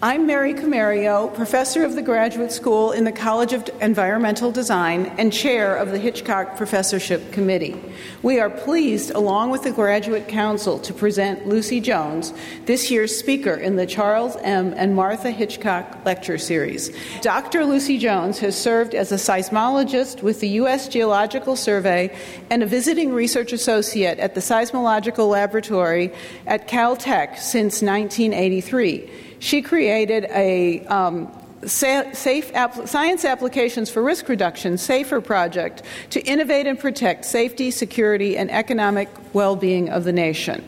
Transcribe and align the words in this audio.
I'm 0.00 0.28
Mary 0.28 0.54
Comerio, 0.54 1.34
professor 1.34 1.84
of 1.84 1.96
the 1.96 2.02
graduate 2.02 2.52
school 2.52 2.92
in 2.92 3.02
the 3.02 3.10
College 3.10 3.52
of 3.52 3.68
Environmental 3.80 4.52
Design 4.52 5.06
and 5.18 5.32
chair 5.32 5.74
of 5.74 5.90
the 5.90 5.98
Hitchcock 5.98 6.56
Professorship 6.56 7.32
Committee. 7.32 7.74
We 8.22 8.38
are 8.38 8.48
pleased, 8.48 9.10
along 9.10 9.50
with 9.50 9.64
the 9.64 9.72
Graduate 9.72 10.28
Council, 10.28 10.78
to 10.78 10.94
present 10.94 11.48
Lucy 11.48 11.80
Jones, 11.80 12.32
this 12.66 12.92
year's 12.92 13.18
speaker 13.18 13.54
in 13.54 13.74
the 13.74 13.86
Charles 13.86 14.36
M. 14.36 14.72
and 14.76 14.94
Martha 14.94 15.32
Hitchcock 15.32 16.04
Lecture 16.04 16.38
Series. 16.38 16.92
Dr. 17.20 17.64
Lucy 17.64 17.98
Jones 17.98 18.38
has 18.38 18.56
served 18.56 18.94
as 18.94 19.10
a 19.10 19.16
seismologist 19.16 20.22
with 20.22 20.38
the 20.38 20.48
U.S. 20.60 20.86
Geological 20.86 21.56
Survey 21.56 22.16
and 22.50 22.62
a 22.62 22.66
visiting 22.66 23.12
research 23.12 23.52
associate 23.52 24.20
at 24.20 24.36
the 24.36 24.40
Seismological 24.40 25.28
Laboratory 25.28 26.12
at 26.46 26.68
Caltech 26.68 27.36
since 27.38 27.82
1983. 27.82 29.10
She 29.38 29.62
created 29.62 30.24
a 30.30 30.84
um, 30.86 31.30
safe 31.64 32.54
app- 32.54 32.88
science 32.88 33.24
applications 33.24 33.90
for 33.90 34.02
risk 34.02 34.28
reduction 34.28 34.78
safer 34.78 35.20
project 35.20 35.82
to 36.10 36.20
innovate 36.20 36.66
and 36.66 36.78
protect 36.78 37.24
safety 37.24 37.70
security 37.70 38.36
and 38.36 38.50
economic 38.50 39.08
well-being 39.32 39.88
of 39.90 40.04
the 40.04 40.12
nation. 40.12 40.64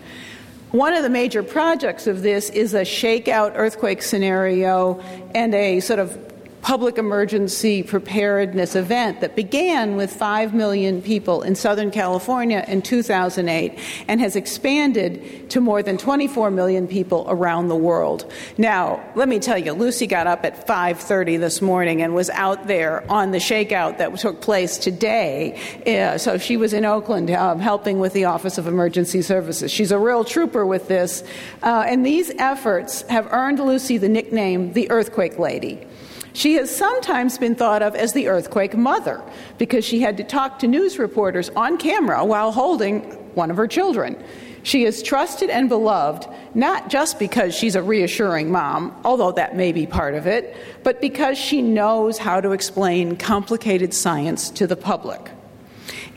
One 0.72 0.94
of 0.94 1.02
the 1.02 1.10
major 1.10 1.42
projects 1.42 2.06
of 2.06 2.22
this 2.22 2.48
is 2.50 2.74
a 2.74 2.82
shakeout 2.82 3.52
earthquake 3.56 4.02
scenario 4.02 5.00
and 5.34 5.52
a 5.52 5.80
sort 5.80 5.98
of 5.98 6.29
public 6.62 6.98
emergency 6.98 7.82
preparedness 7.82 8.74
event 8.74 9.20
that 9.20 9.34
began 9.34 9.96
with 9.96 10.12
5 10.12 10.54
million 10.54 11.00
people 11.02 11.42
in 11.42 11.54
Southern 11.54 11.90
California 11.90 12.64
in 12.68 12.82
2008 12.82 13.78
and 14.08 14.20
has 14.20 14.36
expanded 14.36 15.48
to 15.50 15.60
more 15.60 15.82
than 15.82 15.96
24 15.96 16.50
million 16.50 16.86
people 16.86 17.26
around 17.28 17.68
the 17.68 17.76
world. 17.76 18.30
Now, 18.58 19.02
let 19.14 19.28
me 19.28 19.38
tell 19.38 19.58
you, 19.58 19.72
Lucy 19.72 20.06
got 20.06 20.26
up 20.26 20.44
at 20.44 20.66
5:30 20.66 21.38
this 21.38 21.62
morning 21.62 22.02
and 22.02 22.14
was 22.14 22.30
out 22.30 22.66
there 22.66 23.10
on 23.10 23.30
the 23.30 23.38
shakeout 23.38 23.98
that 23.98 24.16
took 24.18 24.40
place 24.40 24.76
today. 24.76 25.58
Uh, 25.86 26.18
so 26.18 26.38
she 26.38 26.56
was 26.56 26.72
in 26.72 26.84
Oakland 26.84 27.30
um, 27.30 27.58
helping 27.58 28.00
with 28.00 28.12
the 28.12 28.24
Office 28.26 28.58
of 28.58 28.66
Emergency 28.66 29.22
Services. 29.22 29.70
She's 29.70 29.92
a 29.92 29.98
real 29.98 30.24
trooper 30.24 30.66
with 30.66 30.88
this. 30.88 31.24
Uh, 31.62 31.84
and 31.86 32.04
these 32.04 32.30
efforts 32.38 33.02
have 33.02 33.32
earned 33.32 33.60
Lucy 33.60 33.98
the 33.98 34.08
nickname 34.08 34.72
the 34.72 34.90
Earthquake 34.90 35.38
Lady. 35.38 35.86
She 36.32 36.54
has 36.54 36.74
sometimes 36.74 37.38
been 37.38 37.54
thought 37.54 37.82
of 37.82 37.94
as 37.94 38.12
the 38.12 38.28
earthquake 38.28 38.76
mother 38.76 39.22
because 39.58 39.84
she 39.84 40.00
had 40.00 40.16
to 40.18 40.24
talk 40.24 40.58
to 40.60 40.68
news 40.68 40.98
reporters 40.98 41.50
on 41.50 41.76
camera 41.76 42.24
while 42.24 42.52
holding 42.52 43.00
one 43.34 43.50
of 43.50 43.56
her 43.56 43.66
children. 43.66 44.22
She 44.62 44.84
is 44.84 45.02
trusted 45.02 45.50
and 45.50 45.68
beloved 45.68 46.28
not 46.54 46.90
just 46.90 47.18
because 47.18 47.54
she's 47.54 47.76
a 47.76 47.82
reassuring 47.82 48.50
mom, 48.50 48.94
although 49.04 49.32
that 49.32 49.56
may 49.56 49.72
be 49.72 49.86
part 49.86 50.14
of 50.14 50.26
it, 50.26 50.56
but 50.82 51.00
because 51.00 51.38
she 51.38 51.62
knows 51.62 52.18
how 52.18 52.40
to 52.40 52.52
explain 52.52 53.16
complicated 53.16 53.94
science 53.94 54.50
to 54.50 54.66
the 54.66 54.76
public. 54.76 55.30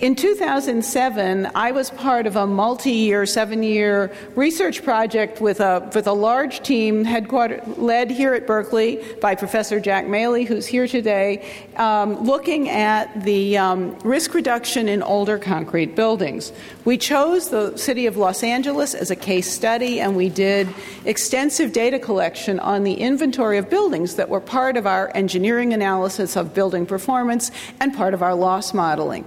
In 0.03 0.15
2007, 0.15 1.49
I 1.55 1.71
was 1.71 1.89
part 1.89 2.27
of 2.27 2.35
a 2.35 2.45
multi 2.45 2.91
year, 2.91 3.25
seven 3.25 3.63
year 3.63 4.11
research 4.35 4.83
project 4.83 5.39
with 5.39 5.61
a, 5.61 5.89
with 5.95 6.07
a 6.07 6.11
large 6.11 6.59
team 6.59 7.05
headquartered, 7.05 7.77
led 7.77 8.11
here 8.11 8.33
at 8.33 8.45
Berkeley 8.45 9.01
by 9.21 9.35
Professor 9.35 9.79
Jack 9.79 10.03
Moehle, 10.03 10.45
who's 10.45 10.65
here 10.65 10.89
today, 10.89 11.49
um, 11.77 12.21
looking 12.21 12.67
at 12.67 13.23
the 13.23 13.57
um, 13.57 13.97
risk 13.99 14.33
reduction 14.33 14.89
in 14.89 15.01
older 15.01 15.37
concrete 15.37 15.95
buildings. 15.95 16.51
We 16.83 16.97
chose 16.97 17.49
the 17.49 17.78
city 17.78 18.05
of 18.05 18.17
Los 18.17 18.44
Angeles 18.44 18.94
as 18.94 19.09
a 19.09 19.16
case 19.16 19.49
study, 19.49 20.01
and 20.01 20.17
we 20.17 20.28
did 20.28 20.67
extensive 21.05 21.72
data 21.72 21.97
collection 21.97 22.59
on 22.59 22.83
the 22.83 22.95
inventory 22.95 23.57
of 23.57 23.69
buildings 23.69 24.17
that 24.17 24.28
were 24.28 24.41
part 24.41 24.75
of 24.75 24.85
our 24.85 25.16
engineering 25.16 25.72
analysis 25.72 26.35
of 26.35 26.53
building 26.53 26.85
performance 26.85 27.51
and 27.79 27.95
part 27.95 28.13
of 28.13 28.22
our 28.22 28.35
loss 28.35 28.73
modeling. 28.73 29.23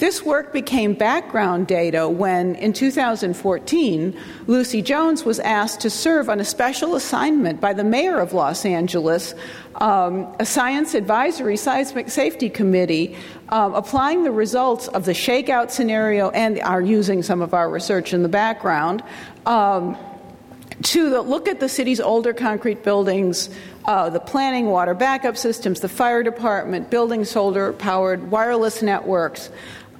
This 0.00 0.24
work 0.24 0.54
became 0.54 0.94
background 0.94 1.66
data 1.66 2.08
when, 2.08 2.54
in 2.54 2.72
2014, 2.72 4.18
Lucy 4.46 4.80
Jones 4.80 5.26
was 5.26 5.38
asked 5.40 5.80
to 5.80 5.90
serve 5.90 6.30
on 6.30 6.40
a 6.40 6.44
special 6.44 6.94
assignment 6.94 7.60
by 7.60 7.74
the 7.74 7.84
mayor 7.84 8.18
of 8.18 8.32
Los 8.32 8.64
Angeles, 8.64 9.34
um, 9.74 10.34
a 10.40 10.46
science 10.46 10.94
advisory 10.94 11.58
seismic 11.58 12.08
safety 12.08 12.48
committee, 12.48 13.14
um, 13.50 13.74
applying 13.74 14.24
the 14.24 14.32
results 14.32 14.88
of 14.88 15.04
the 15.04 15.12
shakeout 15.12 15.70
scenario 15.70 16.30
and 16.30 16.58
are 16.60 16.80
using 16.80 17.22
some 17.22 17.42
of 17.42 17.52
our 17.52 17.68
research 17.68 18.14
in 18.14 18.22
the 18.22 18.28
background. 18.30 19.02
Um, 19.44 19.98
to 20.82 21.10
the, 21.10 21.20
look 21.20 21.46
at 21.46 21.60
the 21.60 21.68
city's 21.68 22.00
older 22.00 22.32
concrete 22.32 22.82
buildings, 22.82 23.50
uh, 23.84 24.08
the 24.08 24.20
planning, 24.20 24.66
water 24.66 24.94
backup 24.94 25.36
systems, 25.36 25.80
the 25.80 25.88
fire 25.88 26.22
department, 26.22 26.90
building 26.90 27.24
solar 27.24 27.72
powered 27.74 28.30
wireless 28.30 28.80
networks, 28.80 29.50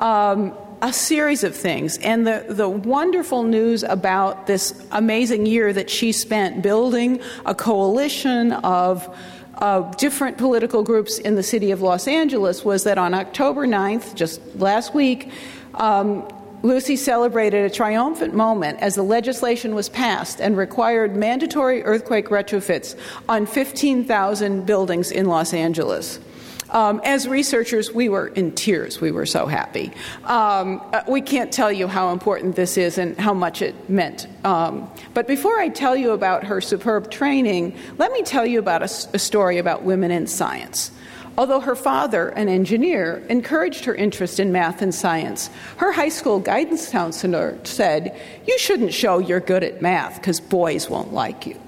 um, 0.00 0.54
a 0.82 0.92
series 0.92 1.44
of 1.44 1.54
things. 1.54 1.98
And 1.98 2.26
the, 2.26 2.46
the 2.48 2.68
wonderful 2.68 3.42
news 3.42 3.82
about 3.82 4.46
this 4.46 4.86
amazing 4.90 5.46
year 5.46 5.72
that 5.72 5.90
she 5.90 6.12
spent 6.12 6.62
building 6.62 7.20
a 7.44 7.54
coalition 7.54 8.52
of 8.52 9.14
uh, 9.58 9.82
different 9.94 10.38
political 10.38 10.82
groups 10.82 11.18
in 11.18 11.34
the 11.34 11.42
city 11.42 11.70
of 11.70 11.82
Los 11.82 12.08
Angeles 12.08 12.64
was 12.64 12.84
that 12.84 12.96
on 12.96 13.12
October 13.12 13.66
9th, 13.66 14.14
just 14.14 14.40
last 14.56 14.94
week, 14.94 15.30
um, 15.74 16.26
Lucy 16.62 16.96
celebrated 16.96 17.64
a 17.64 17.70
triumphant 17.70 18.34
moment 18.34 18.78
as 18.80 18.94
the 18.94 19.02
legislation 19.02 19.74
was 19.74 19.88
passed 19.88 20.40
and 20.40 20.56
required 20.56 21.16
mandatory 21.16 21.82
earthquake 21.84 22.28
retrofits 22.28 22.98
on 23.28 23.46
15,000 23.46 24.66
buildings 24.66 25.10
in 25.10 25.26
Los 25.26 25.54
Angeles. 25.54 26.20
Um, 26.70 27.00
as 27.04 27.26
researchers, 27.26 27.92
we 27.92 28.08
were 28.08 28.28
in 28.28 28.52
tears. 28.52 29.00
We 29.00 29.10
were 29.10 29.26
so 29.26 29.46
happy. 29.46 29.92
Um, 30.24 30.80
uh, 30.92 31.02
we 31.08 31.20
can't 31.20 31.52
tell 31.52 31.72
you 31.72 31.88
how 31.88 32.12
important 32.12 32.56
this 32.56 32.76
is 32.76 32.98
and 32.98 33.18
how 33.18 33.34
much 33.34 33.60
it 33.62 33.90
meant. 33.90 34.26
Um, 34.44 34.90
but 35.12 35.26
before 35.26 35.58
I 35.58 35.68
tell 35.68 35.96
you 35.96 36.12
about 36.12 36.44
her 36.44 36.60
superb 36.60 37.10
training, 37.10 37.76
let 37.98 38.12
me 38.12 38.22
tell 38.22 38.46
you 38.46 38.58
about 38.58 38.82
a, 38.82 39.08
a 39.14 39.18
story 39.18 39.58
about 39.58 39.82
women 39.82 40.10
in 40.10 40.26
science. 40.26 40.92
Although 41.38 41.60
her 41.60 41.76
father, 41.76 42.28
an 42.28 42.48
engineer, 42.48 43.24
encouraged 43.28 43.84
her 43.86 43.94
interest 43.94 44.40
in 44.40 44.52
math 44.52 44.82
and 44.82 44.94
science, 44.94 45.48
her 45.76 45.92
high 45.92 46.08
school 46.08 46.38
guidance 46.38 46.90
counselor 46.90 47.58
said, 47.64 48.20
You 48.46 48.58
shouldn't 48.58 48.92
show 48.92 49.18
you're 49.18 49.40
good 49.40 49.64
at 49.64 49.80
math 49.80 50.16
because 50.16 50.40
boys 50.40 50.90
won't 50.90 51.12
like 51.12 51.46
you. 51.46 51.58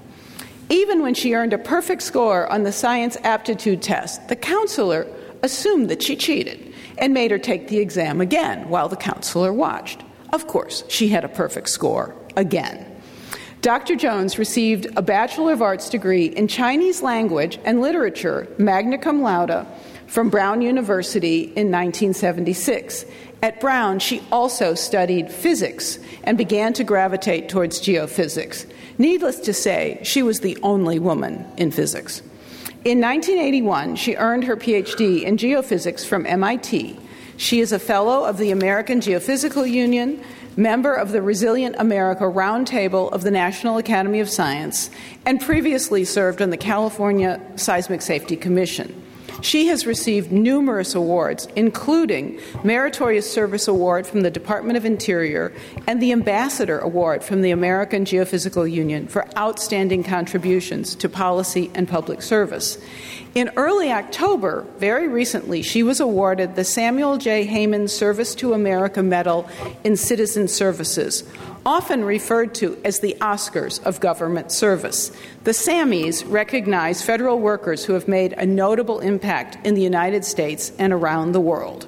Even 0.69 1.01
when 1.01 1.13
she 1.13 1.33
earned 1.33 1.53
a 1.53 1.57
perfect 1.57 2.01
score 2.01 2.51
on 2.51 2.63
the 2.63 2.71
science 2.71 3.17
aptitude 3.23 3.81
test, 3.81 4.27
the 4.27 4.35
counselor 4.35 5.07
assumed 5.41 5.89
that 5.89 6.01
she 6.01 6.15
cheated 6.15 6.73
and 6.97 7.13
made 7.13 7.31
her 7.31 7.37
take 7.37 7.67
the 7.67 7.79
exam 7.79 8.21
again 8.21 8.69
while 8.69 8.87
the 8.87 8.95
counselor 8.95 9.51
watched. 9.51 10.03
Of 10.31 10.47
course, 10.47 10.83
she 10.87 11.09
had 11.09 11.23
a 11.23 11.29
perfect 11.29 11.69
score 11.69 12.15
again. 12.35 12.89
Dr. 13.61 13.95
Jones 13.95 14.37
received 14.37 14.87
a 14.97 15.01
Bachelor 15.01 15.53
of 15.53 15.61
Arts 15.61 15.89
degree 15.89 16.25
in 16.25 16.47
Chinese 16.47 17.01
language 17.01 17.59
and 17.63 17.81
literature, 17.81 18.47
magna 18.57 18.97
cum 18.97 19.21
laude, 19.21 19.65
from 20.13 20.29
Brown 20.29 20.61
University 20.61 21.41
in 21.41 21.71
1976. 21.71 23.03
At 23.41 23.59
Brown, 23.59 23.97
she 23.97 24.21
also 24.31 24.75
studied 24.75 25.31
physics 25.31 25.97
and 26.23 26.37
began 26.37 26.71
to 26.73 26.83
gravitate 26.83 27.49
towards 27.49 27.81
geophysics. 27.81 28.67
Needless 28.99 29.39
to 29.39 29.53
say, 29.53 29.99
she 30.03 30.21
was 30.21 30.41
the 30.41 30.55
only 30.61 30.99
woman 30.99 31.43
in 31.57 31.71
physics. 31.71 32.19
In 32.85 33.01
1981, 33.01 33.95
she 33.95 34.13
earned 34.15 34.43
her 34.43 34.55
PhD 34.55 35.23
in 35.23 35.35
geophysics 35.35 36.05
from 36.05 36.27
MIT. 36.27 36.95
She 37.37 37.59
is 37.59 37.71
a 37.71 37.79
fellow 37.79 38.23
of 38.23 38.37
the 38.37 38.51
American 38.51 38.99
Geophysical 38.99 39.67
Union, 39.67 40.23
member 40.55 40.93
of 40.93 41.11
the 41.11 41.23
Resilient 41.23 41.75
America 41.79 42.25
Roundtable 42.25 43.11
of 43.11 43.23
the 43.23 43.31
National 43.31 43.79
Academy 43.79 44.19
of 44.19 44.29
Science, 44.29 44.91
and 45.25 45.41
previously 45.41 46.05
served 46.05 46.39
on 46.39 46.51
the 46.51 46.57
California 46.57 47.41
Seismic 47.55 48.03
Safety 48.03 48.35
Commission. 48.35 49.02
She 49.41 49.67
has 49.67 49.85
received 49.85 50.31
numerous 50.31 50.95
awards, 50.95 51.47
including 51.55 52.39
Meritorious 52.63 53.31
Service 53.31 53.67
Award 53.67 54.07
from 54.07 54.21
the 54.21 54.31
Department 54.31 54.77
of 54.77 54.85
Interior 54.85 55.53
and 55.87 56.01
the 56.01 56.11
Ambassador 56.11 56.79
Award 56.79 57.23
from 57.23 57.41
the 57.41 57.51
American 57.51 58.05
Geophysical 58.05 58.71
Union 58.71 59.07
for 59.07 59.27
outstanding 59.37 60.03
contributions 60.03 60.95
to 60.95 61.09
policy 61.09 61.71
and 61.73 61.87
public 61.87 62.21
service. 62.21 62.77
In 63.35 63.51
early 63.55 63.91
October, 63.91 64.65
very 64.77 65.07
recently, 65.07 65.63
she 65.63 65.81
was 65.81 65.99
awarded 65.99 66.55
the 66.55 66.63
Samuel 66.63 67.17
J. 67.17 67.47
Heyman 67.47 67.89
Service 67.89 68.35
to 68.35 68.53
America 68.53 69.01
Medal 69.01 69.49
in 69.83 69.97
Citizen 69.97 70.47
Services, 70.47 71.23
often 71.65 72.03
referred 72.03 72.53
to 72.55 72.77
as 72.83 72.99
the 72.99 73.15
Oscars 73.21 73.83
of 73.83 73.99
government 73.99 74.51
service. 74.51 75.11
The 75.43 75.51
Sammys 75.51 76.23
recognize 76.29 77.01
federal 77.01 77.39
workers 77.39 77.85
who 77.85 77.93
have 77.93 78.07
made 78.07 78.33
a 78.33 78.45
notable 78.45 78.99
impact 78.99 79.65
in 79.65 79.73
the 79.73 79.81
United 79.81 80.25
States 80.25 80.71
and 80.77 80.91
around 80.91 81.31
the 81.31 81.41
world. 81.41 81.87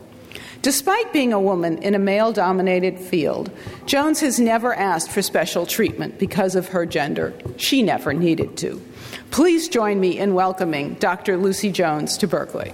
Despite 0.61 1.13
being 1.13 1.31
a 1.31 1.39
woman 1.39 1.77
in 1.83 1.93
a 1.93 1.99
male 1.99 2.31
dominated 2.31 2.97
field, 2.97 3.51
Jones 3.85 4.21
has 4.21 4.39
never 4.39 4.73
asked 4.73 5.11
for 5.11 5.21
special 5.21 5.67
treatment 5.67 6.17
because 6.17 6.55
of 6.55 6.69
her 6.69 6.87
gender. 6.87 7.33
She 7.57 7.83
never 7.83 8.13
needed 8.13 8.57
to. 8.57 8.81
Please 9.29 9.69
join 9.69 9.99
me 9.99 10.17
in 10.17 10.33
welcoming 10.33 10.95
Dr. 10.95 11.37
Lucy 11.37 11.71
Jones 11.71 12.17
to 12.17 12.27
Berkeley. 12.27 12.73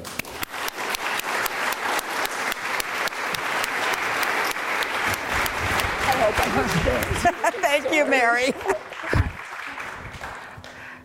Thank 7.61 7.91
you, 7.93 8.05
Mary. 8.05 8.53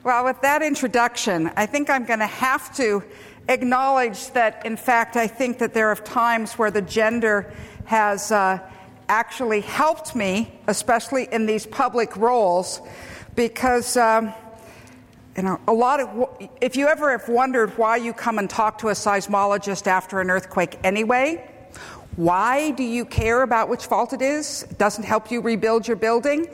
Well, 0.06 0.24
with 0.24 0.40
that 0.42 0.62
introduction, 0.62 1.50
I 1.56 1.66
think 1.66 1.90
I'm 1.90 2.04
going 2.04 2.20
to 2.20 2.26
have 2.26 2.72
to 2.76 3.02
acknowledge 3.48 4.30
that, 4.34 4.64
in 4.64 4.76
fact, 4.76 5.16
I 5.16 5.26
think 5.26 5.58
that 5.58 5.74
there 5.74 5.88
are 5.88 5.96
times 5.96 6.52
where 6.52 6.70
the 6.70 6.80
gender 6.80 7.52
has 7.86 8.30
uh, 8.30 8.60
actually 9.08 9.62
helped 9.62 10.14
me, 10.14 10.60
especially 10.68 11.26
in 11.32 11.46
these 11.46 11.66
public 11.66 12.16
roles, 12.16 12.80
because. 13.34 13.96
Um, 13.96 14.32
you 15.36 15.42
know, 15.42 15.60
a 15.68 15.72
lot 15.72 16.00
of, 16.00 16.48
if 16.62 16.76
you 16.76 16.86
ever 16.86 17.10
have 17.10 17.28
wondered 17.28 17.76
why 17.76 17.98
you 17.98 18.14
come 18.14 18.38
and 18.38 18.48
talk 18.48 18.78
to 18.78 18.88
a 18.88 18.92
seismologist 18.92 19.86
after 19.86 20.18
an 20.22 20.30
earthquake 20.30 20.78
anyway, 20.82 21.46
why 22.16 22.70
do 22.70 22.82
you 22.82 23.04
care 23.04 23.42
about 23.42 23.68
which 23.68 23.84
fault 23.84 24.14
it 24.14 24.22
is? 24.22 24.62
It 24.62 24.78
doesn't 24.78 25.04
help 25.04 25.30
you 25.30 25.42
rebuild 25.42 25.86
your 25.86 25.98
building. 25.98 26.46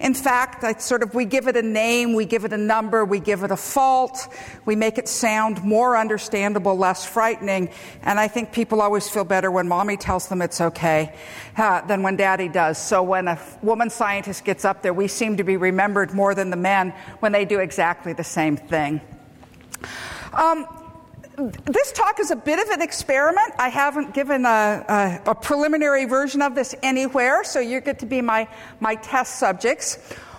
In 0.00 0.14
fact, 0.14 0.62
I 0.62 0.74
sort 0.74 1.02
of 1.02 1.14
we 1.14 1.24
give 1.24 1.48
it 1.48 1.56
a 1.56 1.62
name, 1.62 2.14
we 2.14 2.24
give 2.24 2.44
it 2.44 2.52
a 2.52 2.58
number, 2.58 3.04
we 3.04 3.18
give 3.18 3.42
it 3.42 3.50
a 3.50 3.56
fault, 3.56 4.28
we 4.64 4.76
make 4.76 4.96
it 4.96 5.08
sound 5.08 5.64
more 5.64 5.96
understandable, 5.96 6.76
less 6.76 7.04
frightening, 7.04 7.70
and 8.02 8.20
I 8.20 8.28
think 8.28 8.52
people 8.52 8.80
always 8.80 9.08
feel 9.08 9.24
better 9.24 9.50
when 9.50 9.66
mommy 9.66 9.96
tells 9.96 10.28
them 10.28 10.40
it's 10.40 10.60
okay 10.60 11.14
uh, 11.56 11.80
than 11.86 12.04
when 12.04 12.14
daddy 12.14 12.48
does. 12.48 12.78
So 12.78 13.02
when 13.02 13.26
a 13.26 13.40
woman 13.60 13.90
scientist 13.90 14.44
gets 14.44 14.64
up 14.64 14.82
there, 14.82 14.94
we 14.94 15.08
seem 15.08 15.36
to 15.38 15.44
be 15.44 15.56
remembered 15.56 16.14
more 16.14 16.32
than 16.32 16.50
the 16.50 16.56
men 16.56 16.90
when 17.18 17.32
they 17.32 17.44
do 17.44 17.58
exactly 17.58 18.12
the 18.12 18.24
same 18.24 18.56
thing. 18.56 19.00
Um, 20.32 20.66
this 21.38 21.92
talk 21.92 22.18
is 22.18 22.32
a 22.32 22.36
bit 22.36 22.58
of 22.58 22.68
an 22.70 22.82
experiment. 22.82 23.52
I 23.58 23.68
haven't 23.68 24.12
given 24.12 24.44
a, 24.44 25.20
a, 25.26 25.30
a, 25.30 25.34
preliminary 25.34 26.04
version 26.04 26.42
of 26.42 26.56
this 26.56 26.74
anywhere, 26.82 27.44
so 27.44 27.60
you 27.60 27.80
get 27.80 28.00
to 28.00 28.06
be 28.06 28.20
my, 28.20 28.48
my 28.80 28.96
test 28.96 29.38
subjects. 29.38 29.98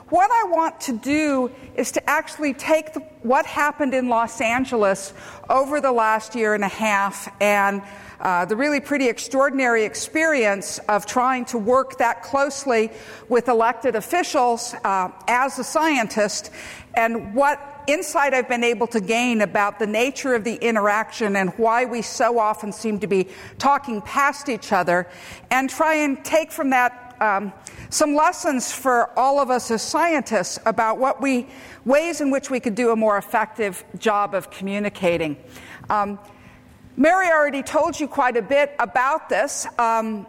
What 0.09 0.29
I 0.29 0.49
want 0.49 0.81
to 0.81 0.97
do 0.97 1.51
is 1.75 1.91
to 1.93 2.09
actually 2.09 2.53
take 2.53 2.93
the, 2.93 2.99
what 3.21 3.45
happened 3.45 3.93
in 3.93 4.09
Los 4.09 4.41
Angeles 4.41 5.13
over 5.49 5.79
the 5.79 5.91
last 5.91 6.35
year 6.35 6.53
and 6.53 6.63
a 6.63 6.69
half 6.69 7.31
and 7.39 7.81
uh, 8.19 8.43
the 8.43 8.55
really 8.55 8.81
pretty 8.81 9.07
extraordinary 9.07 9.85
experience 9.85 10.79
of 10.89 11.05
trying 11.05 11.45
to 11.45 11.57
work 11.57 11.97
that 11.99 12.23
closely 12.23 12.91
with 13.29 13.47
elected 13.47 13.95
officials 13.95 14.73
uh, 14.83 15.09
as 15.27 15.59
a 15.59 15.63
scientist 15.63 16.51
and 16.95 17.33
what 17.33 17.78
insight 17.91 18.33
I've 18.33 18.47
been 18.47 18.63
able 18.63 18.87
to 18.87 19.01
gain 19.01 19.41
about 19.41 19.79
the 19.79 19.87
nature 19.87 20.35
of 20.35 20.43
the 20.43 20.55
interaction 20.55 21.35
and 21.35 21.49
why 21.57 21.85
we 21.85 22.01
so 22.01 22.39
often 22.39 22.71
seem 22.71 22.99
to 22.99 23.07
be 23.07 23.27
talking 23.57 24.01
past 24.01 24.49
each 24.49 24.71
other, 24.71 25.07
and 25.51 25.69
try 25.69 25.95
and 25.95 26.23
take 26.23 26.51
from 26.51 26.69
that 26.69 27.15
um, 27.19 27.51
some 27.89 28.15
lessons 28.15 28.71
for 28.71 29.17
all 29.17 29.39
of 29.39 29.49
us 29.49 29.71
as 29.71 29.81
scientists 29.81 30.59
about 30.65 30.97
what 30.97 31.21
we 31.21 31.47
ways 31.85 32.21
in 32.21 32.31
which 32.31 32.49
we 32.49 32.59
could 32.59 32.75
do 32.75 32.91
a 32.91 32.95
more 32.95 33.17
effective 33.17 33.83
job 33.97 34.33
of 34.33 34.49
communicating. 34.51 35.35
Um, 35.89 36.19
Mary 36.95 37.27
already 37.27 37.63
told 37.63 37.99
you 37.99 38.07
quite 38.07 38.37
a 38.37 38.41
bit 38.41 38.75
about 38.77 39.29
this. 39.29 39.65
Um, 39.77 40.27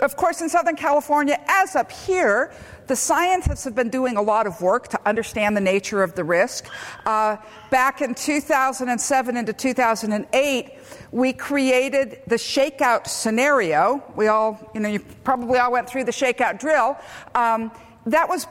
of 0.00 0.16
course, 0.16 0.40
in 0.40 0.48
Southern 0.48 0.76
California, 0.76 1.38
as 1.48 1.76
up 1.76 1.90
here, 1.90 2.52
the 2.88 2.96
scientists 2.96 3.64
have 3.64 3.74
been 3.74 3.90
doing 3.90 4.16
a 4.16 4.22
lot 4.22 4.46
of 4.46 4.60
work 4.60 4.88
to 4.88 5.00
understand 5.06 5.56
the 5.56 5.60
nature 5.60 6.02
of 6.02 6.14
the 6.14 6.24
risk. 6.24 6.66
Uh, 7.06 7.36
back 7.70 8.00
in 8.00 8.14
2007 8.14 9.36
into 9.36 9.52
2008, 9.52 10.72
we 11.12 11.32
created 11.32 12.20
the 12.26 12.36
shakeout 12.36 13.06
scenario. 13.06 14.02
We 14.16 14.28
all, 14.28 14.70
you 14.74 14.80
know, 14.80 14.88
you 14.88 15.00
probably 15.24 15.58
all 15.58 15.72
went 15.72 15.88
through 15.88 16.04
the 16.04 16.12
shakeout 16.12 16.58
drill. 16.58 16.96
Um, 17.34 17.70
that 18.06 18.28
was 18.28 18.46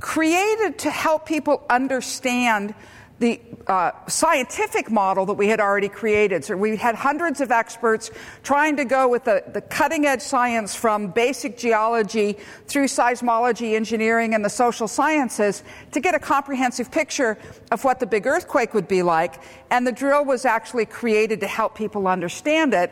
created 0.00 0.78
to 0.80 0.90
help 0.90 1.26
people 1.26 1.64
understand 1.70 2.74
the 3.22 3.40
uh, 3.68 3.92
scientific 4.08 4.90
model 4.90 5.24
that 5.26 5.34
we 5.34 5.46
had 5.46 5.60
already 5.60 5.88
created. 5.88 6.44
So 6.44 6.56
we 6.56 6.76
had 6.76 6.96
hundreds 6.96 7.40
of 7.40 7.52
experts 7.52 8.10
trying 8.42 8.74
to 8.78 8.84
go 8.84 9.06
with 9.06 9.22
the, 9.22 9.44
the 9.52 9.60
cutting 9.60 10.06
edge 10.06 10.20
science 10.20 10.74
from 10.74 11.06
basic 11.06 11.56
geology 11.56 12.36
through 12.66 12.86
seismology, 12.86 13.76
engineering, 13.76 14.34
and 14.34 14.44
the 14.44 14.50
social 14.50 14.88
sciences 14.88 15.62
to 15.92 16.00
get 16.00 16.16
a 16.16 16.18
comprehensive 16.18 16.90
picture 16.90 17.38
of 17.70 17.84
what 17.84 18.00
the 18.00 18.06
big 18.06 18.26
earthquake 18.26 18.74
would 18.74 18.88
be 18.88 19.04
like. 19.04 19.40
And 19.70 19.86
the 19.86 19.92
drill 19.92 20.24
was 20.24 20.44
actually 20.44 20.86
created 20.86 21.38
to 21.40 21.46
help 21.46 21.76
people 21.76 22.08
understand 22.08 22.74
it. 22.74 22.90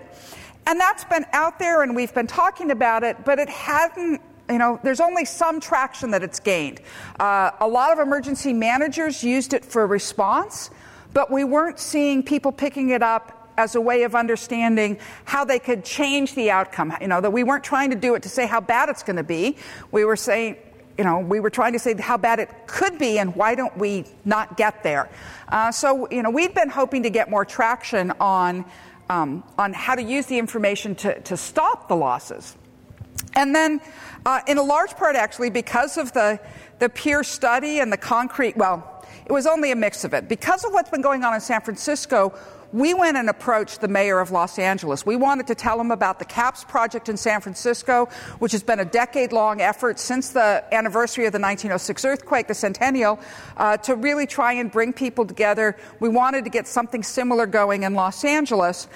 And 0.68 0.78
that's 0.78 1.02
been 1.02 1.26
out 1.32 1.58
there 1.58 1.82
and 1.82 1.96
we've 1.96 2.14
been 2.14 2.28
talking 2.28 2.70
about 2.70 3.02
it, 3.02 3.24
but 3.24 3.40
it 3.40 3.48
hadn't 3.48 4.20
you 4.50 4.58
know, 4.58 4.80
there's 4.82 5.00
only 5.00 5.24
some 5.24 5.60
traction 5.60 6.10
that 6.10 6.22
it's 6.22 6.40
gained. 6.40 6.80
Uh, 7.18 7.50
a 7.60 7.68
lot 7.68 7.92
of 7.92 7.98
emergency 7.98 8.52
managers 8.52 9.22
used 9.22 9.54
it 9.54 9.64
for 9.64 9.86
response, 9.86 10.70
but 11.12 11.30
we 11.30 11.44
weren't 11.44 11.78
seeing 11.78 12.22
people 12.22 12.52
picking 12.52 12.90
it 12.90 13.02
up 13.02 13.52
as 13.56 13.74
a 13.74 13.80
way 13.80 14.04
of 14.04 14.14
understanding 14.14 14.98
how 15.24 15.44
they 15.44 15.58
could 15.58 15.84
change 15.84 16.34
the 16.34 16.50
outcome. 16.50 16.96
You 17.00 17.08
know, 17.08 17.20
that 17.20 17.30
we 17.30 17.44
weren't 17.44 17.64
trying 17.64 17.90
to 17.90 17.96
do 17.96 18.14
it 18.14 18.22
to 18.22 18.28
say 18.28 18.46
how 18.46 18.60
bad 18.60 18.88
it's 18.88 19.02
going 19.02 19.16
to 19.16 19.22
be. 19.22 19.56
We 19.90 20.04
were 20.04 20.16
saying, 20.16 20.56
you 20.96 21.04
know, 21.04 21.18
we 21.18 21.40
were 21.40 21.50
trying 21.50 21.72
to 21.74 21.78
say 21.78 21.94
how 21.94 22.16
bad 22.16 22.40
it 22.40 22.50
could 22.66 22.98
be 22.98 23.18
and 23.18 23.34
why 23.36 23.54
don't 23.54 23.76
we 23.76 24.04
not 24.24 24.56
get 24.56 24.82
there. 24.82 25.08
Uh, 25.48 25.72
so, 25.72 26.08
you 26.10 26.22
know, 26.22 26.30
we've 26.30 26.54
been 26.54 26.70
hoping 26.70 27.02
to 27.02 27.10
get 27.10 27.30
more 27.30 27.44
traction 27.44 28.12
on, 28.20 28.64
um, 29.08 29.44
on 29.58 29.72
how 29.72 29.94
to 29.94 30.02
use 30.02 30.26
the 30.26 30.38
information 30.38 30.94
to, 30.96 31.20
to 31.22 31.36
stop 31.36 31.88
the 31.88 31.96
losses. 31.96 32.56
And 33.34 33.54
then, 33.54 33.80
uh, 34.26 34.40
in 34.46 34.58
a 34.58 34.62
large 34.62 34.96
part, 34.96 35.16
actually, 35.16 35.50
because 35.50 35.96
of 35.96 36.12
the, 36.12 36.38
the 36.78 36.88
peer 36.88 37.22
study 37.22 37.80
and 37.80 37.92
the 37.92 37.96
concrete, 37.96 38.56
well, 38.56 39.04
it 39.24 39.32
was 39.32 39.46
only 39.46 39.70
a 39.70 39.76
mix 39.76 40.04
of 40.04 40.12
it. 40.12 40.28
Because 40.28 40.64
of 40.64 40.72
what's 40.72 40.90
been 40.90 41.02
going 41.02 41.24
on 41.24 41.34
in 41.34 41.40
San 41.40 41.60
Francisco, 41.60 42.34
we 42.72 42.94
went 42.94 43.16
and 43.16 43.28
approached 43.28 43.80
the 43.80 43.88
mayor 43.88 44.20
of 44.20 44.30
Los 44.30 44.58
Angeles. 44.58 45.04
We 45.04 45.16
wanted 45.16 45.46
to 45.48 45.54
tell 45.54 45.80
him 45.80 45.90
about 45.90 46.18
the 46.18 46.24
CAPSS 46.24 46.64
project 46.64 47.08
in 47.08 47.16
San 47.16 47.40
Francisco, 47.40 48.06
which 48.38 48.52
has 48.52 48.62
been 48.62 48.80
a 48.80 48.84
decade 48.84 49.32
long 49.32 49.60
effort 49.60 49.98
since 49.98 50.30
the 50.30 50.64
anniversary 50.72 51.26
of 51.26 51.32
the 51.32 51.40
1906 51.40 52.04
earthquake, 52.04 52.46
the 52.46 52.54
centennial, 52.54 53.18
uh, 53.56 53.76
to 53.78 53.96
really 53.96 54.26
try 54.26 54.52
and 54.52 54.70
bring 54.70 54.92
people 54.92 55.26
together. 55.26 55.76
We 55.98 56.08
wanted 56.08 56.44
to 56.44 56.50
get 56.50 56.68
something 56.68 57.02
similar 57.02 57.46
going 57.46 57.82
in 57.82 57.94
Los 57.94 58.24
Angeles. 58.24 58.86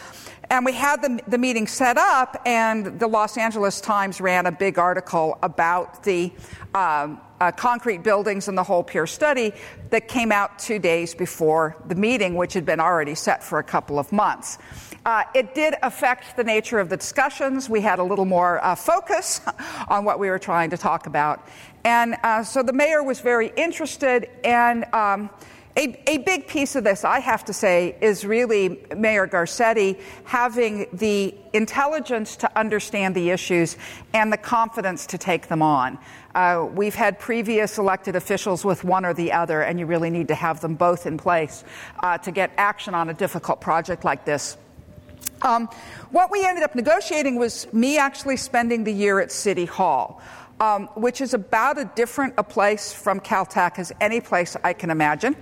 And 0.51 0.65
we 0.65 0.73
had 0.73 1.03
the, 1.03 1.21
the 1.29 1.39
meeting 1.39 1.67
set 1.67 1.97
up, 1.97 2.41
and 2.45 2.99
the 2.99 3.07
Los 3.07 3.37
Angeles 3.37 3.81
Times 3.81 4.21
ran 4.21 4.47
a 4.47 4.53
big 4.53 4.79
article 4.79 5.39
about 5.43 6.05
the 6.05 6.33
um, 6.75 7.21
uh, 7.41 7.51
concrete 7.53 8.03
buildings 8.03 8.49
and 8.49 8.57
the 8.57 8.63
whole 8.63 8.83
peer 8.83 9.07
study 9.07 9.53
that 9.91 10.09
came 10.09 10.33
out 10.33 10.59
two 10.59 10.79
days 10.79 11.15
before 11.15 11.77
the 11.89 11.95
meeting, 11.95 12.35
which 12.35 12.53
had 12.53 12.65
been 12.65 12.81
already 12.81 13.15
set 13.15 13.43
for 13.43 13.59
a 13.59 13.63
couple 13.63 13.99
of 13.99 14.11
months. 14.13 14.59
Uh, 15.05 15.23
it 15.35 15.55
did 15.55 15.75
affect 15.83 16.37
the 16.37 16.45
nature 16.45 16.79
of 16.79 16.89
the 16.89 16.97
discussions. 16.97 17.69
We 17.69 17.83
had 17.83 17.99
a 17.99 18.03
little 18.03 18.25
more 18.25 18.65
uh, 18.65 18.75
focus 18.75 19.41
on 19.89 20.05
what 20.05 20.19
we 20.19 20.31
were 20.31 20.39
trying 20.39 20.71
to 20.71 20.79
talk 20.79 21.07
about. 21.07 21.47
And 21.85 22.17
uh, 22.23 22.43
so 22.43 22.63
the 22.63 22.73
mayor 22.73 23.03
was 23.03 23.21
very 23.21 23.53
interested, 23.57 24.31
and 24.43 24.87
um, 24.95 25.29
a, 25.77 26.01
a, 26.09 26.19
big 26.19 26.47
piece 26.47 26.77
of 26.77 26.85
this, 26.85 27.05
I 27.05 27.19
have 27.19 27.45
to 27.47 27.53
say, 27.53 27.97
is 28.01 28.25
really 28.25 28.81
Mayor 28.97 29.27
Garcetti 29.27 30.01
having 30.23 30.87
the 30.93 31.35
intelligence 31.53 32.37
to 32.37 32.59
understand 32.59 33.17
the 33.17 33.31
issues 33.31 33.77
and 34.13 34.33
the 34.33 34.37
confidence 34.37 35.05
to 35.07 35.19
take 35.19 35.49
them 35.49 35.63
on. 35.63 35.99
Uh, 36.35 36.69
we've 36.73 36.95
had 36.95 37.19
previous 37.19 37.77
elected 37.79 38.15
officials 38.15 38.65
with 38.65 38.85
one 38.85 39.05
or 39.05 39.15
the 39.15 39.33
other, 39.33 39.63
and 39.63 39.81
you 39.81 39.87
really 39.87 40.11
need 40.11 40.29
to 40.29 40.35
have 40.37 40.61
them 40.61 40.77
both 40.77 41.07
in 41.07 41.19
place 41.19 41.65
uh, 42.05 42.19
to 42.19 42.31
get 42.31 42.53
action 42.57 42.95
on 42.95 43.11
a 43.11 43.15
difficult 43.15 43.61
project 43.61 44.05
like 44.05 44.25
this. 44.25 44.57
Um, 45.43 45.69
what 46.11 46.31
we 46.31 46.45
ended 46.47 46.63
up 46.63 46.75
negotiating 46.77 47.37
was 47.37 47.71
me 47.73 47.99
actually 47.99 48.37
spending 48.37 48.85
the 48.85 48.93
year 48.93 49.19
at 49.21 49.33
City 49.33 49.65
Hall 49.65 50.23
um, 50.61 50.89
which 50.95 51.21
is 51.21 51.35
about 51.35 51.79
as 51.79 51.87
different 51.95 52.35
a 52.39 52.45
place 52.45 52.93
from 52.93 53.21
Caltech 53.21 53.79
as 53.79 53.93
any 54.01 54.21
place 54.21 54.57
I 54.63 54.73
can 54.73 54.91
imagine. 54.91 55.37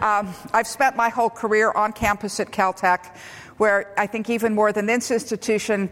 Um, 0.00 0.34
I've 0.52 0.66
spent 0.66 0.96
my 0.96 1.08
whole 1.08 1.30
career 1.30 1.70
on 1.70 1.92
campus 1.92 2.40
at 2.40 2.50
Caltech, 2.50 3.16
where 3.56 3.92
I 3.98 4.06
think 4.06 4.30
even 4.30 4.54
more 4.54 4.72
than 4.72 4.86
this 4.86 5.10
institution, 5.10 5.90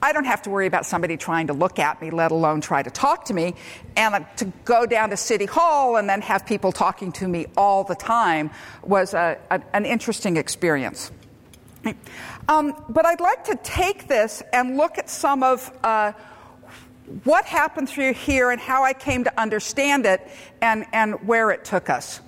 I 0.00 0.12
don't 0.12 0.26
have 0.26 0.42
to 0.42 0.50
worry 0.50 0.66
about 0.66 0.86
somebody 0.86 1.16
trying 1.16 1.48
to 1.48 1.52
look 1.52 1.78
at 1.78 2.00
me, 2.00 2.10
let 2.10 2.30
alone 2.30 2.60
try 2.60 2.82
to 2.82 2.90
talk 2.90 3.24
to 3.26 3.34
me. 3.34 3.54
And 3.96 4.24
to 4.36 4.46
go 4.64 4.86
down 4.86 5.10
to 5.10 5.16
City 5.16 5.46
Hall 5.46 5.96
and 5.96 6.08
then 6.08 6.20
have 6.22 6.46
people 6.46 6.70
talking 6.70 7.10
to 7.12 7.26
me 7.26 7.46
all 7.56 7.82
the 7.84 7.96
time 7.96 8.50
was 8.82 9.14
a, 9.14 9.38
a, 9.50 9.60
an 9.72 9.86
interesting 9.86 10.36
experience. 10.36 11.10
Um, 12.48 12.74
but 12.88 13.06
I'd 13.06 13.20
like 13.20 13.44
to 13.44 13.56
take 13.56 14.08
this 14.08 14.42
and 14.52 14.76
look 14.76 14.98
at 14.98 15.08
some 15.10 15.42
of 15.42 15.70
uh, 15.82 16.12
what 17.24 17.44
happened 17.44 17.88
through 17.88 18.14
here 18.14 18.50
and 18.50 18.60
how 18.60 18.84
I 18.84 18.92
came 18.92 19.24
to 19.24 19.40
understand 19.40 20.06
it 20.06 20.26
and, 20.60 20.86
and 20.92 21.26
where 21.26 21.50
it 21.50 21.64
took 21.64 21.90
us 21.90 22.20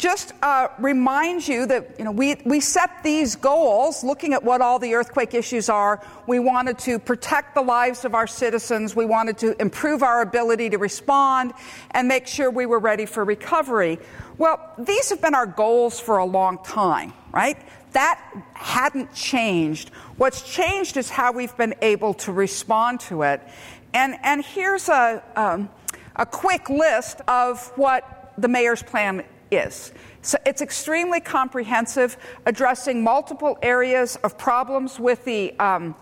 just 0.00 0.32
uh, 0.42 0.68
remind 0.78 1.46
you 1.46 1.66
that 1.66 1.98
you 1.98 2.04
know, 2.06 2.10
we, 2.10 2.34
we 2.46 2.58
set 2.58 3.02
these 3.04 3.36
goals 3.36 4.02
looking 4.02 4.32
at 4.32 4.42
what 4.42 4.62
all 4.62 4.78
the 4.78 4.94
earthquake 4.94 5.34
issues 5.34 5.68
are. 5.68 6.02
We 6.26 6.38
wanted 6.38 6.78
to 6.80 6.98
protect 6.98 7.54
the 7.54 7.60
lives 7.60 8.06
of 8.06 8.14
our 8.14 8.26
citizens. 8.26 8.96
We 8.96 9.04
wanted 9.04 9.36
to 9.38 9.60
improve 9.60 10.02
our 10.02 10.22
ability 10.22 10.70
to 10.70 10.78
respond 10.78 11.52
and 11.90 12.08
make 12.08 12.26
sure 12.26 12.50
we 12.50 12.64
were 12.64 12.78
ready 12.78 13.04
for 13.04 13.24
recovery. 13.24 13.98
Well, 14.38 14.58
these 14.78 15.10
have 15.10 15.20
been 15.20 15.34
our 15.34 15.46
goals 15.46 16.00
for 16.00 16.16
a 16.16 16.24
long 16.24 16.64
time, 16.64 17.12
right? 17.30 17.58
That 17.92 18.22
hadn't 18.54 19.12
changed. 19.12 19.90
What's 20.16 20.42
changed 20.42 20.96
is 20.96 21.10
how 21.10 21.32
we've 21.32 21.56
been 21.58 21.74
able 21.82 22.14
to 22.14 22.32
respond 22.32 23.00
to 23.00 23.22
it. 23.22 23.42
And, 23.92 24.16
and 24.22 24.44
here's 24.44 24.88
a, 24.88 25.22
um, 25.36 25.70
a 26.16 26.26
quick 26.26 26.68
list 26.70 27.20
of 27.28 27.66
what 27.76 28.32
the 28.38 28.48
mayor's 28.48 28.82
plan 28.82 29.24
is. 29.50 29.92
So 30.22 30.38
it's 30.44 30.62
extremely 30.62 31.20
comprehensive, 31.20 32.16
addressing 32.46 33.02
multiple 33.02 33.58
areas 33.62 34.16
of 34.16 34.36
problems 34.36 35.00
with 35.00 35.24
the 35.24 35.58
um, 35.58 35.94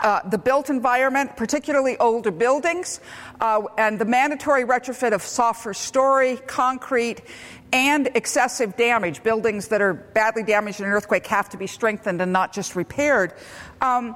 uh, 0.00 0.20
the 0.28 0.38
built 0.38 0.70
environment, 0.70 1.36
particularly 1.36 1.96
older 1.98 2.30
buildings, 2.30 3.00
uh, 3.40 3.62
and 3.76 3.98
the 3.98 4.04
mandatory 4.04 4.64
retrofit 4.64 5.12
of 5.12 5.22
soft 5.22 5.64
first 5.64 5.82
story, 5.82 6.36
concrete, 6.46 7.20
and 7.72 8.08
excessive 8.14 8.76
damage. 8.76 9.22
Buildings 9.22 9.68
that 9.68 9.82
are 9.82 9.94
badly 9.94 10.42
damaged 10.42 10.80
in 10.80 10.86
an 10.86 10.92
earthquake 10.92 11.26
have 11.26 11.48
to 11.48 11.56
be 11.56 11.66
strengthened 11.66 12.22
and 12.22 12.32
not 12.32 12.52
just 12.52 12.76
repaired. 12.76 13.32
Um, 13.80 14.14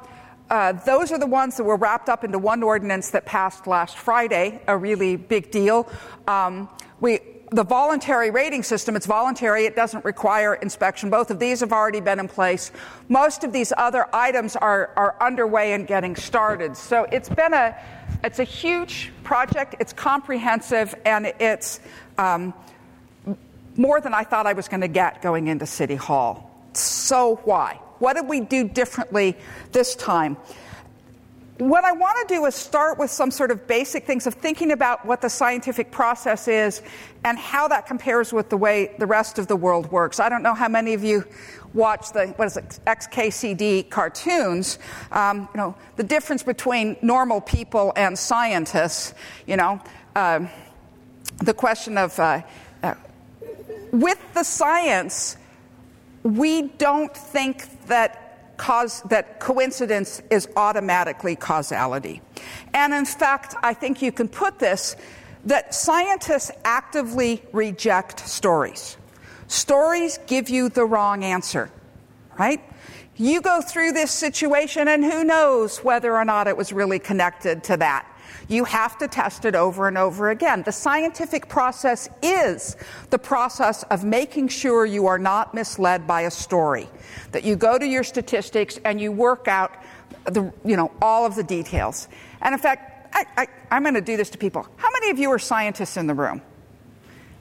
uh, 0.52 0.72
those 0.84 1.10
are 1.10 1.18
the 1.18 1.26
ones 1.26 1.56
that 1.56 1.64
were 1.64 1.78
wrapped 1.78 2.10
up 2.10 2.24
into 2.24 2.38
one 2.38 2.62
ordinance 2.62 3.08
that 3.10 3.24
passed 3.24 3.66
last 3.66 3.96
Friday, 3.96 4.60
a 4.68 4.76
really 4.76 5.16
big 5.16 5.50
deal. 5.50 5.90
Um, 6.28 6.68
we 7.00 7.20
the 7.52 7.64
voluntary 7.64 8.30
rating 8.30 8.62
system, 8.62 8.96
it's 8.96 9.06
voluntary, 9.06 9.66
it 9.66 9.76
doesn't 9.76 10.04
require 10.04 10.54
inspection. 10.54 11.10
Both 11.10 11.30
of 11.30 11.38
these 11.38 11.60
have 11.60 11.72
already 11.72 12.00
been 12.00 12.18
in 12.18 12.28
place. 12.28 12.72
Most 13.08 13.44
of 13.44 13.52
these 13.52 13.72
other 13.76 14.06
items 14.14 14.56
are, 14.56 14.90
are 14.96 15.16
underway 15.20 15.74
and 15.74 15.86
getting 15.86 16.16
started. 16.16 16.76
So 16.76 17.04
it's 17.12 17.28
been 17.28 17.52
a, 17.52 17.76
it's 18.24 18.38
a 18.38 18.44
huge 18.44 19.12
project, 19.22 19.76
it's 19.80 19.92
comprehensive, 19.92 20.94
and 21.04 21.26
it's 21.26 21.80
um, 22.16 22.54
more 23.76 24.00
than 24.00 24.14
I 24.14 24.24
thought 24.24 24.46
I 24.46 24.54
was 24.54 24.68
going 24.68 24.80
to 24.80 24.88
get 24.88 25.20
going 25.20 25.48
into 25.48 25.66
City 25.66 25.96
Hall. 25.96 26.50
So 26.72 27.36
why? 27.44 27.78
What 28.02 28.16
did 28.16 28.26
we 28.26 28.40
do 28.40 28.68
differently 28.68 29.36
this 29.70 29.94
time? 29.94 30.36
What 31.58 31.84
I 31.84 31.92
want 31.92 32.26
to 32.26 32.34
do 32.34 32.44
is 32.46 32.56
start 32.56 32.98
with 32.98 33.12
some 33.12 33.30
sort 33.30 33.52
of 33.52 33.68
basic 33.68 34.04
things 34.06 34.26
of 34.26 34.34
thinking 34.34 34.72
about 34.72 35.06
what 35.06 35.20
the 35.20 35.30
scientific 35.30 35.92
process 35.92 36.48
is 36.48 36.82
and 37.22 37.38
how 37.38 37.68
that 37.68 37.86
compares 37.86 38.32
with 38.32 38.48
the 38.48 38.56
way 38.56 38.92
the 38.98 39.06
rest 39.06 39.38
of 39.38 39.46
the 39.46 39.54
world 39.54 39.92
works. 39.92 40.18
I 40.18 40.28
don't 40.28 40.42
know 40.42 40.52
how 40.52 40.66
many 40.66 40.94
of 40.94 41.04
you 41.04 41.24
watch 41.74 42.10
the 42.12 42.26
what 42.34 42.46
is 42.46 42.56
it 42.56 42.80
XKCD 42.88 43.88
cartoons. 43.88 44.80
Um, 45.12 45.48
you 45.54 45.58
know 45.58 45.76
the 45.94 46.02
difference 46.02 46.42
between 46.42 46.96
normal 47.02 47.40
people 47.40 47.92
and 47.94 48.18
scientists. 48.18 49.14
You 49.46 49.58
know 49.58 49.80
uh, 50.16 50.48
the 51.38 51.54
question 51.54 51.96
of 51.98 52.18
uh, 52.18 52.42
uh, 52.82 52.94
with 53.92 54.18
the 54.34 54.42
science, 54.42 55.36
we 56.24 56.62
don't 56.62 57.16
think 57.16 57.71
that 57.92 58.56
cause, 58.56 59.02
that 59.02 59.38
coincidence 59.38 60.22
is 60.30 60.48
automatically 60.56 61.36
causality. 61.36 62.22
And 62.72 62.94
in 62.94 63.04
fact, 63.04 63.54
I 63.62 63.74
think 63.74 64.00
you 64.00 64.12
can 64.12 64.28
put 64.28 64.58
this 64.58 64.96
that 65.44 65.74
scientists 65.74 66.50
actively 66.64 67.42
reject 67.52 68.26
stories. 68.26 68.96
Stories 69.48 70.18
give 70.26 70.48
you 70.48 70.70
the 70.70 70.86
wrong 70.86 71.22
answer, 71.24 71.70
right? 72.38 72.60
You 73.16 73.42
go 73.42 73.60
through 73.60 73.92
this 73.92 74.10
situation, 74.10 74.88
and 74.88 75.04
who 75.04 75.22
knows 75.22 75.84
whether 75.84 76.16
or 76.16 76.24
not 76.24 76.46
it 76.46 76.56
was 76.56 76.72
really 76.72 76.98
connected 76.98 77.64
to 77.64 77.76
that. 77.76 78.06
You 78.48 78.64
have 78.64 78.98
to 78.98 79.08
test 79.08 79.44
it 79.44 79.54
over 79.54 79.88
and 79.88 79.96
over 79.96 80.30
again. 80.30 80.62
The 80.62 80.72
scientific 80.72 81.48
process 81.48 82.08
is 82.22 82.76
the 83.10 83.18
process 83.18 83.82
of 83.84 84.04
making 84.04 84.48
sure 84.48 84.84
you 84.86 85.06
are 85.06 85.18
not 85.18 85.54
misled 85.54 86.06
by 86.06 86.22
a 86.22 86.30
story, 86.30 86.88
that 87.32 87.44
you 87.44 87.56
go 87.56 87.78
to 87.78 87.86
your 87.86 88.04
statistics 88.04 88.78
and 88.84 89.00
you 89.00 89.12
work 89.12 89.48
out 89.48 89.72
the, 90.24 90.52
you 90.64 90.76
know, 90.76 90.92
all 91.00 91.26
of 91.26 91.34
the 91.34 91.42
details. 91.42 92.08
And 92.40 92.52
in 92.52 92.60
fact, 92.60 93.08
I, 93.14 93.26
I, 93.36 93.46
I'm 93.70 93.82
going 93.82 93.94
to 93.94 94.00
do 94.00 94.16
this 94.16 94.30
to 94.30 94.38
people. 94.38 94.66
How 94.76 94.90
many 94.92 95.10
of 95.10 95.18
you 95.18 95.30
are 95.30 95.38
scientists 95.38 95.96
in 95.96 96.06
the 96.06 96.14
room? 96.14 96.42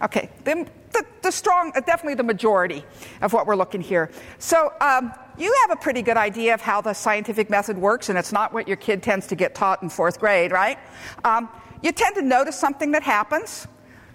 Okay, 0.01 0.29
the, 0.43 0.67
the, 0.93 1.05
the 1.21 1.31
strong, 1.31 1.71
definitely 1.85 2.15
the 2.15 2.23
majority 2.23 2.83
of 3.21 3.33
what 3.33 3.45
we're 3.45 3.55
looking 3.55 3.81
here. 3.81 4.09
So, 4.39 4.73
um, 4.81 5.13
you 5.37 5.53
have 5.61 5.71
a 5.71 5.81
pretty 5.81 6.01
good 6.01 6.17
idea 6.17 6.53
of 6.53 6.61
how 6.61 6.81
the 6.81 6.93
scientific 6.93 7.49
method 7.49 7.77
works, 7.77 8.09
and 8.09 8.17
it's 8.17 8.31
not 8.31 8.53
what 8.53 8.67
your 8.67 8.77
kid 8.77 9.03
tends 9.03 9.27
to 9.27 9.35
get 9.35 9.55
taught 9.55 9.81
in 9.83 9.89
fourth 9.89 10.19
grade, 10.19 10.51
right? 10.51 10.77
Um, 11.23 11.49
you 11.81 11.91
tend 11.91 12.15
to 12.15 12.21
notice 12.21 12.59
something 12.59 12.91
that 12.91 13.03
happens. 13.03 13.67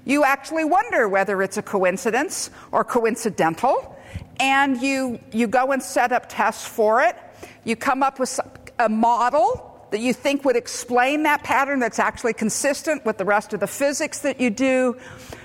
You 0.05 0.25
actually 0.25 0.65
wonder 0.65 1.09
whether 1.09 1.43
it's 1.43 1.57
a 1.57 1.63
coincidence 1.63 2.51
or 2.71 2.85
coincidental, 2.85 3.97
and 4.39 4.81
you, 4.81 5.19
you 5.33 5.47
go 5.47 5.73
and 5.73 5.83
set 5.83 6.13
up 6.13 6.27
tests 6.29 6.67
for 6.67 7.03
it. 7.03 7.17
You 7.65 7.75
come 7.75 8.03
up 8.03 8.21
with 8.21 8.39
a 8.79 8.89
model 8.89 9.73
that 9.91 10.01
you 10.01 10.13
think 10.13 10.45
would 10.45 10.57
explain 10.57 11.23
that 11.23 11.43
pattern 11.43 11.79
that's 11.79 11.99
actually 11.99 12.35
consistent 12.35 13.05
with 13.05 13.19
the 13.19 13.25
rest 13.25 13.53
of 13.53 13.61
the 13.61 13.67
physics 13.67 14.21
that 14.21 14.41
you 14.41 14.51
do. 14.51 14.97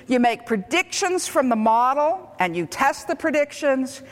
You 0.08 0.18
make 0.20 0.46
predictions 0.46 1.26
from 1.26 1.48
the 1.48 1.56
model 1.56 2.30
and 2.38 2.56
you 2.56 2.66
test 2.66 3.08
the 3.08 3.16
predictions. 3.16 4.02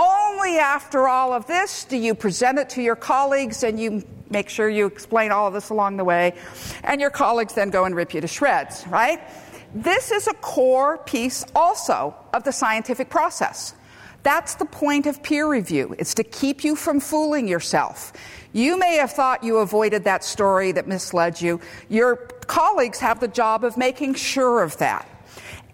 Only 0.00 0.56
after 0.56 1.08
all 1.08 1.34
of 1.34 1.46
this 1.46 1.84
do 1.84 1.98
you 1.98 2.14
present 2.14 2.58
it 2.58 2.70
to 2.70 2.82
your 2.82 2.96
colleagues 2.96 3.62
and 3.64 3.78
you 3.78 4.02
make 4.30 4.48
sure 4.48 4.68
you 4.70 4.86
explain 4.86 5.30
all 5.30 5.48
of 5.48 5.52
this 5.52 5.68
along 5.68 5.98
the 5.98 6.04
way, 6.04 6.32
and 6.84 7.00
your 7.00 7.10
colleagues 7.10 7.52
then 7.52 7.68
go 7.68 7.84
and 7.84 7.94
rip 7.94 8.14
you 8.14 8.20
to 8.20 8.28
shreds, 8.28 8.86
right? 8.86 9.20
This 9.74 10.10
is 10.10 10.26
a 10.26 10.34
core 10.34 10.98
piece 10.98 11.44
also 11.54 12.14
of 12.32 12.44
the 12.44 12.52
scientific 12.52 13.10
process. 13.10 13.74
That's 14.22 14.54
the 14.54 14.64
point 14.64 15.06
of 15.06 15.22
peer 15.22 15.48
review. 15.48 15.94
It's 15.98 16.14
to 16.14 16.24
keep 16.24 16.64
you 16.64 16.76
from 16.76 17.00
fooling 17.00 17.48
yourself. 17.48 18.12
You 18.52 18.78
may 18.78 18.96
have 18.96 19.12
thought 19.12 19.42
you 19.44 19.58
avoided 19.58 20.04
that 20.04 20.24
story 20.24 20.72
that 20.72 20.86
misled 20.86 21.40
you. 21.40 21.60
Your 21.88 22.16
colleagues 22.46 23.00
have 23.00 23.20
the 23.20 23.28
job 23.28 23.64
of 23.64 23.76
making 23.76 24.14
sure 24.14 24.62
of 24.62 24.76
that. 24.78 25.08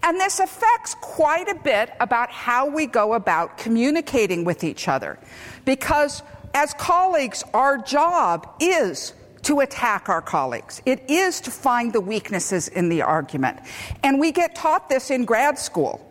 And 0.06 0.20
this 0.20 0.38
affects 0.38 0.94
quite 1.00 1.48
a 1.48 1.56
bit 1.56 1.92
about 1.98 2.30
how 2.30 2.70
we 2.70 2.86
go 2.86 3.14
about 3.14 3.58
communicating 3.58 4.44
with 4.44 4.62
each 4.62 4.86
other. 4.86 5.18
Because 5.64 6.22
as 6.54 6.72
colleagues, 6.74 7.42
our 7.52 7.76
job 7.76 8.48
is 8.60 9.14
to 9.42 9.58
attack 9.60 10.08
our 10.08 10.22
colleagues. 10.22 10.80
It 10.86 11.10
is 11.10 11.40
to 11.40 11.50
find 11.50 11.92
the 11.92 12.00
weaknesses 12.00 12.68
in 12.68 12.88
the 12.88 13.02
argument. 13.02 13.58
And 14.04 14.20
we 14.20 14.30
get 14.30 14.54
taught 14.54 14.88
this 14.88 15.10
in 15.10 15.24
grad 15.24 15.58
school. 15.58 16.08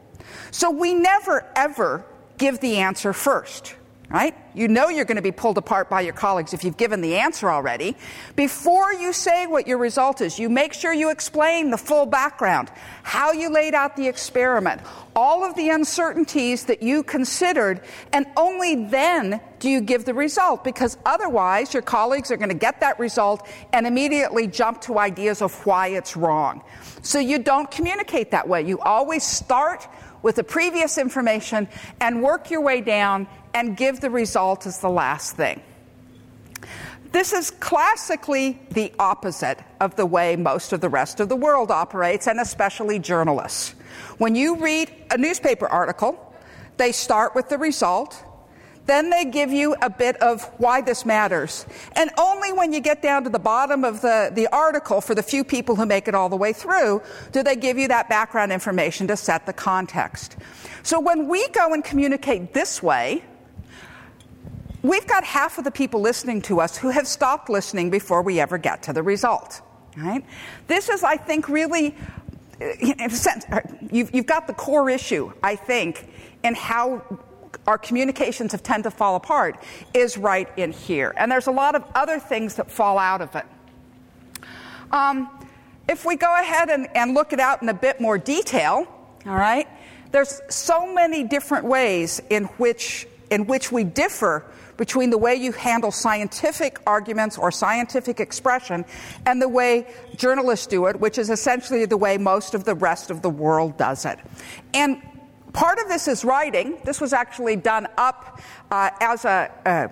So 0.51 0.71
we 0.71 0.93
never, 0.93 1.49
ever 1.55 2.05
give 2.37 2.59
the 2.59 2.77
answer 2.77 3.13
first 3.13 3.75
right? 4.09 4.35
You 4.53 4.67
know 4.67 4.89
you're 4.89 5.05
going 5.05 5.15
to 5.17 5.21
be 5.21 5.31
pulled 5.31 5.57
apart 5.57 5.89
by 5.89 6.01
your 6.01 6.13
colleagues 6.13 6.53
if 6.53 6.63
you've 6.63 6.77
given 6.77 7.01
the 7.01 7.15
answer 7.15 7.49
already. 7.49 7.95
Before 8.35 8.93
you 8.93 9.11
say 9.11 9.47
what 9.47 9.67
your 9.67 9.77
result 9.77 10.21
is, 10.21 10.37
you 10.37 10.49
make 10.49 10.73
sure 10.73 10.93
you 10.93 11.09
explain 11.09 11.71
the 11.71 11.77
full 11.77 12.05
background, 12.05 12.71
how 13.03 13.31
you 13.31 13.49
laid 13.49 13.73
out 13.73 13.95
the 13.95 14.07
experiment, 14.07 14.81
all 15.15 15.43
of 15.43 15.55
the 15.55 15.69
uncertainties 15.69 16.65
that 16.65 16.83
you 16.83 17.03
considered, 17.03 17.81
and 18.13 18.25
only 18.37 18.85
then 18.85 19.41
do 19.59 19.69
you 19.69 19.81
give 19.81 20.05
the 20.05 20.13
result 20.13 20.63
because 20.63 20.97
otherwise 21.05 21.73
your 21.73 21.81
colleagues 21.81 22.29
are 22.31 22.37
going 22.37 22.49
to 22.49 22.55
get 22.55 22.79
that 22.81 22.99
result 22.99 23.47
and 23.73 23.87
immediately 23.87 24.47
jump 24.47 24.81
to 24.81 24.99
ideas 24.99 25.41
of 25.41 25.53
why 25.65 25.87
it's 25.87 26.15
wrong. 26.15 26.61
So 27.01 27.19
you 27.19 27.39
don't 27.39 27.69
communicate 27.71 28.31
that 28.31 28.47
way. 28.47 28.61
You 28.61 28.79
always 28.79 29.23
start 29.23 29.87
with 30.21 30.37
the 30.37 30.43
previous 30.43 30.97
information 30.97 31.67
and 32.01 32.23
work 32.23 32.49
your 32.49 32.61
way 32.61 32.81
down 32.81 33.27
and 33.55 33.75
give 33.75 34.01
the 34.01 34.09
result 34.11 34.67
as 34.67 34.79
the 34.79 34.89
last 34.89 35.35
thing. 35.35 35.61
This 37.13 37.31
is 37.31 37.49
classically 37.49 38.59
the 38.71 38.91
opposite 38.99 39.59
of 39.79 39.95
the 39.95 40.05
way 40.05 40.35
most 40.35 40.73
of 40.73 40.81
the 40.81 40.89
rest 40.89 41.21
of 41.21 41.29
the 41.29 41.35
world 41.37 41.71
operates, 41.71 42.27
and 42.27 42.41
especially 42.41 42.99
journalists. 42.99 43.73
When 44.17 44.35
you 44.35 44.57
read 44.57 44.91
a 45.09 45.17
newspaper 45.17 45.67
article, 45.67 46.35
they 46.75 46.91
start 46.91 47.33
with 47.33 47.47
the 47.47 47.57
result, 47.57 48.21
Then 48.85 49.09
they 49.09 49.25
give 49.25 49.51
you 49.51 49.75
a 49.81 49.89
bit 49.89 50.15
of 50.17 50.43
why 50.57 50.81
this 50.81 51.05
matters. 51.05 51.65
And 51.93 52.11
only 52.17 52.53
when 52.53 52.71
you 52.71 52.79
get 52.79 53.01
down 53.01 53.23
to 53.23 53.29
the 53.29 53.39
bottom 53.39 53.83
of 53.83 54.01
the, 54.01 54.31
the 54.33 54.47
article, 54.47 55.01
for 55.01 55.15
the 55.15 55.23
few 55.23 55.43
people 55.43 55.75
who 55.75 55.85
make 55.85 56.07
it 56.07 56.13
all 56.13 56.29
the 56.29 56.35
way 56.35 56.53
through, 56.53 57.01
do 57.31 57.41
they 57.41 57.55
give 57.55 57.77
you 57.77 57.87
that 57.87 58.09
background 58.09 58.51
information 58.51 59.07
to 59.07 59.17
set 59.17 59.45
the 59.45 59.53
context. 59.53 60.37
So 60.83 60.99
when 60.99 61.27
we 61.27 61.47
go 61.49 61.73
and 61.73 61.83
communicate 61.83 62.53
this 62.53 62.83
way, 62.83 63.23
we've 64.87 65.07
got 65.07 65.23
half 65.23 65.57
of 65.57 65.63
the 65.63 65.71
people 65.71 66.01
listening 66.01 66.41
to 66.43 66.59
us 66.59 66.77
who 66.77 66.89
have 66.89 67.07
stopped 67.07 67.49
listening 67.49 67.89
before 67.89 68.21
we 68.21 68.39
ever 68.39 68.57
get 68.57 68.83
to 68.83 68.93
the 68.93 69.03
result. 69.03 69.61
Right? 69.97 70.25
This 70.67 70.89
is, 70.89 71.03
I 71.03 71.17
think, 71.17 71.47
really, 71.47 71.95
in 72.59 72.99
a 72.99 73.09
sense, 73.09 73.45
you've, 73.91 74.13
you've 74.13 74.25
got 74.25 74.47
the 74.47 74.53
core 74.53 74.89
issue, 74.89 75.31
I 75.41 75.55
think, 75.55 76.09
in 76.43 76.53
how 76.53 77.01
our 77.65 77.77
communications 77.77 78.51
have 78.51 78.61
tend 78.61 78.83
to 78.83 78.91
fall 78.91 79.15
apart 79.15 79.61
is 79.93 80.17
right 80.17 80.49
in 80.57 80.71
here. 80.71 81.13
And 81.17 81.31
there's 81.31 81.47
a 81.47 81.51
lot 81.51 81.75
of 81.75 81.83
other 81.95 82.19
things 82.19 82.55
that 82.55 82.69
fall 82.69 82.97
out 82.99 83.21
of 83.21 83.35
it. 83.35 83.45
Um, 84.91 85.29
if 85.87 86.05
we 86.05 86.15
go 86.15 86.39
ahead 86.39 86.69
and, 86.69 86.87
and 86.95 87.13
look 87.13 87.33
it 87.33 87.39
out 87.39 87.61
in 87.61 87.69
a 87.69 87.73
bit 87.73 88.01
more 88.01 88.17
detail, 88.17 88.87
all 89.25 89.35
right, 89.35 89.67
there's 90.11 90.41
so 90.49 90.93
many 90.93 91.23
different 91.23 91.65
ways 91.65 92.21
in 92.29 92.45
which, 92.45 93.07
in 93.31 93.47
which 93.47 93.71
we 93.71 93.83
differ 93.83 94.45
between 94.77 95.09
the 95.09 95.17
way 95.17 95.35
you 95.35 95.51
handle 95.51 95.91
scientific 95.91 96.79
arguments 96.85 97.37
or 97.37 97.51
scientific 97.51 98.19
expression 98.19 98.85
and 99.25 99.41
the 99.41 99.49
way 99.49 99.87
journalists 100.15 100.67
do 100.67 100.85
it, 100.87 100.99
which 100.99 101.17
is 101.17 101.29
essentially 101.29 101.85
the 101.85 101.97
way 101.97 102.17
most 102.17 102.53
of 102.53 102.63
the 102.63 102.75
rest 102.75 103.09
of 103.09 103.21
the 103.21 103.29
world 103.29 103.77
does 103.77 104.05
it. 104.05 104.19
And 104.73 105.01
Part 105.55 105.79
of 105.79 105.87
this 105.87 106.09
is 106.09 106.25
writing. 106.25 106.77
This 106.83 106.99
was 106.99 107.13
actually 107.13 107.55
done 107.55 107.87
up 107.97 108.41
uh, 108.69 108.89
as 108.99 109.23
an 109.23 109.49
uh, 109.65 109.87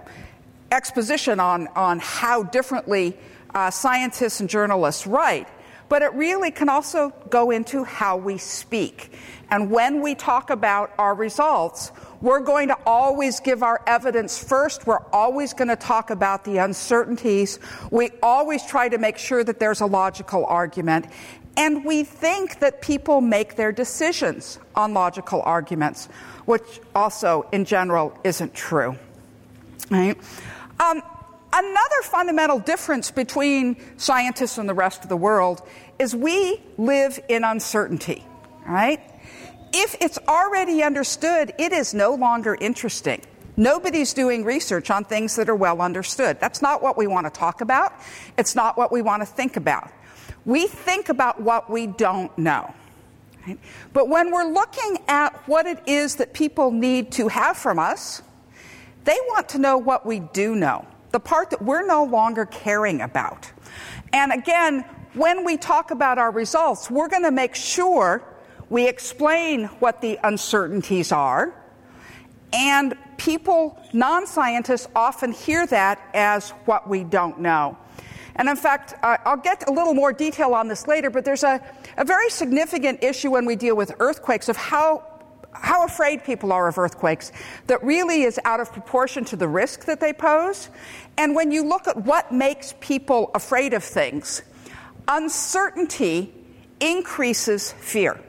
exposition 0.74 1.40
on, 1.40 1.68
on 1.70 2.00
how 2.00 2.44
differently 2.44 3.18
uh, 3.56 3.72
scientists 3.72 4.42
and 4.42 4.50
journalists 4.50 5.08
write. 5.08 5.48
But 5.88 6.02
it 6.02 6.13
really 6.16 6.52
can 6.52 6.68
also 6.68 7.13
go 7.30 7.50
into 7.50 7.86
how 7.86 8.18
we 8.18 8.38
speak. 8.40 9.13
And 9.52 9.72
when 9.72 10.02
we 10.02 10.16
talk 10.16 10.50
about 10.50 10.92
our 10.98 11.16
results, 11.16 11.94
we're 12.24 12.39
going 12.39 12.70
to 12.70 12.77
always 12.86 13.42
give 13.42 13.63
our 13.63 13.82
evidence 13.86 14.42
first. 14.42 14.88
We're 14.88 15.06
always 15.12 15.53
going 15.53 15.68
to 15.68 15.75
talk 15.75 16.10
about 16.10 16.46
the 16.46 16.58
uncertainties. 16.60 17.60
We 17.92 18.12
always 18.24 18.65
try 18.65 18.88
to 18.88 18.98
make 18.98 19.18
sure 19.18 19.44
that 19.44 19.60
there's 19.60 19.82
a 19.82 19.86
logical 19.86 20.46
argument. 20.46 21.08
And 21.58 21.84
we 21.84 22.06
think 22.06 22.60
that 22.60 22.82
people 22.82 23.20
make 23.20 23.58
their 23.58 23.74
decisions 23.74 24.58
on 24.74 24.94
logical 24.94 25.42
arguments, 25.42 26.08
which 26.46 26.80
also, 26.96 27.46
in 27.51 27.65
general, 27.65 28.18
isn't 28.24 28.53
true. 28.53 28.96
Right? 29.92 30.18
Um, 30.80 31.03
another 31.51 32.01
fundamental 32.03 32.60
difference 32.60 33.12
between 33.12 33.75
scientists 33.98 34.58
and 34.58 34.70
the 34.70 34.74
rest 34.74 35.03
of 35.03 35.10
the 35.10 35.18
world 35.18 35.62
is 36.00 36.15
we 36.15 36.62
live 36.77 37.20
in 37.27 37.44
uncertainty. 37.44 38.24
Right? 38.65 39.01
If 39.74 39.96
it's 40.00 40.20
already 40.27 40.84
understood, 40.84 41.53
it 41.58 41.74
is 41.74 41.94
no 41.94 42.13
longer 42.13 42.56
interesting. 42.62 43.22
Nobody's 43.58 44.13
doing 44.13 44.44
research 44.44 44.89
on 44.89 45.03
things 45.03 45.36
that 45.36 45.50
are 45.50 45.56
well 45.56 45.82
understood. 45.82 46.39
That's 46.39 46.62
not 46.62 46.82
what 46.82 46.98
we 46.98 47.08
want 47.08 47.25
to 47.25 47.32
talk 47.32 47.62
about. 47.62 47.94
It's 48.38 48.56
not 48.56 48.77
what 48.77 48.92
we 48.92 49.01
want 49.01 49.22
to 49.22 49.25
think 49.25 49.58
about. 49.58 49.92
We 50.46 50.68
think 50.68 51.10
about 51.10 51.42
what 51.42 51.70
we 51.70 51.88
don't 51.88 52.36
know. 52.38 52.74
Right? 53.48 53.60
But 53.94 54.10
when 54.10 54.32
we're 54.32 54.51
looking 54.51 55.00
at 55.08 55.36
what 55.48 55.65
it 55.65 55.80
is 55.88 56.15
that 56.15 56.34
people 56.34 56.72
need 56.72 57.12
to 57.13 57.27
have 57.27 57.58
from 57.58 57.80
us, 57.80 58.22
they 59.06 59.18
want 59.27 59.50
to 59.50 59.60
know 59.60 59.77
what 59.77 60.06
we 60.06 60.20
do 60.20 60.56
know, 60.56 60.88
the 61.12 61.20
part 61.20 61.50
that 61.50 61.62
we're 61.62 61.86
no 61.86 62.03
longer 62.03 62.46
caring 62.46 63.01
about. 63.01 63.51
And 64.13 64.32
again, 64.32 64.86
when 65.13 65.44
we 65.44 65.58
talk 65.58 65.92
about 65.92 66.18
our 66.18 66.32
results, 66.32 66.89
we're 66.89 67.10
going 67.10 67.24
to 67.24 67.32
make 67.32 67.53
sure 67.53 68.24
we 68.74 68.88
explain 68.88 69.65
what 69.77 70.01
the 70.01 70.20
uncertainties 70.24 71.12
are. 71.12 71.53
And 72.51 72.96
people, 73.18 73.80
non 73.94 74.25
scientists, 74.25 74.88
often 74.96 75.32
hear 75.32 75.68
that 75.68 76.01
as 76.15 76.50
what 76.65 76.89
we 76.89 77.03
don't 77.03 77.39
know. 77.39 77.78
And 78.36 78.50
in 78.50 78.56
fact, 78.56 78.95
uh, 79.04 79.17
I'll 79.26 79.38
get 79.38 79.69
a 79.69 79.71
little 79.71 79.93
more 79.93 80.12
detail 80.12 80.56
on 80.56 80.67
this 80.67 80.88
later, 80.88 81.12
but 81.12 81.24
there's 81.24 81.43
a, 81.43 81.62
a 81.98 82.04
very 82.04 82.32
significant 82.32 83.04
issue 83.04 83.30
when 83.30 83.45
we 83.45 83.56
deal 83.56 83.76
with 83.76 83.93
earthquakes 84.00 84.50
of 84.50 84.58
how 84.58 85.08
how 85.52 85.86
afraid 85.86 86.24
people 86.24 86.52
are 86.52 86.67
of 86.67 86.80
earthquakes 86.80 87.32
that 87.67 87.84
really 87.84 88.24
is 88.24 88.39
out 88.43 88.60
of 88.60 88.74
proportion 88.74 89.24
to 89.24 89.36
the 89.36 89.48
risk 89.48 89.86
that 89.86 90.00
they 90.00 90.12
pose. 90.12 90.69
And 91.15 91.36
when 91.36 91.52
you 91.52 91.63
look 91.63 91.88
at 91.88 91.95
what 91.95 92.32
makes 92.32 92.74
people 92.80 93.30
afraid 93.36 93.76
of 93.76 93.84
things, 93.84 94.41
uncertainty 95.08 96.34
increases 96.80 97.71
fear. 97.74 98.19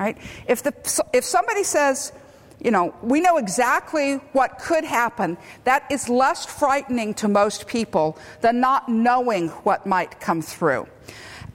Right? 0.00 0.16
If, 0.48 0.62
the, 0.62 0.72
if 1.12 1.24
somebody 1.24 1.62
says, 1.62 2.12
you 2.58 2.70
know, 2.70 2.94
we 3.02 3.20
know 3.20 3.36
exactly 3.36 4.14
what 4.32 4.58
could 4.58 4.82
happen. 4.82 5.36
That 5.64 5.84
is 5.90 6.08
less 6.08 6.46
frightening 6.46 7.12
to 7.14 7.28
most 7.28 7.66
people 7.66 8.18
than 8.40 8.60
not 8.60 8.88
knowing 8.88 9.48
what 9.48 9.84
might 9.84 10.18
come 10.18 10.40
through. 10.40 10.86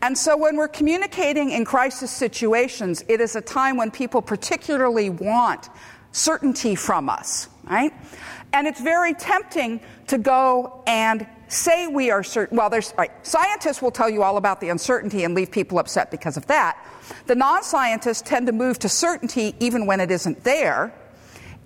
And 0.03 0.15
so 0.15 0.37
when 0.37 0.57
we're 0.57 0.67
communicating 0.67 1.49
in 1.49 1.65
crisis 1.65 2.11
situations, 2.11 3.03
it 3.07 3.19
is 3.19 3.35
a 3.35 3.41
time 3.41 3.77
when 3.77 3.89
people 3.89 4.21
particularly 4.21 5.09
want 5.09 5.69
certainty 6.11 6.75
from 6.75 7.09
us, 7.09 7.49
right? 7.63 7.93
And 8.53 8.67
it's 8.67 8.79
very 8.79 9.15
tempting 9.15 9.79
to 10.05 10.19
go 10.19 10.83
and 10.85 11.25
say 11.47 11.87
we 11.87 12.11
are 12.11 12.23
certain. 12.23 12.57
Well, 12.57 12.69
there's 12.69 12.93
right, 12.97 13.11
scientists 13.25 13.81
will 13.81 13.91
tell 13.91 14.09
you 14.09 14.23
all 14.23 14.37
about 14.37 14.61
the 14.61 14.69
uncertainty 14.69 15.23
and 15.23 15.33
leave 15.33 15.51
people 15.51 15.79
upset 15.79 16.11
because 16.11 16.37
of 16.37 16.45
that. 16.47 16.77
The 17.27 17.35
non 17.35 17.63
scientists 17.63 18.21
tend 18.21 18.47
to 18.47 18.53
move 18.53 18.79
to 18.79 18.89
certainty 18.89 19.55
even 19.59 19.85
when 19.85 19.99
it 19.99 20.11
isn't 20.11 20.43
there 20.43 20.93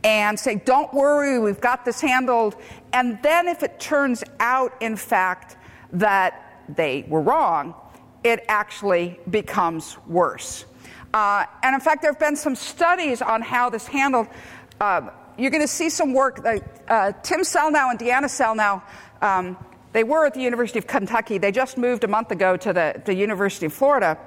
and 0.04 0.40
say, 0.40 0.56
Don't 0.56 0.94
worry, 0.94 1.40
we've 1.40 1.62
got 1.62 1.86
this 1.86 2.02
handled. 2.02 2.56
And 2.94 3.22
then 3.22 3.48
if 3.48 3.64
it 3.64 3.80
turns 3.80 4.24
out, 4.40 4.74
in 4.82 4.96
fact, 4.96 5.58
that 5.94 6.64
they 6.70 7.06
were 7.08 7.22
wrong, 7.22 7.74
it 8.24 8.44
actually 8.48 9.20
becomes 9.30 9.98
worse. 10.08 10.66
Uh, 11.14 11.46
and 11.64 11.74
in 11.74 11.82
fact, 11.82 12.02
there 12.02 12.12
have 12.12 12.20
been 12.20 12.36
some 12.36 12.56
studies 12.56 13.22
on 13.22 13.42
how 13.42 13.70
this 13.70 13.88
handled. 13.88 14.28
Uh, 14.80 15.10
you're 15.38 15.52
going 15.52 15.64
to 15.64 15.68
see 15.68 15.90
some 15.90 16.14
work. 16.14 16.46
Uh, 16.46 17.12
Tim 17.24 17.42
Sellnow 17.42 17.90
and 17.90 18.00
Deanna 18.00 18.26
Sellnow, 18.26 18.82
um, 19.22 19.58
they 19.92 20.04
were 20.04 20.26
at 20.26 20.34
the 20.34 20.42
University 20.42 20.80
of 20.80 20.88
Kentucky. 20.88 21.38
They 21.38 21.52
just 21.52 21.78
moved 21.78 22.04
a 22.04 22.08
month 22.08 22.32
ago 22.32 22.56
to 22.58 22.74
the, 22.74 23.02
the 23.06 23.14
University 23.14 23.66
of 23.66 23.74
Florida 23.74 24.18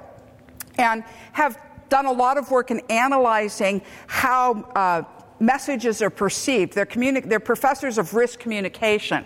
and 0.77 1.03
have 1.31 1.57
done 1.89 2.05
a 2.05 2.11
lot 2.11 2.37
of 2.37 2.51
work 2.51 2.71
in 2.71 2.81
analyzing 2.89 3.81
how 4.07 4.63
uh, 4.75 5.03
messages 5.39 6.01
are 6.01 6.09
perceived. 6.09 6.73
They're, 6.73 6.85
communi- 6.85 7.27
they're 7.27 7.39
professors 7.39 7.97
of 7.97 8.13
risk 8.13 8.39
communication. 8.39 9.25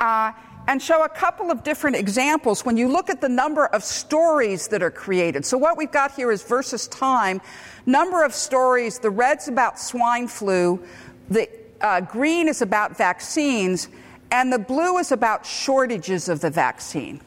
Uh, 0.00 0.32
and 0.66 0.80
show 0.80 1.04
a 1.04 1.08
couple 1.08 1.50
of 1.50 1.62
different 1.62 1.96
examples 1.96 2.64
when 2.64 2.76
you 2.76 2.88
look 2.88 3.10
at 3.10 3.20
the 3.20 3.28
number 3.28 3.66
of 3.66 3.84
stories 3.84 4.68
that 4.68 4.82
are 4.82 4.90
created. 4.90 5.44
So, 5.44 5.58
what 5.58 5.76
we've 5.76 5.92
got 5.92 6.12
here 6.12 6.32
is 6.32 6.42
versus 6.42 6.88
time 6.88 7.40
number 7.86 8.24
of 8.24 8.34
stories. 8.34 8.98
The 8.98 9.10
red's 9.10 9.48
about 9.48 9.78
swine 9.78 10.26
flu, 10.26 10.82
the 11.28 11.48
uh, 11.80 12.00
green 12.00 12.48
is 12.48 12.62
about 12.62 12.96
vaccines, 12.96 13.88
and 14.34 14.52
the 14.52 14.58
blue 14.58 14.98
is 14.98 15.12
about 15.12 15.46
shortages 15.46 16.28
of 16.28 16.40
the 16.40 16.50
vaccine. 16.50 17.20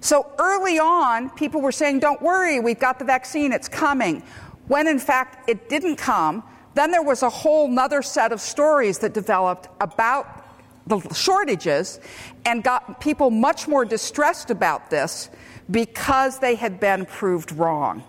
So, 0.00 0.26
early 0.40 0.80
on, 0.80 1.30
people 1.30 1.60
were 1.60 1.70
saying, 1.70 2.00
Don't 2.00 2.20
worry, 2.20 2.58
we've 2.58 2.80
got 2.80 2.98
the 2.98 3.04
vaccine, 3.04 3.52
it's 3.52 3.68
coming. 3.68 4.24
When 4.66 4.88
in 4.88 4.98
fact, 4.98 5.48
it 5.48 5.68
didn't 5.68 5.96
come. 5.96 6.42
Then 6.74 6.90
there 6.90 7.02
was 7.02 7.22
a 7.22 7.30
whole 7.30 7.68
nother 7.68 8.02
set 8.02 8.32
of 8.32 8.40
stories 8.40 8.98
that 8.98 9.14
developed 9.14 9.68
about 9.80 10.44
the 10.88 10.98
shortages 11.14 12.00
and 12.44 12.64
got 12.64 13.00
people 13.00 13.30
much 13.30 13.68
more 13.68 13.84
distressed 13.84 14.50
about 14.50 14.90
this 14.90 15.30
because 15.70 16.40
they 16.40 16.56
had 16.56 16.80
been 16.80 17.06
proved 17.06 17.52
wrong. 17.52 18.02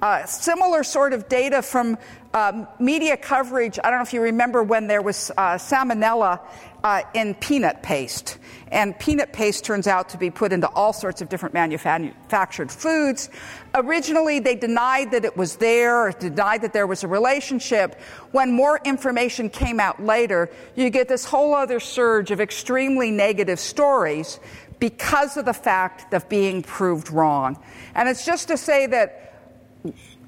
Uh, 0.00 0.24
similar 0.24 0.82
sort 0.82 1.12
of 1.12 1.28
data 1.28 1.60
from 1.60 1.98
um, 2.34 2.66
media 2.78 3.16
coverage. 3.16 3.78
I 3.82 3.90
don't 3.90 3.98
know 3.98 4.04
if 4.04 4.12
you 4.12 4.22
remember 4.22 4.62
when 4.62 4.86
there 4.86 5.02
was 5.02 5.30
uh, 5.36 5.54
salmonella 5.54 6.40
uh, 6.84 7.02
in 7.14 7.34
peanut 7.34 7.82
paste. 7.82 8.38
And 8.72 8.98
peanut 8.98 9.32
paste 9.32 9.64
turns 9.64 9.86
out 9.86 10.10
to 10.10 10.18
be 10.18 10.30
put 10.30 10.52
into 10.52 10.68
all 10.68 10.92
sorts 10.92 11.20
of 11.20 11.28
different 11.28 11.54
manufactured 11.54 12.70
foods. 12.70 13.28
Originally, 13.74 14.38
they 14.38 14.54
denied 14.54 15.10
that 15.10 15.24
it 15.24 15.36
was 15.36 15.56
there, 15.56 16.12
denied 16.12 16.62
that 16.62 16.72
there 16.72 16.86
was 16.86 17.02
a 17.02 17.08
relationship. 17.08 18.00
When 18.30 18.52
more 18.52 18.80
information 18.84 19.50
came 19.50 19.80
out 19.80 20.02
later, 20.02 20.50
you 20.76 20.88
get 20.90 21.08
this 21.08 21.24
whole 21.24 21.54
other 21.54 21.80
surge 21.80 22.30
of 22.30 22.40
extremely 22.40 23.10
negative 23.10 23.58
stories 23.58 24.38
because 24.78 25.36
of 25.36 25.44
the 25.44 25.52
fact 25.52 26.14
of 26.14 26.28
being 26.28 26.62
proved 26.62 27.10
wrong. 27.10 27.62
And 27.94 28.08
it's 28.08 28.24
just 28.24 28.48
to 28.48 28.56
say 28.56 28.86
that 28.86 29.26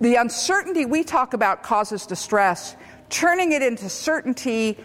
the 0.00 0.16
uncertainty 0.16 0.84
we 0.84 1.04
talk 1.04 1.32
about 1.32 1.62
causes 1.62 2.06
distress. 2.06 2.76
Turning 3.08 3.52
it 3.52 3.62
into 3.62 3.88
certainty 3.88 4.78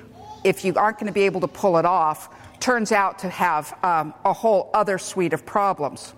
if 0.47 0.63
you 0.63 0.73
aren't 0.75 0.97
going 0.97 1.07
to 1.07 1.13
be 1.13 1.23
able 1.23 1.41
to 1.41 1.47
pull 1.47 1.77
it 1.77 1.85
off, 1.85 2.29
turns 2.59 2.91
out 2.91 3.19
to 3.19 3.29
have 3.29 3.77
um, 3.83 4.13
a 4.25 4.33
whole 4.33 4.69
other 4.73 4.97
suite 4.97 5.33
of 5.33 5.45
problems. 5.45 6.13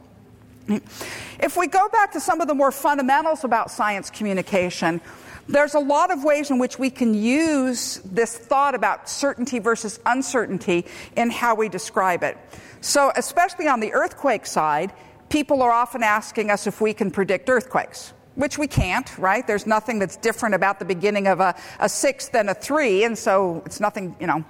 If 1.39 1.57
we 1.57 1.65
go 1.67 1.89
back 1.89 2.11
to 2.11 2.19
some 2.19 2.41
of 2.41 2.47
the 2.47 2.53
more 2.53 2.71
fundamentals 2.71 3.43
about 3.43 3.71
science 3.71 4.11
communication, 4.11 5.01
there's 5.47 5.73
a 5.73 5.79
lot 5.79 6.11
of 6.11 6.23
ways 6.23 6.51
in 6.51 6.59
which 6.59 6.77
we 6.77 6.91
can 6.91 7.15
use 7.15 8.01
this 8.05 8.37
thought 8.37 8.75
about 8.75 9.09
certainty 9.09 9.57
versus 9.57 9.99
uncertainty 10.05 10.85
in 11.15 11.31
how 11.31 11.55
we 11.55 11.69
describe 11.69 12.21
it. 12.21 12.37
So, 12.81 13.11
especially 13.15 13.67
on 13.67 13.79
the 13.79 13.93
earthquake 13.93 14.45
side, 14.45 14.93
people 15.29 15.63
are 15.63 15.71
often 15.71 16.03
asking 16.03 16.51
us 16.51 16.67
if 16.67 16.79
we 16.79 16.93
can 16.93 17.09
predict 17.09 17.49
earthquakes 17.49 18.13
which 18.39 18.57
we 18.57 18.67
can't, 18.67 19.17
right? 19.17 19.45
There's 19.45 19.67
nothing 19.67 19.99
that's 19.99 20.15
different 20.15 20.55
about 20.55 20.79
the 20.79 20.85
beginning 20.85 21.27
of 21.27 21.41
a, 21.41 21.53
a 21.81 21.89
six 21.89 22.29
than 22.29 22.47
a 22.47 22.53
three, 22.53 23.03
and 23.03 23.17
so 23.17 23.61
it's 23.65 23.81
nothing, 23.81 24.15
you 24.17 24.27
know, 24.27 24.45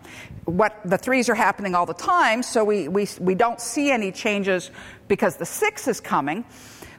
what 0.45 0.80
the 0.86 0.97
threes 0.97 1.28
are 1.28 1.34
happening 1.34 1.73
all 1.73 1.88
the 1.88 1.95
time, 1.95 2.43
so 2.43 2.63
we, 2.63 2.88
we, 2.88 3.08
we 3.19 3.34
don't 3.34 3.60
see 3.60 3.89
any 3.89 4.12
changes 4.12 4.69
because 5.08 5.38
the 5.38 5.45
six 5.45 5.88
is 5.88 5.99
coming. 5.99 6.45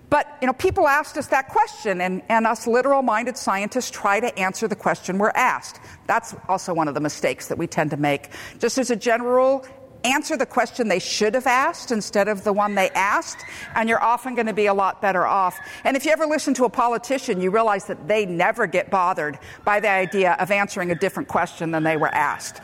But 0.08 0.26
you 0.40 0.48
know, 0.48 0.52
people 0.52 0.88
asked 0.88 1.16
us 1.16 1.28
that 1.28 1.48
question, 1.48 2.00
and, 2.00 2.22
and 2.28 2.44
us 2.44 2.66
literal-minded 2.66 3.36
scientists 3.36 3.92
try 3.92 4.18
to 4.18 4.36
answer 4.36 4.66
the 4.66 4.74
question 4.74 5.18
we're 5.18 5.30
asked. 5.36 5.78
That's 6.08 6.34
also 6.48 6.74
one 6.74 6.88
of 6.88 6.94
the 6.94 7.00
mistakes 7.00 7.46
that 7.46 7.56
we 7.56 7.68
tend 7.68 7.92
to 7.92 7.96
make. 7.96 8.30
Just 8.58 8.78
as 8.78 8.90
a 8.90 8.96
general 8.96 9.64
answer 10.04 10.36
the 10.36 10.46
question 10.46 10.88
they 10.88 10.98
should 10.98 11.34
have 11.34 11.46
asked 11.46 11.90
instead 11.90 12.28
of 12.28 12.44
the 12.44 12.52
one 12.52 12.74
they 12.74 12.90
asked, 12.90 13.44
and 13.74 13.88
you're 13.88 14.02
often 14.02 14.34
going 14.34 14.46
to 14.46 14.52
be 14.52 14.66
a 14.66 14.74
lot 14.74 15.00
better 15.02 15.26
off. 15.26 15.58
And 15.84 15.96
if 15.96 16.04
you 16.04 16.12
ever 16.12 16.26
listen 16.26 16.54
to 16.54 16.64
a 16.64 16.70
politician, 16.70 17.40
you 17.40 17.50
realize 17.50 17.86
that 17.86 18.08
they 18.08 18.26
never 18.26 18.66
get 18.66 18.90
bothered 18.90 19.38
by 19.64 19.80
the 19.80 19.88
idea 19.88 20.36
of 20.38 20.50
answering 20.50 20.90
a 20.90 20.94
different 20.94 21.28
question 21.28 21.70
than 21.70 21.82
they 21.82 21.96
were 21.96 22.08
asked. 22.14 22.60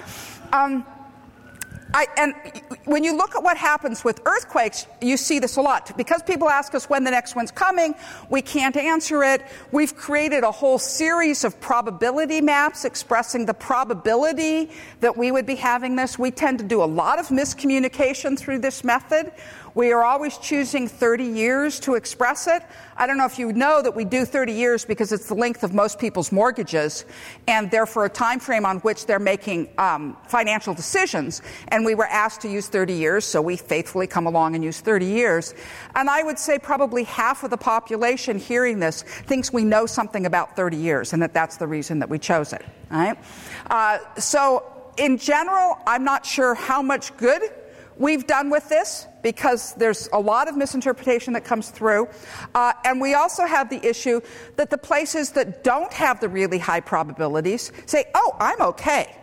Um, 0.52 0.86
I, 1.96 2.06
and 2.18 2.34
when 2.84 3.04
you 3.04 3.16
look 3.16 3.34
at 3.34 3.42
what 3.42 3.56
happens 3.56 4.04
with 4.04 4.20
earthquakes, 4.26 4.86
you 5.00 5.16
see 5.16 5.38
this 5.38 5.56
a 5.56 5.62
lot. 5.62 5.96
Because 5.96 6.22
people 6.22 6.46
ask 6.50 6.74
us 6.74 6.90
when 6.90 7.04
the 7.04 7.10
next 7.10 7.34
one's 7.34 7.50
coming, 7.50 7.94
we 8.28 8.42
can't 8.42 8.76
answer 8.76 9.24
it. 9.24 9.42
We've 9.72 9.96
created 9.96 10.44
a 10.44 10.50
whole 10.50 10.78
series 10.78 11.42
of 11.42 11.58
probability 11.58 12.42
maps 12.42 12.84
expressing 12.84 13.46
the 13.46 13.54
probability 13.54 14.70
that 15.00 15.16
we 15.16 15.32
would 15.32 15.46
be 15.46 15.54
having 15.54 15.96
this. 15.96 16.18
We 16.18 16.30
tend 16.30 16.58
to 16.58 16.66
do 16.66 16.82
a 16.82 16.84
lot 16.84 17.18
of 17.18 17.28
miscommunication 17.28 18.38
through 18.38 18.58
this 18.58 18.84
method. 18.84 19.32
We 19.76 19.92
are 19.92 20.02
always 20.02 20.38
choosing 20.38 20.88
30 20.88 21.24
years 21.24 21.78
to 21.80 21.96
express 21.96 22.46
it. 22.46 22.62
I 22.96 23.06
don't 23.06 23.18
know 23.18 23.26
if 23.26 23.38
you 23.38 23.52
know 23.52 23.82
that 23.82 23.94
we 23.94 24.06
do 24.06 24.24
30 24.24 24.54
years 24.54 24.86
because 24.86 25.12
it's 25.12 25.28
the 25.28 25.34
length 25.34 25.62
of 25.62 25.74
most 25.74 25.98
people's 25.98 26.32
mortgages, 26.32 27.04
and 27.46 27.70
therefore 27.70 28.06
a 28.06 28.08
time 28.08 28.40
frame 28.40 28.64
on 28.64 28.78
which 28.78 29.04
they're 29.04 29.18
making 29.18 29.68
um, 29.76 30.16
financial 30.28 30.72
decisions. 30.72 31.42
And 31.68 31.84
we 31.84 31.94
were 31.94 32.06
asked 32.06 32.40
to 32.40 32.48
use 32.48 32.68
30 32.68 32.94
years, 32.94 33.26
so 33.26 33.42
we 33.42 33.58
faithfully 33.58 34.06
come 34.06 34.26
along 34.26 34.54
and 34.54 34.64
use 34.64 34.80
30 34.80 35.04
years. 35.04 35.54
And 35.94 36.08
I 36.08 36.22
would 36.22 36.38
say 36.38 36.58
probably 36.58 37.04
half 37.04 37.44
of 37.44 37.50
the 37.50 37.58
population 37.58 38.38
hearing 38.38 38.80
this 38.80 39.02
thinks 39.02 39.52
we 39.52 39.62
know 39.62 39.84
something 39.84 40.24
about 40.24 40.56
30 40.56 40.78
years, 40.78 41.12
and 41.12 41.20
that 41.20 41.34
that's 41.34 41.58
the 41.58 41.66
reason 41.66 41.98
that 41.98 42.08
we 42.08 42.18
chose 42.18 42.54
it. 42.54 42.64
Right? 42.90 43.18
Uh, 43.68 43.98
so 44.18 44.64
in 44.96 45.18
general, 45.18 45.76
I'm 45.86 46.02
not 46.02 46.24
sure 46.24 46.54
how 46.54 46.80
much 46.80 47.14
good 47.18 47.42
we've 47.98 48.26
done 48.26 48.50
with 48.50 48.68
this 48.68 49.06
because 49.22 49.74
there's 49.74 50.08
a 50.12 50.20
lot 50.20 50.48
of 50.48 50.56
misinterpretation 50.56 51.32
that 51.32 51.44
comes 51.44 51.70
through. 51.70 52.08
Uh, 52.54 52.72
and 52.84 53.00
we 53.00 53.14
also 53.14 53.44
have 53.44 53.68
the 53.68 53.84
issue 53.86 54.20
that 54.56 54.70
the 54.70 54.78
places 54.78 55.30
that 55.30 55.64
don't 55.64 55.92
have 55.92 56.20
the 56.20 56.28
really 56.28 56.58
high 56.58 56.80
probabilities 56.80 57.72
say, 57.86 58.04
oh, 58.14 58.36
I'm 58.38 58.60
okay. 58.60 59.16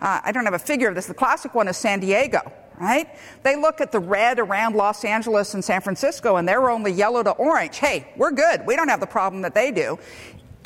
Uh, 0.00 0.20
I 0.22 0.32
don't 0.32 0.44
have 0.44 0.54
a 0.54 0.58
figure 0.58 0.88
of 0.88 0.94
this. 0.94 1.06
The 1.06 1.14
classic 1.14 1.54
one 1.54 1.66
is 1.66 1.76
San 1.76 2.00
Diego, 2.00 2.52
right? 2.78 3.08
They 3.42 3.56
look 3.56 3.80
at 3.80 3.90
the 3.90 3.98
red 3.98 4.38
around 4.38 4.76
Los 4.76 5.04
Angeles 5.04 5.54
and 5.54 5.64
San 5.64 5.80
Francisco 5.80 6.36
and 6.36 6.46
they're 6.46 6.70
only 6.70 6.92
yellow 6.92 7.22
to 7.22 7.32
orange. 7.32 7.78
Hey, 7.78 8.12
we're 8.16 8.30
good. 8.30 8.64
We 8.66 8.76
don't 8.76 8.88
have 8.88 9.00
the 9.00 9.06
problem 9.06 9.42
that 9.42 9.54
they 9.54 9.72
do 9.72 9.98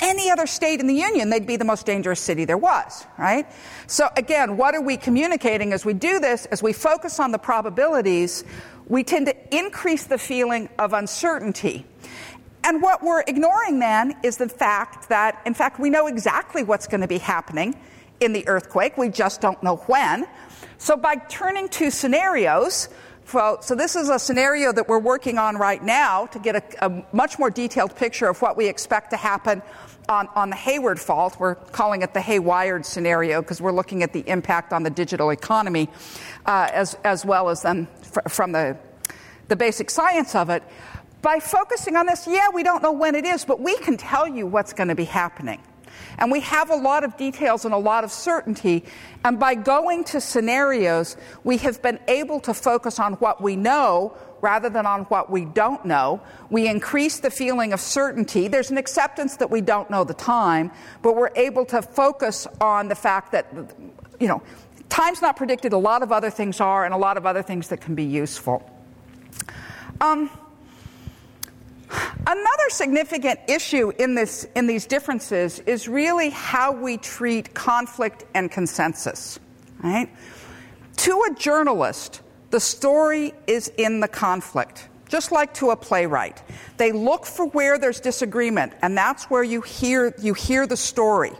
any 0.03 0.29
other 0.29 0.45
state 0.45 0.79
in 0.79 0.87
the 0.87 0.93
union, 0.93 1.29
they'd 1.29 1.47
be 1.47 1.55
the 1.55 1.65
most 1.65 1.85
dangerous 1.85 2.19
city 2.19 2.45
there 2.45 2.57
was, 2.57 3.05
right? 3.17 3.47
So 3.87 4.09
again, 4.17 4.57
what 4.57 4.75
are 4.75 4.81
we 4.81 4.97
communicating 4.97 5.73
as 5.73 5.85
we 5.85 5.93
do 5.93 6.19
this? 6.19 6.45
As 6.47 6.61
we 6.61 6.73
focus 6.73 7.19
on 7.19 7.31
the 7.31 7.39
probabilities, 7.39 8.43
we 8.87 9.03
tend 9.03 9.27
to 9.27 9.57
increase 9.57 10.03
the 10.03 10.17
feeling 10.17 10.69
of 10.77 10.93
uncertainty. 10.93 11.85
And 12.65 12.81
what 12.81 13.01
we're 13.01 13.23
ignoring 13.27 13.79
then 13.79 14.15
is 14.23 14.37
the 14.37 14.49
fact 14.49 15.09
that, 15.09 15.41
in 15.45 15.53
fact, 15.53 15.79
we 15.79 15.89
know 15.89 16.07
exactly 16.07 16.63
what's 16.63 16.87
going 16.87 17.01
to 17.01 17.07
be 17.07 17.17
happening 17.17 17.75
in 18.19 18.33
the 18.33 18.47
earthquake. 18.47 18.97
We 18.97 19.09
just 19.09 19.41
don't 19.41 19.61
know 19.63 19.77
when. 19.77 20.27
So 20.77 20.95
by 20.97 21.15
turning 21.15 21.69
to 21.69 21.89
scenarios, 21.89 22.89
so 23.25 23.75
this 23.75 23.95
is 23.95 24.09
a 24.09 24.19
scenario 24.19 24.71
that 24.71 24.87
we're 24.87 24.99
working 24.99 25.37
on 25.37 25.55
right 25.57 25.81
now 25.81 26.27
to 26.27 26.39
get 26.39 26.55
a, 26.55 26.85
a 26.85 27.05
much 27.13 27.39
more 27.39 27.49
detailed 27.49 27.95
picture 27.95 28.27
of 28.27 28.41
what 28.41 28.57
we 28.57 28.67
expect 28.67 29.09
to 29.11 29.17
happen 29.17 29.61
on, 30.09 30.27
on 30.35 30.49
the 30.49 30.55
Hayward 30.55 30.99
fault. 30.99 31.39
We're 31.39 31.55
calling 31.55 32.01
it 32.01 32.13
the 32.13 32.19
Haywired 32.19 32.85
scenario 32.85 33.41
because 33.41 33.61
we're 33.61 33.71
looking 33.71 34.03
at 34.03 34.13
the 34.13 34.27
impact 34.27 34.73
on 34.73 34.83
the 34.83 34.89
digital 34.89 35.29
economy 35.29 35.89
uh, 36.45 36.69
as, 36.71 36.95
as 37.03 37.25
well 37.25 37.49
as 37.49 37.61
then 37.61 37.87
fr- 38.01 38.27
from 38.27 38.51
the, 38.51 38.77
the 39.47 39.55
basic 39.55 39.89
science 39.89 40.35
of 40.35 40.49
it. 40.49 40.63
By 41.21 41.39
focusing 41.39 41.95
on 41.95 42.05
this, 42.05 42.27
yeah, 42.27 42.49
we 42.53 42.63
don't 42.63 42.83
know 42.83 42.91
when 42.91 43.15
it 43.15 43.25
is, 43.25 43.45
but 43.45 43.59
we 43.59 43.77
can 43.77 43.95
tell 43.95 44.27
you 44.27 44.45
what's 44.45 44.73
going 44.73 44.89
to 44.89 44.95
be 44.95 45.05
happening. 45.05 45.61
And 46.17 46.31
we 46.31 46.41
have 46.41 46.69
a 46.69 46.75
lot 46.75 47.03
of 47.03 47.17
details 47.17 47.65
and 47.65 47.73
a 47.73 47.77
lot 47.77 48.03
of 48.03 48.11
certainty. 48.11 48.83
And 49.23 49.39
by 49.39 49.55
going 49.55 50.03
to 50.05 50.21
scenarios, 50.21 51.17
we 51.43 51.57
have 51.57 51.81
been 51.81 51.99
able 52.07 52.39
to 52.41 52.53
focus 52.53 52.99
on 52.99 53.13
what 53.13 53.41
we 53.41 53.55
know 53.55 54.15
rather 54.41 54.69
than 54.69 54.85
on 54.85 55.03
what 55.05 55.29
we 55.29 55.45
don't 55.45 55.85
know. 55.85 56.21
We 56.49 56.67
increase 56.67 57.19
the 57.19 57.31
feeling 57.31 57.71
of 57.71 57.79
certainty. 57.79 58.49
There's 58.49 58.71
an 58.71 58.77
acceptance 58.77 59.37
that 59.37 59.49
we 59.49 59.61
don't 59.61 59.89
know 59.89 60.03
the 60.03 60.13
time, 60.13 60.71
but 61.01 61.15
we're 61.15 61.31
able 61.35 61.65
to 61.67 61.81
focus 61.81 62.45
on 62.59 62.89
the 62.89 62.95
fact 62.95 63.31
that, 63.31 63.47
you 64.19 64.27
know, 64.27 64.43
time's 64.89 65.21
not 65.21 65.37
predicted, 65.37 65.71
a 65.71 65.77
lot 65.77 66.03
of 66.03 66.11
other 66.11 66.29
things 66.29 66.59
are, 66.59 66.83
and 66.83 66.93
a 66.93 66.97
lot 66.97 67.15
of 67.15 67.25
other 67.25 67.41
things 67.41 67.69
that 67.69 67.79
can 67.79 67.95
be 67.95 68.03
useful. 68.03 68.69
Um, 70.01 70.29
Another 72.25 72.69
significant 72.69 73.39
issue 73.47 73.91
in, 73.99 74.15
this, 74.15 74.47
in 74.55 74.67
these 74.67 74.85
differences 74.85 75.59
is 75.59 75.87
really 75.87 76.29
how 76.29 76.71
we 76.71 76.97
treat 76.97 77.53
conflict 77.53 78.25
and 78.33 78.49
consensus. 78.49 79.39
Right? 79.83 80.09
To 80.97 81.23
a 81.29 81.35
journalist, 81.35 82.21
the 82.49 82.59
story 82.59 83.33
is 83.47 83.67
in 83.77 83.99
the 83.99 84.07
conflict, 84.07 84.87
just 85.09 85.31
like 85.31 85.53
to 85.55 85.71
a 85.71 85.75
playwright. 85.75 86.41
They 86.77 86.91
look 86.91 87.25
for 87.25 87.47
where 87.47 87.77
there's 87.77 87.99
disagreement, 87.99 88.73
and 88.81 88.97
that's 88.97 89.25
where 89.25 89.43
you 89.43 89.61
hear, 89.61 90.13
you 90.19 90.33
hear 90.33 90.65
the 90.65 90.77
story. 90.77 91.33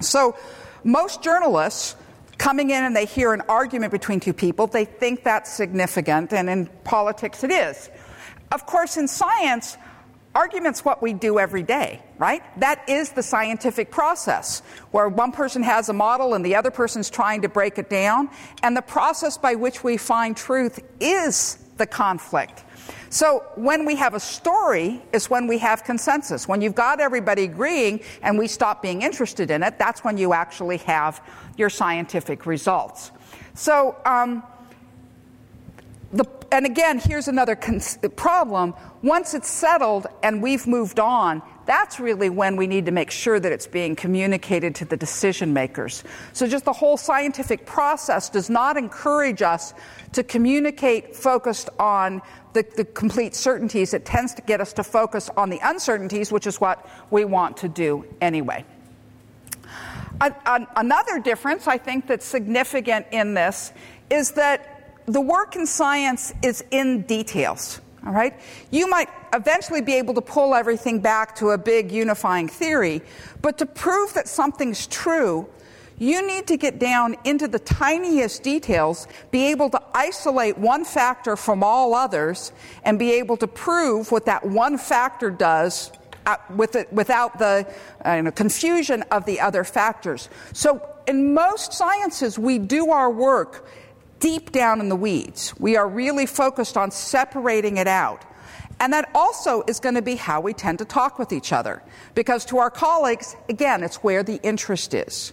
So, 0.00 0.36
most 0.84 1.22
journalists 1.22 1.94
coming 2.38 2.70
in 2.70 2.82
and 2.82 2.96
they 2.96 3.04
hear 3.04 3.32
an 3.32 3.42
argument 3.48 3.92
between 3.92 4.18
two 4.18 4.32
people, 4.32 4.66
they 4.66 4.84
think 4.84 5.22
that's 5.22 5.52
significant, 5.52 6.32
and 6.32 6.50
in 6.50 6.66
politics 6.82 7.44
it 7.44 7.52
is. 7.52 7.88
Of 8.52 8.66
course, 8.66 8.98
in 8.98 9.08
science, 9.08 9.78
argument's 10.34 10.84
what 10.84 11.02
we 11.02 11.14
do 11.14 11.38
every 11.38 11.62
day, 11.62 12.02
right? 12.18 12.42
That 12.60 12.86
is 12.88 13.10
the 13.10 13.22
scientific 13.22 13.90
process, 13.90 14.60
where 14.90 15.08
one 15.08 15.32
person 15.32 15.62
has 15.62 15.88
a 15.88 15.92
model 15.94 16.34
and 16.34 16.44
the 16.44 16.54
other 16.54 16.70
person's 16.70 17.08
trying 17.08 17.42
to 17.42 17.48
break 17.48 17.78
it 17.78 17.88
down, 17.88 18.28
and 18.62 18.76
the 18.76 18.82
process 18.82 19.38
by 19.38 19.54
which 19.54 19.82
we 19.82 19.96
find 19.96 20.36
truth 20.36 20.80
is 21.00 21.58
the 21.78 21.86
conflict. 21.86 22.62
So 23.08 23.44
when 23.56 23.86
we 23.86 23.96
have 23.96 24.14
a 24.14 24.20
story 24.20 25.02
is 25.12 25.30
when 25.30 25.46
we 25.46 25.58
have 25.58 25.84
consensus. 25.84 26.48
When 26.48 26.60
you've 26.60 26.74
got 26.74 27.00
everybody 27.00 27.44
agreeing 27.44 28.00
and 28.22 28.38
we 28.38 28.48
stop 28.48 28.82
being 28.82 29.02
interested 29.02 29.50
in 29.50 29.62
it, 29.62 29.78
that's 29.78 30.04
when 30.04 30.18
you 30.18 30.32
actually 30.32 30.78
have 30.78 31.22
your 31.56 31.70
scientific 31.70 32.46
results. 32.46 33.12
So, 33.54 33.96
um, 34.04 34.42
the, 36.12 36.26
and 36.50 36.66
again, 36.66 36.98
here's 36.98 37.26
another 37.26 37.56
problem. 37.56 38.74
Once 39.02 39.32
it's 39.32 39.48
settled 39.48 40.06
and 40.22 40.42
we've 40.42 40.66
moved 40.66 41.00
on, 41.00 41.40
that's 41.64 41.98
really 41.98 42.28
when 42.28 42.56
we 42.56 42.66
need 42.66 42.84
to 42.86 42.92
make 42.92 43.10
sure 43.10 43.40
that 43.40 43.50
it's 43.50 43.66
being 43.66 43.96
communicated 43.96 44.74
to 44.74 44.84
the 44.84 44.96
decision 44.96 45.54
makers. 45.54 46.04
So, 46.34 46.46
just 46.46 46.66
the 46.66 46.72
whole 46.72 46.98
scientific 46.98 47.64
process 47.64 48.28
does 48.28 48.50
not 48.50 48.76
encourage 48.76 49.40
us 49.40 49.72
to 50.12 50.22
communicate 50.22 51.16
focused 51.16 51.70
on 51.78 52.20
the, 52.52 52.66
the, 52.76 52.84
complete 52.84 53.34
certainties. 53.34 53.94
It 53.94 54.04
tends 54.04 54.34
to 54.34 54.42
get 54.42 54.60
us 54.60 54.74
to 54.74 54.84
focus 54.84 55.30
on 55.36 55.48
the 55.48 55.60
uncertainties, 55.62 56.30
which 56.30 56.46
is 56.46 56.60
what 56.60 56.86
we 57.10 57.24
want 57.24 57.56
to 57.58 57.68
do 57.68 58.04
anyway. 58.20 58.66
another 60.20 61.18
difference 61.20 61.66
I 61.66 61.78
think 61.78 62.06
that's 62.06 62.26
significant 62.26 63.06
in 63.12 63.32
this 63.32 63.72
is 64.10 64.32
that 64.32 64.71
the 65.06 65.20
work 65.20 65.56
in 65.56 65.66
science 65.66 66.32
is 66.42 66.64
in 66.70 67.02
details. 67.02 67.80
All 68.04 68.12
right? 68.12 68.34
You 68.70 68.88
might 68.88 69.08
eventually 69.32 69.80
be 69.80 69.94
able 69.94 70.14
to 70.14 70.20
pull 70.20 70.54
everything 70.54 71.00
back 71.00 71.36
to 71.36 71.50
a 71.50 71.58
big 71.58 71.92
unifying 71.92 72.48
theory, 72.48 73.02
but 73.40 73.58
to 73.58 73.66
prove 73.66 74.14
that 74.14 74.28
something's 74.28 74.86
true, 74.86 75.48
You 76.02 76.26
need 76.26 76.48
to 76.48 76.56
get 76.56 76.80
down 76.80 77.14
into 77.24 77.46
the 77.46 77.60
tiniest 77.60 78.42
details, 78.42 79.06
be 79.30 79.46
able 79.52 79.70
to 79.70 79.80
isolate 79.94 80.58
one 80.58 80.84
factor 80.84 81.36
from 81.36 81.62
all 81.62 81.94
others, 81.94 82.50
and 82.84 82.98
be 82.98 83.12
able 83.12 83.36
to 83.36 83.46
prove 83.46 84.10
what 84.10 84.26
that 84.26 84.44
one 84.44 84.78
factor 84.78 85.30
does 85.30 85.92
with 86.50 86.74
it, 86.74 86.92
without 86.92 87.38
the 87.38 87.66
uh, 88.04 88.20
know, 88.20 88.32
confusion 88.32 89.02
of 89.10 89.26
the 89.26 89.38
other 89.40 89.62
factors. 89.62 90.28
So, 90.52 90.84
in 91.06 91.34
most 91.34 91.72
sciences, 91.72 92.36
we 92.36 92.58
do 92.58 92.90
our 92.90 93.10
work 93.10 93.64
deep 94.22 94.52
down 94.52 94.80
in 94.80 94.88
the 94.88 94.96
weeds. 94.96 95.52
We 95.58 95.76
are 95.76 95.88
really 95.88 96.26
focused 96.26 96.76
on 96.76 96.92
separating 96.92 97.76
it 97.76 97.88
out. 97.88 98.24
And 98.78 98.92
that 98.92 99.10
also 99.14 99.62
is 99.66 99.80
going 99.80 99.96
to 99.96 100.02
be 100.02 100.14
how 100.14 100.40
we 100.40 100.54
tend 100.54 100.78
to 100.78 100.84
talk 100.84 101.18
with 101.18 101.32
each 101.32 101.52
other. 101.52 101.82
Because 102.14 102.44
to 102.46 102.58
our 102.58 102.70
colleagues, 102.70 103.36
again, 103.48 103.82
it's 103.82 103.96
where 103.96 104.22
the 104.22 104.40
interest 104.42 104.94
is. 104.94 105.32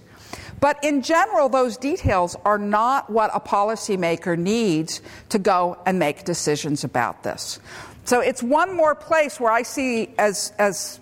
But 0.60 0.84
in 0.84 1.04
general, 1.04 1.49
those 1.49 1.78
details 1.78 2.36
are 2.43 2.58
not 2.58 3.10
what 3.12 3.30
a 3.34 3.39
policymaker 3.39 4.38
needs 4.38 5.02
to 5.30 5.39
go 5.39 5.78
and 5.86 5.99
make 5.99 6.25
decisions 6.25 6.84
about 6.84 7.23
this. 7.23 7.60
So 8.06 8.21
it's 8.21 8.41
one 8.41 8.75
more 8.75 8.95
place 8.95 9.39
where 9.39 9.52
I 9.52 9.62
see 9.62 10.13
as, 10.17 10.52
as 10.58 10.99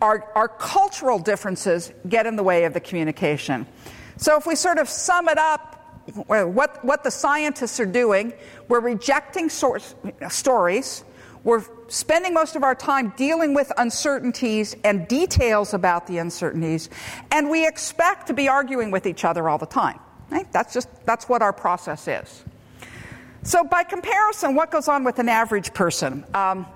our, 0.00 0.26
our 0.34 0.48
cultural 0.48 1.18
differences 1.18 1.92
get 2.08 2.26
in 2.26 2.36
the 2.36 2.42
way 2.42 2.64
of 2.64 2.72
the 2.72 2.80
communication. 2.80 3.66
So 4.16 4.36
if 4.36 4.46
we 4.46 4.54
sort 4.56 4.78
of 4.78 4.88
sum 4.88 5.28
it 5.28 5.38
up, 5.38 5.79
what, 6.26 6.84
what 6.84 7.04
the 7.04 7.10
scientists 7.10 7.78
are 7.80 7.86
doing, 7.86 8.32
we're 8.68 8.80
rejecting 8.80 9.48
stories, 9.48 11.04
we're 11.44 11.64
spending 11.88 12.34
most 12.34 12.56
of 12.56 12.62
our 12.62 12.74
time 12.74 13.12
dealing 13.16 13.54
with 13.54 13.72
uncertainties 13.78 14.76
and 14.84 15.08
details 15.08 15.74
about 15.74 16.06
the 16.06 16.18
uncertainties, 16.18 16.90
and 17.30 17.48
we 17.50 17.66
expect 17.66 18.26
to 18.26 18.34
be 18.34 18.48
arguing 18.48 18.90
with 18.90 19.06
each 19.06 19.24
other 19.24 19.48
all 19.48 19.58
the 19.58 19.66
time. 19.66 19.98
Right? 20.30 20.50
That's 20.52 20.72
just 20.72 20.88
that's 21.06 21.28
what 21.28 21.42
our 21.42 21.52
process 21.52 22.06
is. 22.06 22.44
So, 23.42 23.64
by 23.64 23.84
comparison, 23.84 24.54
what 24.54 24.70
goes 24.70 24.86
on 24.86 25.02
with 25.02 25.18
an 25.18 25.28
average 25.28 25.72
person? 25.72 26.24
Um, 26.34 26.66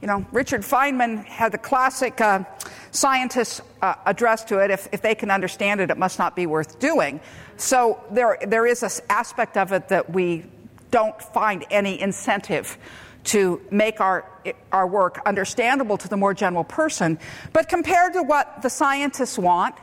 you 0.00 0.06
know, 0.06 0.26
Richard 0.32 0.62
Feynman 0.62 1.24
had 1.24 1.52
the 1.52 1.58
classic 1.58 2.20
uh, 2.20 2.44
scientist 2.90 3.62
uh, 3.82 3.94
address 4.06 4.44
to 4.44 4.58
it 4.58 4.70
if, 4.70 4.88
if 4.92 5.02
they 5.02 5.14
can 5.14 5.30
understand 5.30 5.80
it, 5.80 5.90
it 5.90 5.98
must 5.98 6.18
not 6.18 6.36
be 6.36 6.46
worth 6.46 6.78
doing. 6.78 7.20
So, 7.60 8.02
there, 8.10 8.38
there 8.46 8.66
is 8.66 8.82
an 8.82 8.90
aspect 9.10 9.56
of 9.56 9.72
it 9.72 9.88
that 9.88 10.10
we 10.10 10.44
don't 10.90 11.20
find 11.20 11.64
any 11.70 12.00
incentive 12.00 12.78
to 13.24 13.60
make 13.70 14.00
our, 14.00 14.24
our 14.72 14.86
work 14.86 15.20
understandable 15.26 15.98
to 15.98 16.08
the 16.08 16.16
more 16.16 16.32
general 16.34 16.64
person. 16.64 17.18
But 17.52 17.68
compared 17.68 18.14
to 18.14 18.22
what 18.22 18.62
the 18.62 18.70
scientists 18.70 19.38
want, 19.38 19.74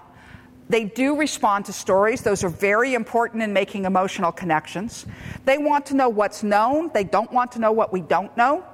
they 0.69 0.83
do 0.85 1.15
respond 1.15 1.65
to 1.65 1.73
stories. 1.73 2.21
Those 2.21 2.43
are 2.43 2.49
very 2.49 2.93
important 2.93 3.43
in 3.43 3.53
making 3.53 3.85
emotional 3.85 4.31
connections. 4.31 5.05
They 5.45 5.57
want 5.57 5.85
to 5.87 5.95
know 5.95 6.09
what's 6.09 6.43
known. 6.43 6.89
They 6.93 7.03
don't 7.03 7.31
want 7.31 7.53
to 7.53 7.59
know 7.59 7.71
what 7.71 7.93
we 7.93 8.01
don't 8.01 8.35
know. 8.35 8.65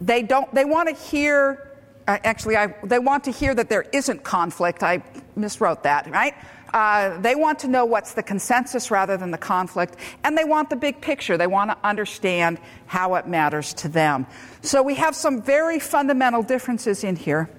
They 0.00 0.22
don't. 0.22 0.52
They 0.54 0.64
want 0.64 0.88
to 0.88 0.94
hear. 0.94 1.66
Uh, 2.06 2.18
actually, 2.24 2.56
I, 2.56 2.74
they 2.82 2.98
want 2.98 3.24
to 3.24 3.30
hear 3.30 3.54
that 3.54 3.68
there 3.68 3.86
isn't 3.92 4.24
conflict. 4.24 4.82
I 4.82 5.02
miswrote 5.38 5.84
that. 5.84 6.10
Right. 6.10 6.34
Uh, 6.72 7.18
they 7.18 7.34
want 7.34 7.58
to 7.60 7.68
know 7.68 7.84
what's 7.84 8.14
the 8.14 8.22
consensus 8.22 8.90
rather 8.90 9.16
than 9.16 9.30
the 9.30 9.38
conflict, 9.38 9.96
and 10.22 10.38
they 10.38 10.44
want 10.44 10.70
the 10.70 10.76
big 10.76 11.00
picture. 11.00 11.36
They 11.36 11.46
want 11.46 11.70
to 11.70 11.76
understand 11.82 12.58
how 12.86 13.16
it 13.16 13.26
matters 13.26 13.74
to 13.74 13.88
them. 13.88 14.26
So 14.62 14.82
we 14.82 14.94
have 14.94 15.16
some 15.16 15.42
very 15.42 15.80
fundamental 15.80 16.42
differences 16.42 17.02
in 17.02 17.16
here. 17.16 17.50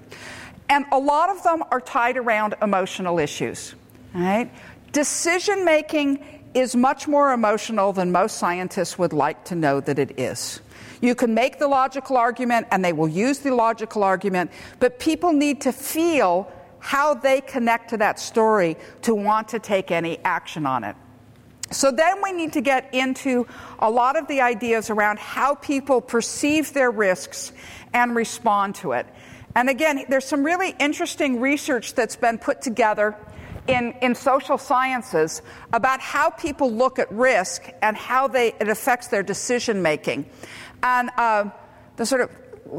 And 0.68 0.86
a 0.92 0.98
lot 0.98 1.28
of 1.28 1.42
them 1.42 1.62
are 1.70 1.80
tied 1.80 2.16
around 2.16 2.54
emotional 2.62 3.18
issues. 3.18 3.74
Right? 4.14 4.50
Decision 4.92 5.64
making 5.64 6.24
is 6.54 6.76
much 6.76 7.08
more 7.08 7.32
emotional 7.32 7.92
than 7.92 8.12
most 8.12 8.36
scientists 8.38 8.98
would 8.98 9.12
like 9.12 9.44
to 9.46 9.54
know 9.54 9.80
that 9.80 9.98
it 9.98 10.18
is. 10.18 10.60
You 11.00 11.14
can 11.14 11.34
make 11.34 11.58
the 11.58 11.68
logical 11.68 12.16
argument, 12.16 12.68
and 12.70 12.84
they 12.84 12.92
will 12.92 13.08
use 13.08 13.40
the 13.40 13.54
logical 13.54 14.04
argument, 14.04 14.50
but 14.78 14.98
people 14.98 15.32
need 15.32 15.62
to 15.62 15.72
feel 15.72 16.50
how 16.82 17.14
they 17.14 17.40
connect 17.40 17.90
to 17.90 17.96
that 17.98 18.18
story 18.18 18.76
to 19.02 19.14
want 19.14 19.48
to 19.48 19.60
take 19.60 19.92
any 19.92 20.18
action 20.24 20.66
on 20.66 20.82
it. 20.82 20.96
So 21.70 21.92
then 21.92 22.20
we 22.22 22.32
need 22.32 22.54
to 22.54 22.60
get 22.60 22.92
into 22.92 23.46
a 23.78 23.88
lot 23.88 24.16
of 24.16 24.26
the 24.26 24.40
ideas 24.40 24.90
around 24.90 25.20
how 25.20 25.54
people 25.54 26.00
perceive 26.00 26.74
their 26.74 26.90
risks 26.90 27.52
and 27.94 28.16
respond 28.16 28.74
to 28.76 28.92
it. 28.92 29.06
And 29.54 29.70
again, 29.70 30.04
there's 30.08 30.24
some 30.24 30.42
really 30.42 30.74
interesting 30.80 31.40
research 31.40 31.94
that's 31.94 32.16
been 32.16 32.36
put 32.36 32.60
together 32.62 33.16
in, 33.68 33.94
in 34.02 34.16
social 34.16 34.58
sciences 34.58 35.40
about 35.72 36.00
how 36.00 36.30
people 36.30 36.72
look 36.72 36.98
at 36.98 37.10
risk 37.12 37.70
and 37.80 37.96
how 37.96 38.26
they, 38.26 38.48
it 38.60 38.68
affects 38.68 39.06
their 39.06 39.22
decision 39.22 39.82
making. 39.82 40.26
And 40.82 41.10
uh, 41.16 41.50
the 41.96 42.04
sort 42.04 42.22
of 42.22 42.30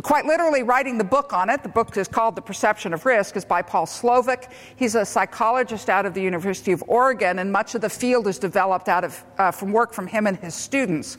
quite 0.02 0.26
literally 0.26 0.63
writing 0.63 0.98
the 0.98 1.04
book 1.04 1.34
on 1.34 1.50
it. 1.50 1.62
The 1.62 1.69
book 1.69 1.96
is 1.98 2.08
called 2.08 2.36
The 2.36 2.41
Perception 2.41 2.93
of 2.93 3.06
Risk, 3.06 3.36
is 3.36 3.46
by 3.46 3.62
Paul 3.62 3.86
Slovic. 3.86 4.52
He's 4.76 4.96
a 4.96 5.06
psychologist 5.06 5.89
out 5.89 6.06
of 6.06 6.13
the 6.13 6.22
University 6.22 6.72
of 6.72 6.84
Oregon, 6.88 7.39
and 7.39 7.52
much 7.52 7.76
of 7.76 7.82
the 7.82 7.89
field 7.89 8.28
is 8.28 8.39
developed 8.39 8.88
out 8.88 9.04
of 9.04 9.24
uh, 9.38 9.52
from 9.52 9.72
work 9.72 9.93
from 9.93 10.08
him 10.08 10.26
and 10.26 10.38
his 10.38 10.56
students. 10.56 11.17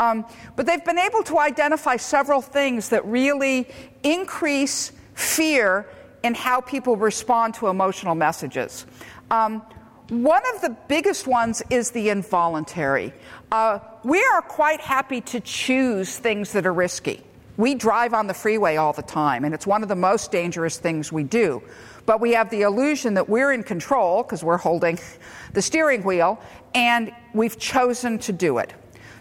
Um, 0.00 0.26
but 0.56 0.66
they've 0.66 0.84
been 0.84 0.98
able 0.98 1.22
to 1.24 1.38
identify 1.38 1.96
several 1.96 2.40
things 2.40 2.88
that 2.88 3.04
really 3.06 3.68
increase 4.02 4.92
fear 5.14 5.88
in 6.22 6.34
how 6.34 6.60
people 6.60 6.96
respond 6.96 7.54
to 7.54 7.68
emotional 7.68 8.14
messages. 8.14 8.86
Um, 9.30 9.62
one 10.08 10.42
of 10.54 10.60
the 10.60 10.70
biggest 10.88 11.26
ones 11.26 11.62
is 11.68 11.90
the 11.90 12.10
involuntary. 12.10 13.12
Uh, 13.50 13.80
we 14.04 14.24
are 14.32 14.42
quite 14.42 14.80
happy 14.80 15.20
to 15.20 15.40
choose 15.40 16.16
things 16.16 16.52
that 16.52 16.64
are 16.64 16.72
risky. 16.72 17.25
We 17.56 17.74
drive 17.74 18.12
on 18.12 18.26
the 18.26 18.34
freeway 18.34 18.76
all 18.76 18.92
the 18.92 19.02
time, 19.02 19.44
and 19.44 19.54
it's 19.54 19.66
one 19.66 19.82
of 19.82 19.88
the 19.88 19.96
most 19.96 20.30
dangerous 20.30 20.78
things 20.78 21.10
we 21.10 21.24
do. 21.24 21.62
But 22.04 22.20
we 22.20 22.32
have 22.32 22.50
the 22.50 22.62
illusion 22.62 23.14
that 23.14 23.28
we're 23.28 23.52
in 23.52 23.62
control 23.62 24.22
because 24.22 24.44
we're 24.44 24.58
holding 24.58 24.98
the 25.54 25.62
steering 25.62 26.04
wheel, 26.04 26.40
and 26.74 27.12
we've 27.32 27.58
chosen 27.58 28.18
to 28.20 28.32
do 28.32 28.58
it. 28.58 28.72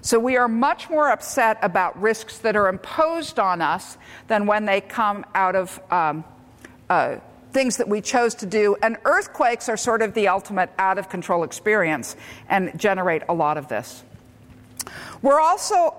So 0.01 0.19
we 0.19 0.37
are 0.37 0.47
much 0.47 0.89
more 0.89 1.09
upset 1.09 1.57
about 1.63 1.99
risks 1.99 2.37
that 2.39 2.55
are 2.55 2.67
imposed 2.67 3.39
on 3.39 3.61
us 3.61 3.97
than 4.27 4.45
when 4.45 4.65
they 4.65 4.81
come 4.81 5.25
out 5.33 5.55
of 5.55 5.79
um, 5.89 6.23
uh, 6.89 7.15
things 7.53 7.77
that 7.77 7.87
we 7.87 8.01
chose 8.01 8.35
to 8.35 8.45
do. 8.45 8.75
And 8.83 8.97
earthquakes 9.05 9.67
are 9.69 9.77
sort 9.77 10.01
of 10.01 10.13
the 10.13 10.27
ultimate 10.27 10.69
out 10.77 10.99
of 10.99 11.09
control 11.09 11.43
experience 11.43 12.15
and 12.49 12.77
generate 12.79 13.23
a 13.29 13.33
lot 13.33 13.57
of 13.57 13.67
this. 13.67 14.03
We're 15.21 15.39
also 15.39 15.95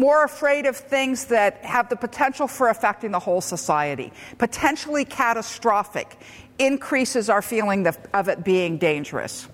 more 0.00 0.24
afraid 0.24 0.64
of 0.64 0.76
things 0.76 1.26
that 1.26 1.62
have 1.62 1.90
the 1.90 1.96
potential 1.96 2.48
for 2.48 2.70
affecting 2.70 3.10
the 3.10 3.18
whole 3.18 3.42
society, 3.42 4.12
potentially 4.38 5.04
catastrophic, 5.04 6.16
increases 6.58 7.28
our 7.28 7.42
feeling 7.42 7.86
of 7.86 8.28
it 8.28 8.42
being 8.42 8.78
dangerous. 8.78 9.46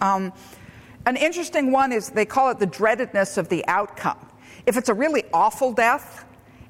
Um, 0.00 0.32
an 1.04 1.16
interesting 1.16 1.72
one 1.72 1.92
is 1.92 2.08
they 2.08 2.24
call 2.24 2.50
it 2.50 2.58
the 2.58 2.66
dreadedness 2.66 3.36
of 3.36 3.48
the 3.50 3.66
outcome. 3.66 4.18
If 4.64 4.76
it's 4.76 4.88
a 4.88 4.94
really 4.94 5.24
awful 5.32 5.72
death, 5.72 6.24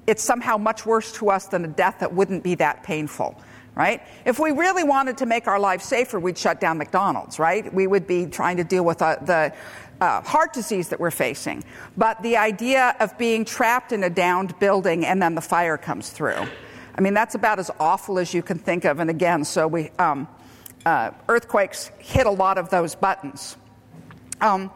it's 0.07 0.22
somehow 0.22 0.57
much 0.57 0.85
worse 0.85 1.12
to 1.12 1.31
us 1.31 1.46
than 1.46 1.64
a 1.64 1.68
death 1.68 1.98
that 2.00 2.12
wouldn't 2.12 2.42
be 2.42 2.57
that 2.57 2.83
painful, 2.83 3.40
right? 3.76 4.03
If 4.24 4.40
we 4.40 4.50
really 4.50 4.83
wanted 4.83 5.18
to 5.18 5.26
make 5.26 5.46
our 5.46 5.61
lives 5.61 5.85
safer, 5.85 6.18
we'd 6.18 6.38
shut 6.38 6.61
down 6.61 6.79
McDonald's, 6.79 7.38
right? 7.38 7.72
We 7.72 7.87
would 7.87 8.07
be 8.07 8.26
trying 8.26 8.57
to 8.57 8.64
deal 8.64 8.85
with 8.85 9.00
uh, 9.00 9.16
the 9.22 9.53
uh, 10.01 10.23
heart 10.23 10.53
disease 10.53 10.89
that 10.89 11.01
we're 11.01 11.11
facing. 11.11 11.65
But 11.97 12.23
the 12.23 12.37
idea 12.37 12.97
of 13.01 13.17
being 13.19 13.45
trapped 13.45 13.93
in 13.93 14.03
a 14.05 14.11
downed 14.11 14.59
building 14.59 15.05
and 15.05 15.23
then 15.23 15.35
the 15.35 15.41
fire 15.41 15.77
comes 15.77 16.11
through. 16.11 16.47
I 16.95 17.01
mean, 17.01 17.15
that's 17.15 17.35
about 17.35 17.59
as 17.59 17.71
awful 17.79 18.19
as 18.19 18.35
you 18.35 18.43
can 18.43 18.59
think 18.59 18.85
of. 18.85 18.99
And 18.99 19.11
again, 19.11 19.45
so 19.45 19.69
we, 19.69 19.91
um, 19.99 20.29
uh, 20.85 21.11
earthquakes 21.29 21.91
hit 21.99 22.27
a 22.27 22.31
lot 22.31 22.59
of 22.59 22.71
those 22.71 22.95
buttons. 22.95 23.57
Um, 24.41 24.71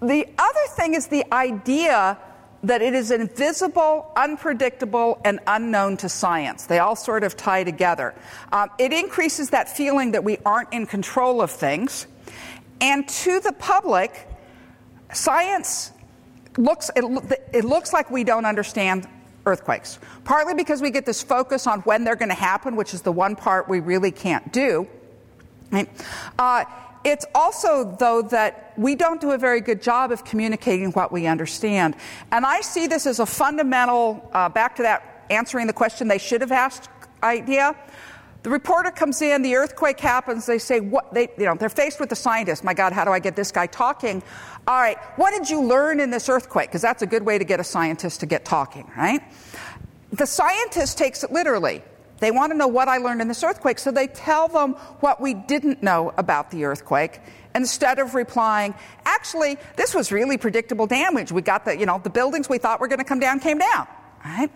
the 0.00 0.26
other 0.38 0.60
thing 0.76 0.94
is 0.94 1.06
the 1.08 1.24
idea 1.32 2.18
that 2.62 2.80
it 2.80 2.94
is 2.94 3.10
invisible, 3.10 4.10
unpredictable, 4.16 5.20
and 5.24 5.38
unknown 5.46 5.98
to 5.98 6.08
science. 6.08 6.66
They 6.66 6.78
all 6.78 6.96
sort 6.96 7.22
of 7.22 7.36
tie 7.36 7.64
together. 7.64 8.14
Um, 8.52 8.70
it 8.78 8.92
increases 8.92 9.50
that 9.50 9.74
feeling 9.74 10.12
that 10.12 10.24
we 10.24 10.38
aren't 10.46 10.72
in 10.72 10.86
control 10.86 11.42
of 11.42 11.50
things. 11.50 12.06
And 12.80 13.08
to 13.08 13.40
the 13.40 13.52
public, 13.52 14.28
science 15.12 15.92
looks, 16.56 16.90
it, 16.96 17.40
it 17.52 17.64
looks 17.64 17.92
like 17.92 18.10
we 18.10 18.24
don't 18.24 18.44
understand 18.44 19.08
earthquakes. 19.46 19.98
Partly 20.24 20.54
because 20.54 20.80
we 20.80 20.90
get 20.90 21.06
this 21.06 21.22
focus 21.22 21.66
on 21.66 21.80
when 21.80 22.04
they're 22.04 22.16
going 22.16 22.30
to 22.30 22.34
happen, 22.34 22.76
which 22.76 22.94
is 22.94 23.02
the 23.02 23.12
one 23.12 23.36
part 23.36 23.68
we 23.68 23.80
really 23.80 24.10
can't 24.10 24.52
do. 24.52 24.88
Right? 25.70 25.88
Uh, 26.38 26.64
it's 27.04 27.26
also, 27.34 27.96
though, 27.98 28.22
that 28.22 28.72
we 28.78 28.94
don't 28.94 29.20
do 29.20 29.32
a 29.32 29.38
very 29.38 29.60
good 29.60 29.82
job 29.82 30.10
of 30.10 30.24
communicating 30.24 30.90
what 30.92 31.12
we 31.12 31.26
understand. 31.26 31.96
And 32.32 32.46
I 32.46 32.62
see 32.62 32.86
this 32.86 33.06
as 33.06 33.20
a 33.20 33.26
fundamental, 33.26 34.28
uh, 34.32 34.48
back 34.48 34.76
to 34.76 34.82
that 34.82 35.26
answering 35.30 35.66
the 35.66 35.72
question 35.72 36.08
they 36.08 36.18
should 36.18 36.40
have 36.40 36.52
asked 36.52 36.88
idea. 37.22 37.74
The 38.44 38.50
reporter 38.50 38.90
comes 38.90 39.22
in, 39.22 39.40
the 39.40 39.56
earthquake 39.56 39.98
happens, 39.98 40.44
they 40.44 40.58
say, 40.58 40.78
what, 40.78 41.14
they, 41.14 41.30
you 41.38 41.46
know, 41.46 41.54
they're 41.54 41.70
faced 41.70 41.98
with 41.98 42.10
the 42.10 42.16
scientist. 42.16 42.62
My 42.62 42.74
God, 42.74 42.92
how 42.92 43.06
do 43.06 43.10
I 43.10 43.18
get 43.18 43.36
this 43.36 43.50
guy 43.50 43.66
talking? 43.66 44.22
All 44.66 44.78
right, 44.78 44.98
what 45.16 45.30
did 45.30 45.48
you 45.48 45.62
learn 45.62 45.98
in 45.98 46.10
this 46.10 46.28
earthquake? 46.28 46.68
Because 46.68 46.82
that's 46.82 47.00
a 47.00 47.06
good 47.06 47.24
way 47.24 47.38
to 47.38 47.44
get 47.44 47.58
a 47.58 47.64
scientist 47.64 48.20
to 48.20 48.26
get 48.26 48.44
talking, 48.44 48.90
right? 48.98 49.22
The 50.12 50.26
scientist 50.26 50.98
takes 50.98 51.24
it 51.24 51.32
literally. 51.32 51.82
They 52.18 52.30
want 52.30 52.52
to 52.52 52.58
know 52.58 52.68
what 52.68 52.86
I 52.86 52.98
learned 52.98 53.22
in 53.22 53.28
this 53.28 53.42
earthquake, 53.42 53.78
so 53.78 53.90
they 53.90 54.08
tell 54.08 54.48
them 54.48 54.74
what 55.00 55.22
we 55.22 55.32
didn't 55.32 55.82
know 55.82 56.12
about 56.18 56.50
the 56.50 56.66
earthquake 56.66 57.20
instead 57.54 57.98
of 57.98 58.14
replying, 58.14 58.74
actually, 59.06 59.56
this 59.76 59.94
was 59.94 60.12
really 60.12 60.36
predictable 60.36 60.86
damage. 60.86 61.32
We 61.32 61.40
got 61.40 61.64
the, 61.64 61.78
you 61.78 61.86
know, 61.86 61.98
the 61.98 62.10
buildings 62.10 62.50
we 62.50 62.58
thought 62.58 62.78
were 62.78 62.88
going 62.88 62.98
to 62.98 63.04
come 63.04 63.20
down 63.20 63.40
came 63.40 63.58
down, 63.58 63.88
right? 64.22 64.50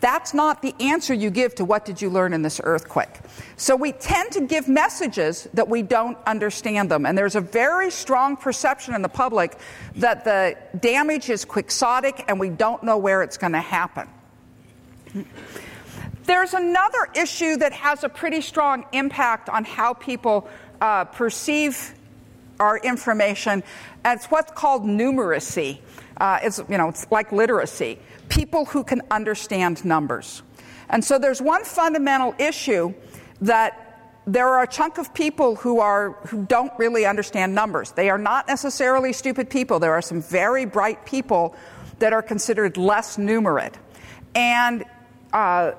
That's 0.00 0.32
not 0.32 0.62
the 0.62 0.74
answer 0.80 1.12
you 1.12 1.30
give 1.30 1.54
to 1.56 1.64
what 1.64 1.84
did 1.84 2.00
you 2.00 2.08
learn 2.08 2.32
in 2.32 2.40
this 2.42 2.60
earthquake. 2.64 3.20
So 3.56 3.76
we 3.76 3.92
tend 3.92 4.32
to 4.32 4.40
give 4.40 4.66
messages 4.66 5.46
that 5.52 5.68
we 5.68 5.82
don't 5.82 6.16
understand 6.26 6.90
them. 6.90 7.04
And 7.04 7.16
there's 7.16 7.36
a 7.36 7.40
very 7.40 7.90
strong 7.90 8.36
perception 8.36 8.94
in 8.94 9.02
the 9.02 9.10
public 9.10 9.58
that 9.96 10.24
the 10.24 10.56
damage 10.78 11.28
is 11.28 11.44
quixotic 11.44 12.24
and 12.28 12.40
we 12.40 12.48
don't 12.48 12.82
know 12.82 12.96
where 12.96 13.22
it's 13.22 13.36
going 13.36 13.52
to 13.52 13.60
happen. 13.60 14.08
There's 16.24 16.54
another 16.54 17.08
issue 17.14 17.56
that 17.56 17.72
has 17.72 18.04
a 18.04 18.08
pretty 18.08 18.40
strong 18.40 18.86
impact 18.92 19.48
on 19.48 19.64
how 19.64 19.94
people 19.94 20.48
uh, 20.80 21.04
perceive 21.04 21.94
our 22.58 22.78
information. 22.78 23.62
And 24.04 24.18
it's 24.18 24.26
what's 24.26 24.52
called 24.52 24.84
numeracy. 24.84 25.80
Uh, 26.16 26.38
it's, 26.42 26.58
you 26.68 26.78
know, 26.78 26.88
it's 26.88 27.10
like 27.10 27.32
literacy. 27.32 27.98
People 28.30 28.64
who 28.64 28.82
can 28.82 29.02
understand 29.10 29.84
numbers. 29.84 30.42
And 30.88 31.04
so 31.04 31.18
there's 31.18 31.42
one 31.42 31.64
fundamental 31.64 32.34
issue 32.38 32.94
that 33.42 33.90
there 34.26 34.48
are 34.48 34.62
a 34.62 34.66
chunk 34.66 34.98
of 34.98 35.12
people 35.12 35.56
who 35.56 35.80
are 35.80 36.12
who 36.28 36.44
don't 36.46 36.72
really 36.78 37.06
understand 37.06 37.54
numbers. 37.54 37.92
They 37.92 38.10
are 38.10 38.18
not 38.18 38.46
necessarily 38.48 39.12
stupid 39.12 39.50
people. 39.50 39.78
There 39.78 39.92
are 39.92 40.02
some 40.02 40.22
very 40.22 40.64
bright 40.64 41.04
people 41.04 41.54
that 41.98 42.12
are 42.12 42.22
considered 42.22 42.76
less 42.76 43.16
numerate. 43.16 43.74
And 44.34 44.84
uh, 45.32 45.72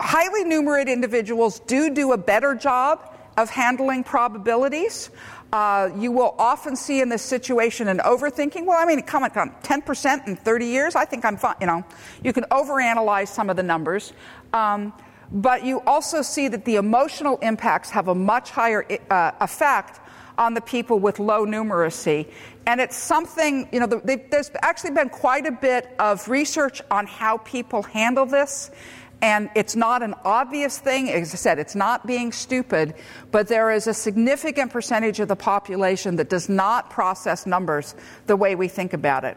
highly 0.00 0.44
numerate 0.44 0.88
individuals 0.88 1.60
do 1.60 1.90
do 1.94 2.12
a 2.12 2.18
better 2.18 2.54
job 2.54 3.14
of 3.36 3.50
handling 3.50 4.04
probabilities. 4.04 5.10
Uh, 5.54 5.88
you 5.96 6.10
will 6.10 6.34
often 6.36 6.74
see 6.74 7.00
in 7.00 7.08
this 7.08 7.22
situation 7.22 7.86
an 7.86 7.98
overthinking. 7.98 8.66
Well, 8.66 8.76
I 8.76 8.84
mean, 8.84 9.00
come 9.02 9.22
on, 9.22 9.30
10% 9.30 10.26
in 10.26 10.34
30 10.34 10.66
years? 10.66 10.96
I 10.96 11.04
think 11.04 11.24
I'm 11.24 11.36
fine. 11.36 11.54
You 11.60 11.68
know, 11.68 11.84
you 12.24 12.32
can 12.32 12.42
overanalyze 12.50 13.28
some 13.28 13.48
of 13.48 13.54
the 13.54 13.62
numbers. 13.62 14.12
Um, 14.52 14.92
but 15.30 15.64
you 15.64 15.80
also 15.82 16.22
see 16.22 16.48
that 16.48 16.64
the 16.64 16.74
emotional 16.74 17.36
impacts 17.36 17.90
have 17.90 18.08
a 18.08 18.16
much 18.16 18.50
higher 18.50 18.84
uh, 19.08 19.30
effect 19.40 20.00
on 20.36 20.54
the 20.54 20.60
people 20.60 20.98
with 20.98 21.20
low 21.20 21.46
numeracy. 21.46 22.28
And 22.66 22.80
it's 22.80 22.96
something, 22.96 23.68
you 23.70 23.78
know, 23.78 23.86
there's 23.86 24.50
actually 24.60 24.90
been 24.90 25.08
quite 25.08 25.46
a 25.46 25.52
bit 25.52 25.94
of 26.00 26.28
research 26.28 26.82
on 26.90 27.06
how 27.06 27.36
people 27.38 27.84
handle 27.84 28.26
this. 28.26 28.72
And 29.22 29.48
it's 29.54 29.74
not 29.74 30.02
an 30.02 30.14
obvious 30.24 30.78
thing. 30.78 31.08
As 31.10 31.32
I 31.32 31.36
said, 31.36 31.58
it's 31.58 31.74
not 31.74 32.06
being 32.06 32.30
stupid, 32.32 32.94
but 33.30 33.48
there 33.48 33.70
is 33.70 33.86
a 33.86 33.94
significant 33.94 34.70
percentage 34.70 35.20
of 35.20 35.28
the 35.28 35.36
population 35.36 36.16
that 36.16 36.28
does 36.28 36.48
not 36.48 36.90
process 36.90 37.46
numbers 37.46 37.94
the 38.26 38.36
way 38.36 38.54
we 38.54 38.68
think 38.68 38.92
about 38.92 39.24
it. 39.24 39.36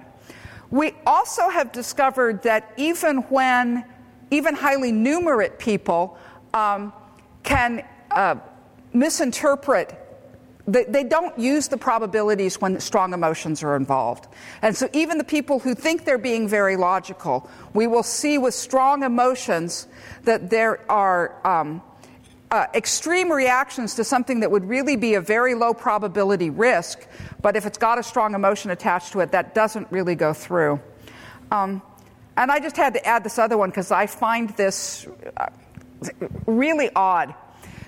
We 0.70 0.94
also 1.06 1.48
have 1.50 1.72
discovered 1.72 2.44
that 2.44 2.74
even 2.76 3.18
when, 3.30 3.86
even 4.32 4.56
highly 4.56 4.92
numerate 4.92 5.58
people 5.58 6.18
um, 6.54 6.92
can 7.44 7.86
uh, 8.12 8.36
misinterpret 8.94 10.07
they, 10.68 11.04
don't 11.06 11.38
use 11.40 11.70
the 11.70 11.78
probabilities 11.78 12.60
when 12.60 12.80
strong 12.82 13.14
emotions 13.14 13.64
are 13.64 13.76
involved. 13.76 14.28
And 14.62 14.76
so, 14.76 14.90
even 14.92 15.18
the 15.18 15.24
people 15.24 15.60
who 15.60 15.74
think 15.74 16.04
they're 16.04 16.18
being 16.18 16.48
very 16.48 16.76
logical, 16.76 17.50
we 17.74 17.88
will 17.88 18.04
see 18.04 18.38
with 18.38 18.54
strong 18.54 19.04
emotions 19.04 19.88
that 20.24 20.50
there 20.50 20.80
are 20.92 21.48
um, 21.48 21.82
uh, 22.52 22.66
extreme 22.74 23.32
reactions 23.32 23.96
to 23.96 24.04
something 24.04 24.42
that 24.42 24.52
would 24.52 24.66
really 24.66 24.98
be 24.98 25.14
a 25.14 25.22
very 25.22 25.56
low 25.56 25.74
probability 25.74 26.50
risk, 26.50 27.08
but 27.42 27.56
if 27.56 27.66
it's 27.66 27.78
got 27.78 27.98
a 27.98 28.04
strong 28.04 28.36
emotion 28.36 28.70
attached 28.72 29.14
to 29.14 29.22
it, 29.22 29.32
that 29.32 29.56
doesn't 29.56 29.90
really 29.90 30.16
go 30.16 30.34
through. 30.34 30.80
Um, 31.52 31.82
and 32.36 32.52
I 32.52 32.60
just 32.60 32.76
had 32.76 32.94
to 32.94 33.06
add 33.06 33.24
this 33.24 33.40
other 33.40 33.58
one 33.58 33.70
because 33.70 33.92
I 33.92 34.06
find 34.06 34.50
this 34.52 35.08
uh, 35.38 35.48
really 36.46 36.90
odd 36.96 37.34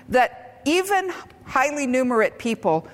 that 0.08 0.49
even 0.70 1.12
highly 1.44 1.86
numerate 1.86 2.38
people 2.38 2.86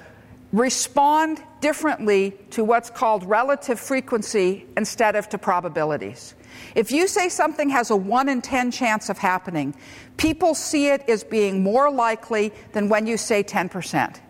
respond 0.52 1.42
differently 1.60 2.32
to 2.50 2.64
what's 2.64 2.88
called 2.88 3.22
relative 3.24 3.78
frequency 3.78 4.64
instead 4.76 5.14
of 5.14 5.28
to 5.28 5.36
probabilities. 5.36 6.34
If 6.74 6.90
you 6.90 7.06
say 7.06 7.28
something 7.28 7.68
has 7.68 7.90
a 7.90 7.96
1 7.96 8.30
in 8.30 8.40
10 8.40 8.70
chance 8.70 9.10
of 9.10 9.18
happening, 9.18 9.74
people 10.16 10.54
see 10.54 10.88
it 10.88 11.06
as 11.06 11.22
being 11.22 11.62
more 11.62 11.90
likely 11.90 12.52
than 12.72 12.88
when 12.88 13.06
you 13.06 13.18
say 13.18 13.44
10%. 13.44 14.20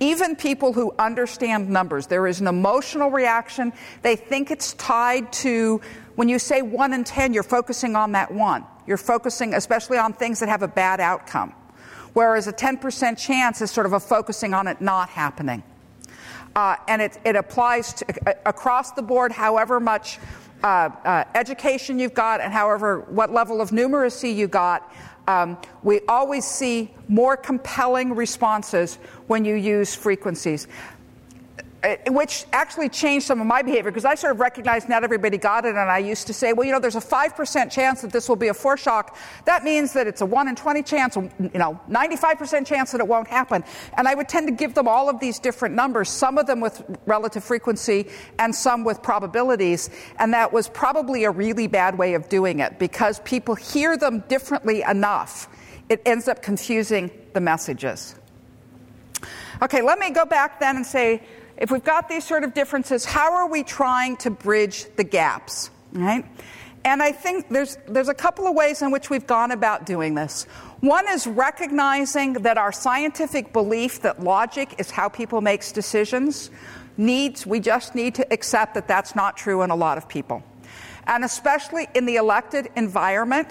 Even 0.00 0.36
people 0.36 0.74
who 0.74 0.92
understand 0.98 1.70
numbers, 1.70 2.08
there 2.08 2.26
is 2.26 2.40
an 2.40 2.46
emotional 2.46 3.10
reaction. 3.10 3.72
They 4.02 4.16
think 4.16 4.50
it's 4.50 4.74
tied 4.74 5.32
to 5.34 5.80
when 6.16 6.28
you 6.28 6.38
say 6.38 6.60
1 6.60 6.92
in 6.92 7.04
10, 7.04 7.32
you're 7.32 7.42
focusing 7.42 7.96
on 7.96 8.12
that 8.12 8.30
1. 8.30 8.64
You're 8.86 8.98
focusing 8.98 9.54
especially 9.54 9.96
on 9.96 10.12
things 10.12 10.40
that 10.40 10.50
have 10.50 10.62
a 10.62 10.68
bad 10.68 11.00
outcome 11.00 11.54
whereas 12.14 12.46
a 12.46 12.52
10% 12.52 13.18
chance 13.18 13.60
is 13.60 13.70
sort 13.70 13.86
of 13.86 13.92
a 13.92 14.00
focusing 14.00 14.54
on 14.54 14.66
it 14.66 14.80
not 14.80 15.08
happening. 15.08 15.62
Uh, 16.54 16.76
and 16.88 17.00
it, 17.00 17.18
it 17.24 17.36
applies 17.36 17.94
to, 17.94 18.28
uh, 18.28 18.32
across 18.46 18.92
the 18.92 19.02
board, 19.02 19.30
however 19.30 19.78
much 19.78 20.18
uh, 20.62 20.90
uh, 21.04 21.24
education 21.34 21.98
you've 21.98 22.14
got 22.14 22.40
and 22.40 22.52
however 22.52 23.00
what 23.08 23.32
level 23.32 23.60
of 23.60 23.70
numeracy 23.70 24.34
you 24.34 24.48
got. 24.48 24.92
Um, 25.28 25.56
we 25.82 26.00
always 26.08 26.44
see 26.44 26.90
more 27.08 27.36
compelling 27.36 28.14
responses 28.14 28.96
when 29.28 29.44
you 29.44 29.54
use 29.54 29.94
frequencies. 29.94 30.66
Uh, 31.82 31.96
which 32.08 32.44
actually 32.52 32.90
changed 32.90 33.24
some 33.24 33.40
of 33.40 33.46
my 33.46 33.62
behavior 33.62 33.90
because 33.90 34.04
I 34.04 34.14
sort 34.14 34.32
of 34.32 34.40
recognized 34.40 34.86
not 34.90 35.02
everybody 35.02 35.38
got 35.38 35.64
it, 35.64 35.70
and 35.70 35.78
I 35.78 35.96
used 35.96 36.26
to 36.26 36.34
say, 36.34 36.52
well, 36.52 36.66
you 36.66 36.72
know, 36.72 36.78
there's 36.78 36.96
a 36.96 37.00
5% 37.00 37.70
chance 37.70 38.02
that 38.02 38.12
this 38.12 38.28
will 38.28 38.36
be 38.36 38.48
a 38.48 38.52
foreshock. 38.52 39.14
That 39.46 39.64
means 39.64 39.94
that 39.94 40.06
it's 40.06 40.20
a 40.20 40.26
1 40.26 40.48
in 40.48 40.56
20 40.56 40.82
chance, 40.82 41.16
you 41.16 41.50
know, 41.54 41.80
95% 41.88 42.66
chance 42.66 42.92
that 42.92 43.00
it 43.00 43.08
won't 43.08 43.28
happen. 43.28 43.64
And 43.96 44.06
I 44.06 44.14
would 44.14 44.28
tend 44.28 44.46
to 44.48 44.52
give 44.52 44.74
them 44.74 44.88
all 44.88 45.08
of 45.08 45.20
these 45.20 45.38
different 45.38 45.74
numbers, 45.74 46.10
some 46.10 46.36
of 46.36 46.46
them 46.46 46.60
with 46.60 46.82
relative 47.06 47.42
frequency 47.42 48.08
and 48.38 48.54
some 48.54 48.84
with 48.84 49.02
probabilities. 49.02 49.88
And 50.18 50.34
that 50.34 50.52
was 50.52 50.68
probably 50.68 51.24
a 51.24 51.30
really 51.30 51.66
bad 51.66 51.96
way 51.96 52.12
of 52.12 52.28
doing 52.28 52.60
it 52.60 52.78
because 52.78 53.20
people 53.20 53.54
hear 53.54 53.96
them 53.96 54.22
differently 54.28 54.82
enough. 54.82 55.48
It 55.88 56.02
ends 56.04 56.28
up 56.28 56.42
confusing 56.42 57.10
the 57.32 57.40
messages. 57.40 58.16
Okay, 59.62 59.80
let 59.80 59.98
me 59.98 60.10
go 60.10 60.26
back 60.26 60.60
then 60.60 60.76
and 60.76 60.86
say, 60.86 61.22
if 61.60 61.70
we've 61.70 61.84
got 61.84 62.08
these 62.08 62.24
sort 62.24 62.42
of 62.42 62.54
differences, 62.54 63.04
how 63.04 63.34
are 63.34 63.48
we 63.48 63.62
trying 63.62 64.16
to 64.18 64.30
bridge 64.30 64.86
the 64.96 65.04
gaps? 65.04 65.70
Right? 65.92 66.24
And 66.84 67.02
I 67.02 67.12
think 67.12 67.50
there's, 67.50 67.76
there's 67.86 68.08
a 68.08 68.14
couple 68.14 68.46
of 68.46 68.54
ways 68.54 68.80
in 68.80 68.90
which 68.90 69.10
we've 69.10 69.26
gone 69.26 69.50
about 69.50 69.84
doing 69.84 70.14
this. 70.14 70.44
One 70.80 71.06
is 71.10 71.26
recognizing 71.26 72.32
that 72.32 72.56
our 72.56 72.72
scientific 72.72 73.52
belief 73.52 74.00
that 74.00 74.22
logic 74.24 74.76
is 74.78 74.90
how 74.90 75.10
people 75.10 75.42
make 75.42 75.70
decisions 75.72 76.50
needs, 76.96 77.46
we 77.46 77.60
just 77.60 77.94
need 77.94 78.14
to 78.14 78.32
accept 78.32 78.74
that 78.74 78.88
that's 78.88 79.14
not 79.14 79.36
true 79.36 79.62
in 79.62 79.70
a 79.70 79.76
lot 79.76 79.98
of 79.98 80.08
people. 80.08 80.42
And 81.06 81.24
especially 81.24 81.88
in 81.94 82.06
the 82.06 82.16
elected 82.16 82.68
environment, 82.76 83.48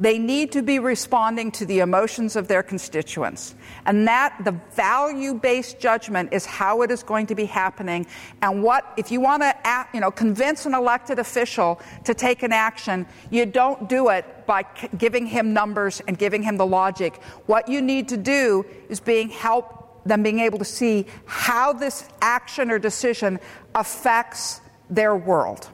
they 0.00 0.18
need 0.18 0.52
to 0.52 0.62
be 0.62 0.78
responding 0.78 1.50
to 1.52 1.66
the 1.66 1.80
emotions 1.80 2.36
of 2.36 2.48
their 2.48 2.62
constituents. 2.62 3.54
And 3.84 4.06
that, 4.06 4.36
the 4.44 4.52
value 4.72 5.34
based 5.34 5.80
judgment, 5.80 6.32
is 6.32 6.46
how 6.46 6.82
it 6.82 6.90
is 6.90 7.02
going 7.02 7.26
to 7.26 7.34
be 7.34 7.46
happening. 7.46 8.06
And 8.42 8.62
what, 8.62 8.92
if 8.96 9.10
you 9.10 9.20
want 9.20 9.42
to 9.42 9.86
you 9.92 10.00
know, 10.00 10.10
convince 10.10 10.66
an 10.66 10.74
elected 10.74 11.18
official 11.18 11.80
to 12.04 12.14
take 12.14 12.42
an 12.42 12.52
action, 12.52 13.06
you 13.30 13.46
don't 13.46 13.88
do 13.88 14.08
it 14.10 14.46
by 14.46 14.64
giving 14.96 15.26
him 15.26 15.52
numbers 15.52 16.00
and 16.06 16.16
giving 16.16 16.42
him 16.42 16.56
the 16.56 16.66
logic. 16.66 17.22
What 17.46 17.68
you 17.68 17.82
need 17.82 18.08
to 18.08 18.16
do 18.16 18.64
is 18.88 19.00
being 19.00 19.28
help 19.28 19.74
them 20.04 20.22
being 20.22 20.40
able 20.40 20.58
to 20.58 20.64
see 20.64 21.06
how 21.26 21.72
this 21.72 22.08
action 22.22 22.70
or 22.70 22.78
decision 22.78 23.38
affects 23.74 24.60
their 24.88 25.14
world. 25.14 25.68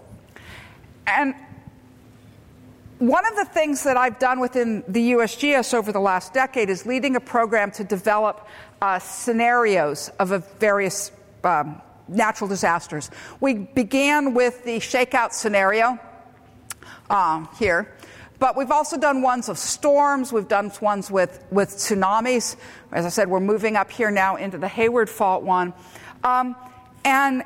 And 1.06 1.34
one 3.08 3.26
of 3.26 3.36
the 3.36 3.44
things 3.44 3.84
that 3.84 3.96
I've 3.96 4.18
done 4.18 4.40
within 4.40 4.82
the 4.88 5.12
USGS 5.12 5.74
over 5.74 5.92
the 5.92 6.00
last 6.00 6.32
decade 6.32 6.70
is 6.70 6.86
leading 6.86 7.16
a 7.16 7.20
program 7.20 7.70
to 7.72 7.84
develop 7.84 8.46
uh, 8.80 8.98
scenarios 8.98 10.10
of 10.18 10.30
various 10.58 11.12
um, 11.42 11.80
natural 12.08 12.48
disasters. 12.48 13.10
We 13.40 13.54
began 13.54 14.34
with 14.34 14.64
the 14.64 14.76
shakeout 14.78 15.32
scenario 15.32 15.98
uh, 17.10 17.46
here. 17.58 17.94
But 18.38 18.56
we've 18.56 18.70
also 18.70 18.98
done 18.98 19.22
ones 19.22 19.48
of 19.48 19.58
storms, 19.58 20.32
we've 20.32 20.48
done 20.48 20.72
ones 20.82 21.10
with, 21.10 21.44
with 21.50 21.70
tsunamis. 21.70 22.56
As 22.92 23.06
I 23.06 23.08
said, 23.08 23.28
we're 23.28 23.40
moving 23.40 23.76
up 23.76 23.90
here 23.90 24.10
now 24.10 24.36
into 24.36 24.58
the 24.58 24.68
Hayward 24.68 25.08
Fault 25.08 25.44
one. 25.44 25.72
Um, 26.24 26.56
and 27.04 27.44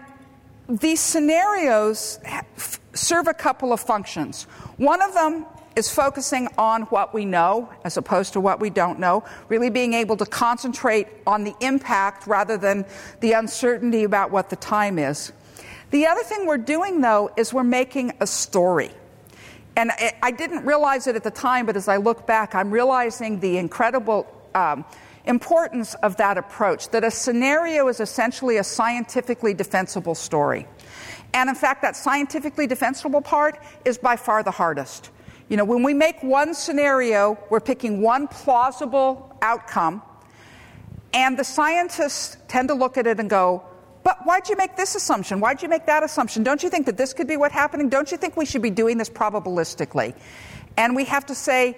these 0.69 1.01
scenarios 1.01 2.21
serve 2.93 3.27
a 3.27 3.35
couple 3.35 3.73
of 3.73 3.81
functions. 3.81 4.45
One 4.77 5.01
of 5.01 5.15
them 5.15 5.47
is 5.77 5.91
focusing 5.91 6.49
on 6.59 6.83
what 6.83 7.15
we 7.15 7.25
know 7.25 7.73
as 7.85 7.97
opposed 7.97 8.35
to 8.35 8.41
what 8.41 8.61
we 8.61 8.69
don't 8.69 8.99
know, 8.99 9.25
really 9.49 9.71
being 9.71 9.95
able 9.95 10.17
to 10.17 10.27
concentrate 10.27 11.07
on 11.27 11.45
the 11.45 11.55
impact 11.61 12.27
rather 12.27 12.57
than 12.57 12.85
the 13.21 13.33
uncertainty 13.33 14.05
about 14.05 14.31
what 14.31 14.51
the 14.51 14.57
time 14.57 14.99
is. 14.99 15.33
The 15.91 16.07
other 16.07 16.23
thing 16.23 16.47
we're 16.47 16.59
doing, 16.59 17.01
though, 17.01 17.31
is 17.37 17.55
we're 17.55 17.63
making 17.63 18.13
a 18.21 18.27
story. 18.27 18.91
And 19.77 19.93
I 20.23 20.33
didn't 20.33 20.67
realize 20.67 21.07
it 21.07 21.15
at 21.15 21.23
the 21.23 21.31
time, 21.31 21.65
but 21.65 21.77
as 21.77 21.87
I 21.87 21.97
look 21.97 22.27
back, 22.27 22.55
I'm 22.55 22.71
realizing 22.71 23.39
the 23.39 23.57
incredible 23.57 24.27
um, 24.55 24.85
importance 25.25 25.95
of 25.95 26.17
that 26.17 26.39
approach 26.39 26.89
that 26.91 27.05
a 27.05 27.11
scenario 27.11 27.89
is 27.89 28.01
essentially 28.01 28.57
a 28.57 28.65
scientifically 28.65 29.55
defensible 29.55 30.15
story. 30.15 30.67
And 31.35 31.49
in 31.49 31.55
fact, 31.55 31.83
that 31.83 31.97
scientifically 31.97 32.67
defensible 32.67 33.21
part 33.21 33.59
is 33.85 33.99
by 33.99 34.17
far 34.17 34.43
the 34.43 34.51
hardest. 34.51 35.11
You 35.49 35.57
know, 35.57 35.65
when 35.65 35.83
we 35.83 35.95
make 35.95 36.23
one 36.23 36.55
scenario, 36.55 37.39
we're 37.51 37.61
picking 37.61 38.03
one 38.03 38.29
plausible 38.29 39.37
outcome, 39.43 40.03
and 41.13 41.39
the 41.39 41.45
scientists 41.45 42.37
tend 42.49 42.69
to 42.69 42.75
look 42.75 42.99
at 42.99 43.07
it 43.07 43.19
and 43.19 43.31
go, 43.31 43.63
but 44.05 44.25
why'd 44.25 44.49
you 44.49 44.57
make 44.57 44.77
this 44.77 44.95
assumption? 44.95 45.41
Why'd 45.41 45.63
you 45.63 45.69
make 45.69 45.87
that 45.87 46.03
assumption? 46.03 46.43
Don't 46.43 46.63
you 46.63 46.71
think 46.71 46.87
that 46.87 46.97
this 46.97 47.13
could 47.13 47.27
be 47.27 47.37
what's 47.37 47.55
happening? 47.55 47.89
Don't 47.89 48.11
you 48.11 48.17
think 48.17 48.37
we 48.37 48.47
should 48.47 48.63
be 48.63 48.71
doing 48.71 48.97
this 48.97 49.11
probabilistically? 49.11 50.15
And 50.77 50.95
we 50.95 51.05
have 51.05 51.27
to 51.27 51.35
say, 51.35 51.77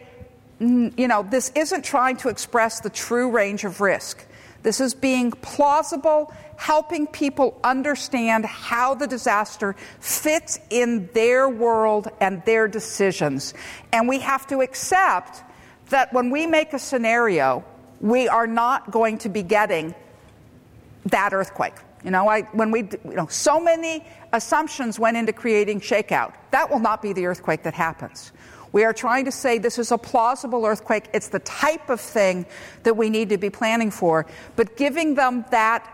you 0.61 1.09
know, 1.09 1.23
this 1.23 1.51
isn't 1.55 1.85
trying 1.85 2.17
to 2.19 2.29
express 2.29 2.81
the 2.81 2.91
true 2.91 3.31
range 3.31 3.65
of 3.65 3.81
risk. 3.81 4.27
This 4.63 4.81
is 4.81 4.93
being 4.93 5.31
plausible, 5.31 6.35
helping 6.57 7.07
people 7.07 7.59
understand 7.65 8.45
how 8.45 8.95
the 8.95 9.07
disaster 9.07 9.75
fits 10.01 10.61
in 10.69 11.09
their 11.15 11.49
world 11.49 12.09
and 12.21 12.45
their 12.45 12.69
decisions. 12.69 13.55
And 13.93 14.07
we 14.07 14.19
have 14.21 14.47
to 14.49 14.61
accept 14.61 15.43
that 15.89 16.13
when 16.13 16.31
we 16.31 16.47
make 16.47 16.75
a 16.75 16.79
scenario, 16.79 17.65
we 18.01 18.29
are 18.29 18.47
not 18.47 18.91
going 18.91 19.17
to 19.19 19.31
be 19.31 19.43
getting 19.43 19.95
that 21.07 21.33
earthquake. 21.33 21.75
You 22.05 22.11
know, 22.11 22.29
I, 22.29 22.43
when 22.53 22.71
we, 22.71 22.83
you 23.05 23.15
know, 23.15 23.27
so 23.27 23.61
many 23.61 24.05
assumptions 24.33 24.99
went 24.99 25.17
into 25.17 25.33
creating 25.33 25.81
shakeout. 25.81 26.35
That 26.51 26.71
will 26.71 26.79
not 26.79 27.03
be 27.03 27.13
the 27.13 27.27
earthquake 27.27 27.63
that 27.65 27.75
happens. 27.75 28.33
We 28.73 28.85
are 28.85 28.93
trying 28.93 29.25
to 29.25 29.33
say 29.33 29.59
this 29.59 29.79
is 29.79 29.91
a 29.91 29.99
plausible 29.99 30.65
earthquake. 30.65 31.09
It's 31.13 31.29
the 31.29 31.41
type 31.41 31.91
of 31.91 32.01
thing 32.01 32.47
that 32.85 32.97
we 32.97 33.11
need 33.11 33.31
to 33.31 33.39
be 33.39 33.51
planning 33.51 33.91
for. 33.91 34.27
But 34.57 34.77
giving 34.77 35.15
them 35.15 35.45
that 35.51 35.89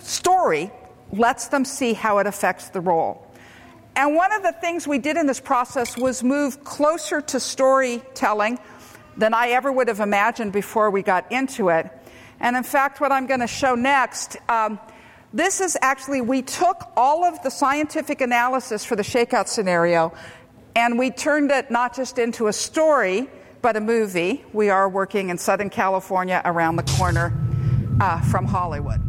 story 0.00 0.70
lets 1.12 1.48
them 1.48 1.64
see 1.64 1.94
how 1.94 2.18
it 2.18 2.26
affects 2.26 2.68
the 2.68 2.80
role. 2.80 3.26
And 3.96 4.14
one 4.14 4.32
of 4.32 4.42
the 4.42 4.52
things 4.52 4.86
we 4.86 4.98
did 4.98 5.16
in 5.16 5.26
this 5.26 5.40
process 5.40 5.96
was 5.96 6.22
move 6.22 6.62
closer 6.64 7.20
to 7.20 7.40
storytelling 7.40 8.58
than 9.16 9.34
I 9.34 9.50
ever 9.50 9.72
would 9.72 9.88
have 9.88 10.00
imagined 10.00 10.52
before 10.52 10.90
we 10.90 11.02
got 11.02 11.30
into 11.32 11.70
it. 11.70 11.90
And 12.38 12.56
in 12.56 12.62
fact, 12.62 13.00
what 13.00 13.12
I'm 13.12 13.26
going 13.26 13.40
to 13.40 13.46
show 13.46 13.74
next, 13.74 14.36
um, 14.48 14.78
this 15.32 15.60
is 15.60 15.76
actually, 15.82 16.20
we 16.20 16.42
took 16.42 16.90
all 16.96 17.24
of 17.24 17.42
the 17.42 17.50
scientific 17.50 18.20
analysis 18.20 18.84
for 18.84 18.96
the 18.96 19.02
shakeout 19.02 19.48
scenario 19.48 20.12
and 20.76 20.98
we 20.98 21.10
turned 21.10 21.50
it 21.50 21.70
not 21.70 21.94
just 21.94 22.18
into 22.18 22.46
a 22.46 22.52
story, 22.52 23.28
but 23.62 23.76
a 23.76 23.80
movie. 23.80 24.44
We 24.52 24.70
are 24.70 24.88
working 24.88 25.30
in 25.30 25.38
Southern 25.38 25.70
California 25.70 26.40
around 26.44 26.76
the 26.76 26.82
corner 26.82 27.32
uh, 28.00 28.20
from 28.22 28.46
Hollywood. 28.46 29.00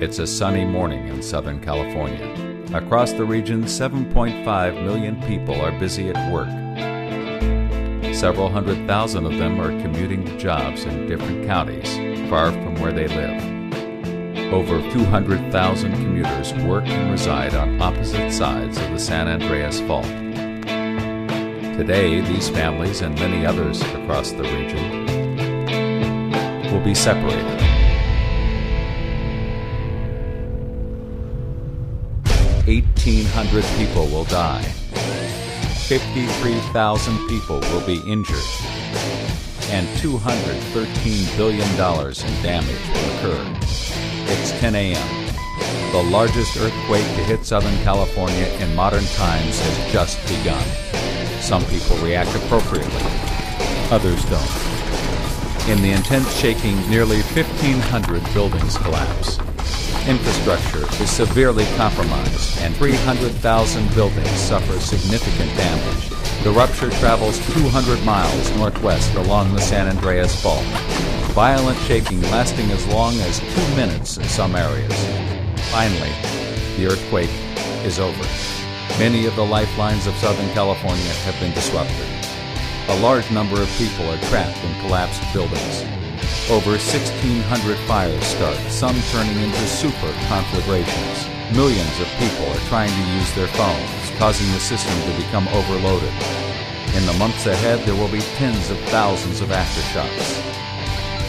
It's 0.00 0.20
a 0.20 0.26
sunny 0.26 0.64
morning 0.64 1.08
in 1.08 1.22
Southern 1.22 1.60
California. 1.60 2.24
Across 2.72 3.14
the 3.14 3.24
region, 3.24 3.64
7.5 3.64 4.84
million 4.84 5.20
people 5.22 5.60
are 5.60 5.72
busy 5.80 6.10
at 6.10 6.32
work 6.32 6.48
Several 8.18 8.48
hundred 8.48 8.84
thousand 8.88 9.26
of 9.26 9.38
them 9.38 9.60
are 9.60 9.70
commuting 9.80 10.24
to 10.24 10.36
jobs 10.36 10.82
in 10.82 11.06
different 11.06 11.46
counties, 11.46 11.88
far 12.28 12.50
from 12.50 12.74
where 12.80 12.90
they 12.90 13.06
live. 13.06 14.52
Over 14.52 14.80
200,000 14.90 15.92
commuters 15.92 16.52
work 16.64 16.84
and 16.88 17.12
reside 17.12 17.54
on 17.54 17.80
opposite 17.80 18.32
sides 18.32 18.76
of 18.76 18.90
the 18.90 18.98
San 18.98 19.28
Andreas 19.28 19.80
Fault. 19.82 20.04
Today, 21.76 22.20
these 22.20 22.48
families 22.48 23.02
and 23.02 23.14
many 23.20 23.46
others 23.46 23.80
across 23.82 24.32
the 24.32 24.42
region 24.42 25.06
will 26.72 26.84
be 26.84 26.96
separated. 26.96 27.62
Eighteen 32.66 33.26
hundred 33.26 33.64
people 33.76 34.08
will 34.08 34.24
die 34.24 34.74
53,000 35.88 37.28
people 37.28 37.60
will 37.60 37.80
be 37.86 38.00
injured, 38.00 38.44
and 39.70 39.88
$213 39.96 41.36
billion 41.38 41.64
in 41.66 42.42
damage 42.42 42.88
will 42.92 43.16
occur. 43.16 43.56
It's 44.26 44.50
10 44.60 44.74
a.m. 44.74 45.32
The 45.92 46.02
largest 46.10 46.58
earthquake 46.58 47.06
to 47.16 47.24
hit 47.24 47.46
Southern 47.46 47.74
California 47.84 48.48
in 48.60 48.74
modern 48.74 49.04
times 49.16 49.58
has 49.60 49.90
just 49.90 50.20
begun. 50.28 50.62
Some 51.40 51.64
people 51.64 51.96
react 52.04 52.36
appropriately, 52.36 52.92
others 53.90 54.22
don't. 54.26 55.70
In 55.70 55.80
the 55.80 55.92
intense 55.92 56.30
shaking, 56.38 56.76
nearly 56.90 57.22
1,500 57.22 58.34
buildings 58.34 58.76
collapse 58.76 59.38
infrastructure 60.08 60.86
is 61.02 61.10
severely 61.10 61.66
compromised 61.76 62.58
and 62.60 62.74
300,000 62.76 63.94
buildings 63.94 64.30
suffer 64.30 64.80
significant 64.80 65.54
damage. 65.56 66.08
The 66.42 66.50
rupture 66.50 66.90
travels 66.92 67.38
200 67.52 68.02
miles 68.04 68.56
northwest 68.56 69.14
along 69.14 69.52
the 69.52 69.60
San 69.60 69.86
Andreas 69.86 70.40
Fault, 70.40 70.64
violent 71.34 71.78
shaking 71.80 72.22
lasting 72.22 72.70
as 72.70 72.86
long 72.86 73.14
as 73.20 73.40
two 73.40 73.76
minutes 73.76 74.16
in 74.16 74.24
some 74.24 74.56
areas. 74.56 74.94
Finally, 75.70 76.12
the 76.76 76.86
earthquake 76.86 77.30
is 77.84 77.98
over. 77.98 78.24
Many 78.98 79.26
of 79.26 79.36
the 79.36 79.44
lifelines 79.44 80.06
of 80.06 80.14
Southern 80.16 80.48
California 80.54 81.12
have 81.24 81.38
been 81.38 81.52
disrupted. 81.52 82.06
A 82.88 83.00
large 83.00 83.30
number 83.30 83.60
of 83.60 83.68
people 83.76 84.08
are 84.08 84.18
trapped 84.28 84.56
in 84.64 84.80
collapsed 84.80 85.22
buildings. 85.34 85.97
Over 86.48 86.80
1,600 86.80 87.76
fires 87.84 88.24
start, 88.24 88.56
some 88.72 88.96
turning 89.12 89.36
into 89.36 89.66
super 89.68 90.10
conflagrations. 90.28 91.28
Millions 91.52 92.00
of 92.00 92.08
people 92.16 92.48
are 92.48 92.68
trying 92.72 92.88
to 92.88 93.12
use 93.20 93.30
their 93.34 93.48
phones, 93.48 94.10
causing 94.16 94.50
the 94.52 94.58
system 94.58 94.96
to 95.02 95.16
become 95.18 95.46
overloaded. 95.48 96.08
In 96.96 97.04
the 97.04 97.12
months 97.18 97.44
ahead, 97.44 97.80
there 97.80 97.94
will 97.94 98.08
be 98.08 98.24
tens 98.40 98.70
of 98.70 98.80
thousands 98.88 99.42
of 99.42 99.50
aftershocks. 99.50 100.40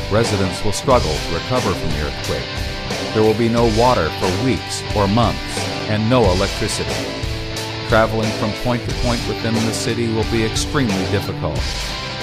Residents 0.09 0.63
will 0.63 0.71
struggle 0.71 1.11
to 1.13 1.35
recover 1.35 1.73
from 1.73 1.89
the 1.89 2.07
earthquake. 2.07 3.13
There 3.13 3.23
will 3.23 3.37
be 3.37 3.49
no 3.49 3.65
water 3.77 4.07
for 4.23 4.45
weeks 4.45 4.81
or 4.95 5.05
months, 5.05 5.59
and 5.91 6.09
no 6.09 6.31
electricity. 6.31 6.95
Traveling 7.89 8.31
from 8.39 8.53
point 8.63 8.87
to 8.87 8.95
point 9.03 9.19
within 9.27 9.53
the 9.53 9.73
city 9.73 10.07
will 10.13 10.31
be 10.31 10.45
extremely 10.45 11.03
difficult 11.11 11.59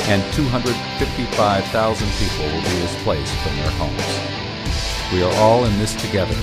and 0.09 0.22
255,000 0.34 2.09
people 2.18 2.44
will 2.46 2.62
be 2.62 2.80
displaced 2.80 3.34
from 3.42 3.57
their 3.57 3.70
homes. 3.72 5.12
We 5.12 5.22
are 5.22 5.34
all 5.42 5.64
in 5.64 5.78
this 5.78 5.94
together. 5.94 6.36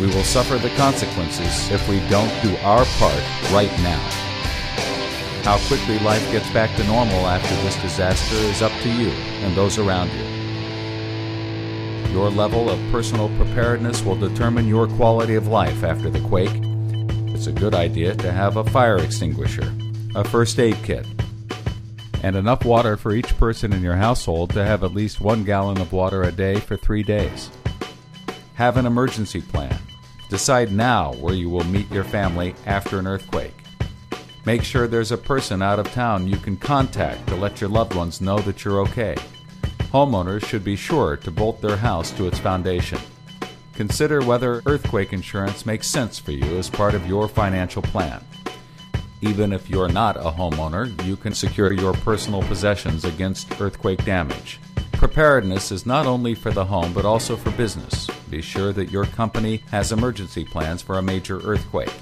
We 0.00 0.06
will 0.06 0.24
suffer 0.24 0.56
the 0.58 0.70
consequences 0.76 1.70
if 1.70 1.88
we 1.88 2.00
don't 2.08 2.30
do 2.42 2.56
our 2.58 2.84
part 2.98 3.24
right 3.50 3.72
now. 3.82 3.98
How 5.42 5.58
quickly 5.66 5.98
life 6.00 6.30
gets 6.30 6.50
back 6.50 6.76
to 6.76 6.84
normal 6.84 7.26
after 7.26 7.54
this 7.62 7.80
disaster 7.82 8.36
is 8.36 8.62
up 8.62 8.72
to 8.82 8.88
you 8.88 9.10
and 9.10 9.56
those 9.56 9.78
around 9.78 10.10
you. 10.10 10.36
Your 12.12 12.30
level 12.30 12.70
of 12.70 12.80
personal 12.90 13.28
preparedness 13.36 14.02
will 14.02 14.16
determine 14.16 14.68
your 14.68 14.86
quality 14.86 15.34
of 15.34 15.48
life 15.48 15.82
after 15.82 16.08
the 16.08 16.20
quake. 16.20 16.60
It's 17.34 17.46
a 17.46 17.52
good 17.52 17.74
idea 17.74 18.14
to 18.14 18.32
have 18.32 18.56
a 18.56 18.64
fire 18.64 18.98
extinguisher, 18.98 19.72
a 20.14 20.24
first 20.24 20.58
aid 20.58 20.76
kit, 20.82 21.06
and 22.22 22.36
enough 22.36 22.64
water 22.64 22.96
for 22.96 23.12
each 23.12 23.36
person 23.36 23.72
in 23.72 23.82
your 23.82 23.96
household 23.96 24.50
to 24.50 24.64
have 24.64 24.84
at 24.84 24.94
least 24.94 25.20
one 25.20 25.44
gallon 25.44 25.80
of 25.80 25.92
water 25.92 26.22
a 26.22 26.32
day 26.32 26.60
for 26.60 26.76
three 26.76 27.02
days. 27.02 27.50
Have 28.54 28.76
an 28.76 28.86
emergency 28.86 29.40
plan. 29.40 29.78
Decide 30.28 30.72
now 30.72 31.12
where 31.14 31.34
you 31.34 31.48
will 31.48 31.64
meet 31.64 31.90
your 31.90 32.04
family 32.04 32.54
after 32.66 32.98
an 32.98 33.06
earthquake. 33.06 33.54
Make 34.44 34.62
sure 34.62 34.86
there's 34.86 35.12
a 35.12 35.18
person 35.18 35.60
out 35.60 35.78
of 35.78 35.90
town 35.92 36.28
you 36.28 36.36
can 36.36 36.56
contact 36.56 37.26
to 37.28 37.36
let 37.36 37.60
your 37.60 37.68
loved 37.68 37.94
ones 37.94 38.20
know 38.20 38.38
that 38.40 38.64
you're 38.64 38.80
okay. 38.82 39.16
Homeowners 39.92 40.44
should 40.44 40.64
be 40.64 40.76
sure 40.76 41.16
to 41.16 41.30
bolt 41.30 41.60
their 41.60 41.76
house 41.76 42.10
to 42.12 42.26
its 42.26 42.38
foundation. 42.38 42.98
Consider 43.74 44.22
whether 44.22 44.62
earthquake 44.66 45.12
insurance 45.12 45.66
makes 45.66 45.86
sense 45.86 46.18
for 46.18 46.32
you 46.32 46.58
as 46.58 46.70
part 46.70 46.94
of 46.94 47.06
your 47.06 47.28
financial 47.28 47.82
plan. 47.82 48.24
Even 49.26 49.52
if 49.52 49.68
you're 49.68 49.88
not 49.88 50.16
a 50.16 50.30
homeowner, 50.30 51.04
you 51.04 51.16
can 51.16 51.34
secure 51.34 51.72
your 51.72 51.92
personal 51.94 52.42
possessions 52.42 53.04
against 53.04 53.60
earthquake 53.60 54.04
damage. 54.04 54.60
Preparedness 54.92 55.72
is 55.72 55.84
not 55.84 56.06
only 56.06 56.34
for 56.34 56.52
the 56.52 56.64
home 56.64 56.92
but 56.92 57.04
also 57.04 57.36
for 57.36 57.50
business. 57.50 58.06
Be 58.30 58.40
sure 58.40 58.72
that 58.72 58.92
your 58.92 59.04
company 59.04 59.62
has 59.72 59.90
emergency 59.90 60.44
plans 60.44 60.80
for 60.80 60.98
a 60.98 61.02
major 61.02 61.40
earthquake. 61.40 61.92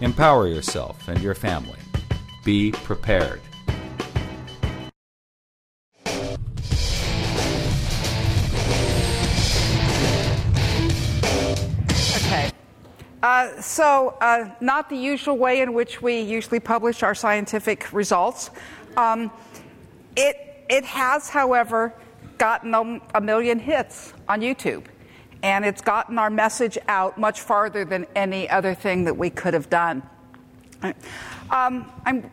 Empower 0.00 0.48
yourself 0.48 1.06
and 1.06 1.22
your 1.22 1.34
family. 1.34 1.78
Be 2.42 2.72
prepared. 2.72 3.40
Uh, 13.24 13.58
so, 13.58 14.18
uh, 14.20 14.50
not 14.60 14.90
the 14.90 14.96
usual 14.96 15.38
way 15.38 15.62
in 15.62 15.72
which 15.72 16.02
we 16.02 16.20
usually 16.20 16.60
publish 16.60 17.02
our 17.02 17.14
scientific 17.14 17.90
results. 17.90 18.50
Um, 18.98 19.30
it, 20.14 20.36
it 20.68 20.84
has, 20.84 21.30
however, 21.30 21.94
gotten 22.36 22.74
a, 22.74 23.00
a 23.14 23.22
million 23.22 23.58
hits 23.58 24.12
on 24.28 24.42
YouTube 24.42 24.84
and 25.42 25.64
it's 25.64 25.80
gotten 25.80 26.18
our 26.18 26.28
message 26.28 26.76
out 26.86 27.16
much 27.16 27.40
farther 27.40 27.86
than 27.86 28.06
any 28.14 28.46
other 28.50 28.74
thing 28.74 29.04
that 29.04 29.16
we 29.16 29.30
could 29.30 29.54
have 29.54 29.70
done. 29.70 30.02
Um, 31.50 31.90
I'm 32.04 32.30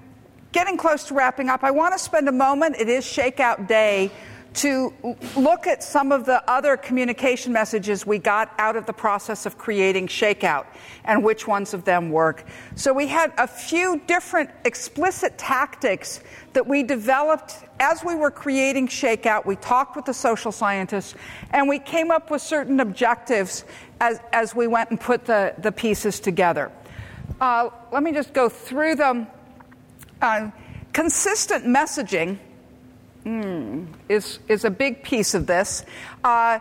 getting 0.51 0.75
close 0.75 1.05
to 1.05 1.13
wrapping 1.13 1.47
up. 1.47 1.63
I 1.63 1.71
want 1.71 1.93
to 1.93 1.99
spend 1.99 2.27
a 2.27 2.33
moment, 2.33 2.75
it 2.77 2.89
is 2.89 3.05
Shakeout 3.05 3.65
Day, 3.65 4.11
to 4.53 4.93
look 5.37 5.65
at 5.65 5.81
some 5.81 6.11
of 6.11 6.25
the 6.25 6.43
other 6.49 6.75
communication 6.75 7.53
messages 7.53 8.05
we 8.05 8.17
got 8.17 8.53
out 8.57 8.75
of 8.75 8.85
the 8.85 8.93
process 8.93 9.45
of 9.45 9.57
creating 9.57 10.07
Shakeout 10.07 10.65
and 11.05 11.23
which 11.23 11.47
ones 11.47 11.73
of 11.73 11.85
them 11.85 12.11
work. 12.11 12.45
So 12.75 12.93
we 12.93 13.07
had 13.07 13.31
a 13.37 13.47
few 13.47 14.01
different 14.07 14.49
explicit 14.65 15.37
tactics 15.37 16.19
that 16.51 16.67
we 16.67 16.83
developed 16.83 17.55
as 17.79 18.03
we 18.03 18.13
were 18.13 18.31
creating 18.31 18.89
Shakeout. 18.89 19.45
We 19.45 19.55
talked 19.55 19.95
with 19.95 20.05
the 20.05 20.13
social 20.13 20.51
scientists 20.51 21.15
and 21.51 21.69
we 21.69 21.79
came 21.79 22.11
up 22.11 22.29
with 22.29 22.41
certain 22.41 22.81
objectives 22.81 23.63
as, 24.01 24.19
as 24.33 24.53
we 24.53 24.67
went 24.67 24.89
and 24.89 24.99
put 24.99 25.25
the, 25.25 25.53
the 25.59 25.71
pieces 25.71 26.19
together. 26.19 26.71
Uh, 27.39 27.69
let 27.93 28.03
me 28.03 28.11
just 28.11 28.33
go 28.33 28.49
through 28.49 28.95
them. 28.95 29.27
Uh, 30.21 30.51
consistent 30.91 31.65
messaging 31.65 32.37
mm, 33.25 33.87
is, 34.09 34.39
is 34.47 34.65
a 34.65 34.71
big 34.71 35.03
piece 35.03 35.33
of 35.33 35.47
this. 35.47 35.83
Uh, 36.23 36.59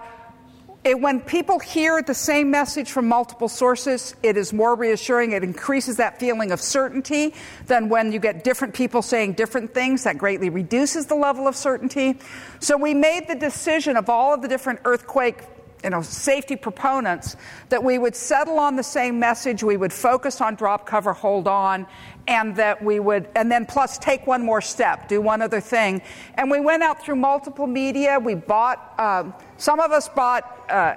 it, 0.83 0.99
when 0.99 1.21
people 1.21 1.59
hear 1.59 2.01
the 2.01 2.15
same 2.15 2.51
message 2.51 2.91
from 2.91 3.07
multiple 3.07 3.49
sources, 3.49 4.15
it 4.23 4.39
is 4.39 4.53
more 4.53 4.75
reassuring. 4.75 5.33
It 5.33 5.45
increases 5.45 5.99
that 5.99 6.19
feeling 6.19 6.53
of 6.53 6.61
certainty 6.61 7.35
than 7.67 7.91
when 7.91 8.13
you 8.13 8.19
get 8.19 8.45
different 8.45 8.73
people 8.73 9.03
saying 9.03 9.35
different 9.35 9.75
things. 9.75 10.05
That 10.05 10.17
greatly 10.17 10.49
reduces 10.49 11.05
the 11.05 11.17
level 11.17 11.47
of 11.47 11.55
certainty. 11.55 12.19
So 12.61 12.79
we 12.79 12.95
made 12.95 13.29
the 13.29 13.35
decision 13.35 13.99
of 13.99 14.09
all 14.09 14.33
of 14.33 14.41
the 14.41 14.49
different 14.49 14.81
earthquake 14.87 15.43
you 15.83 15.91
know, 15.91 16.03
safety 16.03 16.57
proponents 16.57 17.37
that 17.69 17.83
we 17.83 17.99
would 17.99 18.15
settle 18.15 18.59
on 18.59 18.77
the 18.77 18.83
same 18.83 19.19
message, 19.19 19.63
we 19.63 19.77
would 19.77 19.93
focus 19.93 20.41
on 20.41 20.55
drop 20.55 20.87
cover, 20.87 21.13
hold 21.13 21.49
on, 21.49 21.87
and 22.29 22.55
that 22.57 22.83
we 22.83 23.01
would, 23.01 23.29
and 23.35 23.51
then 23.51 23.67
plus 23.67 23.99
take 23.99 24.27
one 24.27 24.45
more 24.45 24.61
step, 24.61 25.09
do 25.09 25.21
one 25.21 25.43
other 25.43 25.61
thing. 25.61 26.03
And 26.35 26.51
we 26.51 26.61
went 26.61 26.83
out 26.83 27.03
through 27.03 27.17
multiple 27.17 27.67
media. 27.67 28.19
We 28.19 28.35
bought, 28.35 28.99
um, 28.99 29.35
some 29.57 29.81
of 29.81 29.91
us 29.91 30.09
bought 30.09 30.67
uh, 30.71 30.97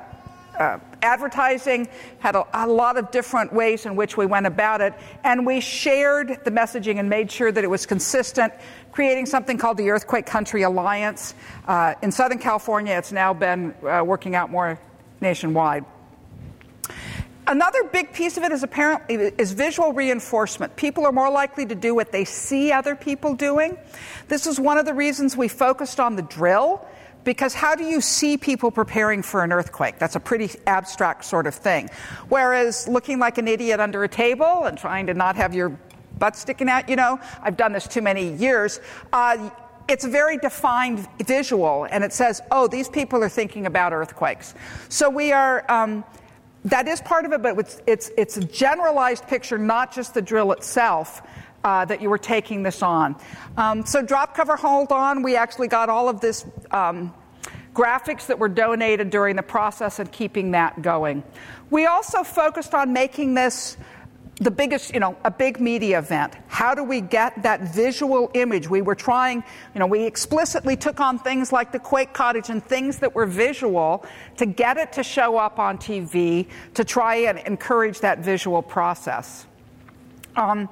uh, 0.58 0.80
advertising, 1.04 1.88
had 2.20 2.36
a, 2.36 2.48
a, 2.54 2.68
lot 2.68 2.98
of 2.98 3.12
different 3.12 3.54
ways 3.54 3.86
in 3.86 3.96
which 3.96 4.18
we 4.18 4.26
went 4.26 4.48
about 4.48 4.82
it, 4.82 4.94
and 5.24 5.46
we 5.46 5.60
shared 5.60 6.40
the 6.44 6.52
messaging 6.52 7.00
and 7.00 7.10
made 7.10 7.32
sure 7.32 7.52
that 7.52 7.64
it 7.64 7.70
was 7.70 7.86
consistent, 7.86 8.54
creating 8.92 9.26
something 9.26 9.58
called 9.58 9.78
the 9.78 9.90
Earthquake 9.90 10.26
Country 10.26 10.64
Alliance. 10.64 11.36
Uh, 11.68 11.94
in 12.02 12.12
Southern 12.12 12.40
California, 12.40 12.98
it's 12.98 13.12
now 13.12 13.34
been 13.34 13.74
uh, 13.84 14.02
working 14.04 14.34
out 14.34 14.50
more 14.50 14.80
nationwide. 15.22 15.86
Another 17.46 17.84
big 17.84 18.14
piece 18.14 18.38
of 18.38 18.44
it 18.44 18.54
is 18.54 18.64
apparently 18.64 19.16
is 19.16 19.52
visual 19.52 19.92
reinforcement. 19.92 20.74
People 20.78 21.06
are 21.06 21.12
more 21.12 21.30
likely 21.30 21.66
to 21.66 21.76
do 21.76 21.94
what 21.94 22.14
they 22.14 22.24
see 22.24 22.72
other 22.72 22.96
people 22.96 23.36
doing. 23.36 23.78
This 24.30 24.48
is 24.48 24.62
one 24.62 24.78
of 24.78 24.86
the 24.86 24.94
reasons 24.94 25.36
we 25.36 25.50
focused 25.50 26.00
on 26.00 26.16
the 26.16 26.22
drill 26.22 26.88
because 27.24 27.54
how 27.54 27.76
do 27.76 27.84
you 27.84 28.02
see 28.02 28.38
people 28.38 28.72
preparing 28.72 29.22
for 29.22 29.44
an 29.44 29.52
earthquake? 29.52 30.00
That's 30.00 30.16
a 30.16 30.20
pretty 30.20 30.52
abstract 30.68 31.26
sort 31.26 31.48
of 31.48 31.56
thing. 31.56 31.90
Whereas 32.30 32.88
looking 32.88 33.20
like 33.20 33.38
an 33.38 33.48
idiot 33.48 33.80
under 33.80 34.04
a 34.04 34.10
table 34.10 34.66
and 34.66 34.78
trying 34.78 35.08
to 35.08 35.14
not 35.14 35.36
have 35.36 35.54
your 35.54 35.78
butt 36.20 36.36
sticking 36.36 36.70
out, 36.70 36.90
you 36.90 36.96
know, 36.96 37.20
I've 37.42 37.58
done 37.58 37.74
this 37.74 37.88
too 37.88 38.02
many 38.02 38.34
years. 38.34 38.80
Uh, 39.12 39.50
it's 39.90 40.06
a 40.06 40.10
very 40.10 40.38
defined 40.38 41.08
visual, 41.26 41.88
and 41.92 42.04
it 42.04 42.14
says, 42.14 42.42
oh, 42.52 42.68
these 42.68 42.88
people 42.88 43.22
are 43.24 43.30
thinking 43.30 43.66
about 43.66 43.92
earthquakes. 43.92 44.56
So 44.90 45.10
we 45.10 45.32
are. 45.32 45.70
Um, 45.70 46.06
that 46.66 46.88
is 46.88 47.02
part 47.02 47.26
of 47.26 47.34
it, 47.34 47.42
but 47.42 47.60
it's, 47.60 47.82
it's, 47.86 48.12
it's 48.18 48.38
a 48.38 48.44
generalized 48.46 49.28
picture, 49.28 49.58
not 49.58 49.94
just 49.94 50.14
the 50.14 50.22
drill 50.22 50.54
itself. 50.54 51.22
Uh, 51.64 51.86
that 51.86 52.02
you 52.02 52.10
were 52.10 52.18
taking 52.18 52.62
this 52.62 52.84
on. 52.84 53.16
Um, 53.56 53.86
so, 53.86 54.02
drop 54.02 54.36
cover, 54.36 54.58
hold 54.58 54.92
on. 54.92 55.24
We 55.24 55.38
actually 55.38 55.70
got 55.70 55.88
all 55.88 56.10
of 56.10 56.20
this 56.20 56.46
um, 56.72 57.14
graphics 57.74 58.28
that 58.28 58.38
were 58.38 58.50
donated 58.50 59.10
during 59.10 59.38
the 59.38 59.44
process 59.44 60.00
and 60.00 60.12
keeping 60.12 60.52
that 60.52 60.82
going. 60.82 61.24
We 61.70 61.86
also 61.86 62.24
focused 62.24 62.74
on 62.74 62.92
making 62.92 63.34
this 63.34 63.78
the 64.38 64.52
biggest, 64.52 64.94
you 64.94 65.00
know, 65.00 65.16
a 65.24 65.32
big 65.32 65.60
media 65.60 66.00
event. 66.00 66.34
How 66.48 66.74
do 66.74 66.84
we 66.84 67.02
get 67.02 67.44
that 67.44 67.62
visual 67.74 68.32
image? 68.34 68.68
We 68.68 68.82
were 68.82 68.96
trying, 68.96 69.44
you 69.74 69.80
know, 69.80 69.86
we 69.86 70.06
explicitly 70.06 70.76
took 70.76 71.00
on 71.00 71.20
things 71.20 71.52
like 71.52 71.72
the 71.72 71.80
Quake 71.80 72.14
Cottage 72.14 72.50
and 72.50 72.64
things 72.64 72.98
that 73.00 73.14
were 73.14 73.28
visual 73.28 74.06
to 74.38 74.46
get 74.46 74.78
it 74.78 74.92
to 74.94 75.04
show 75.04 75.38
up 75.38 75.60
on 75.60 75.78
TV 75.78 76.48
to 76.74 76.84
try 76.84 77.16
and 77.16 77.40
encourage 77.40 78.00
that 78.00 78.20
visual 78.20 78.62
process. 78.62 79.46
Um, 80.36 80.68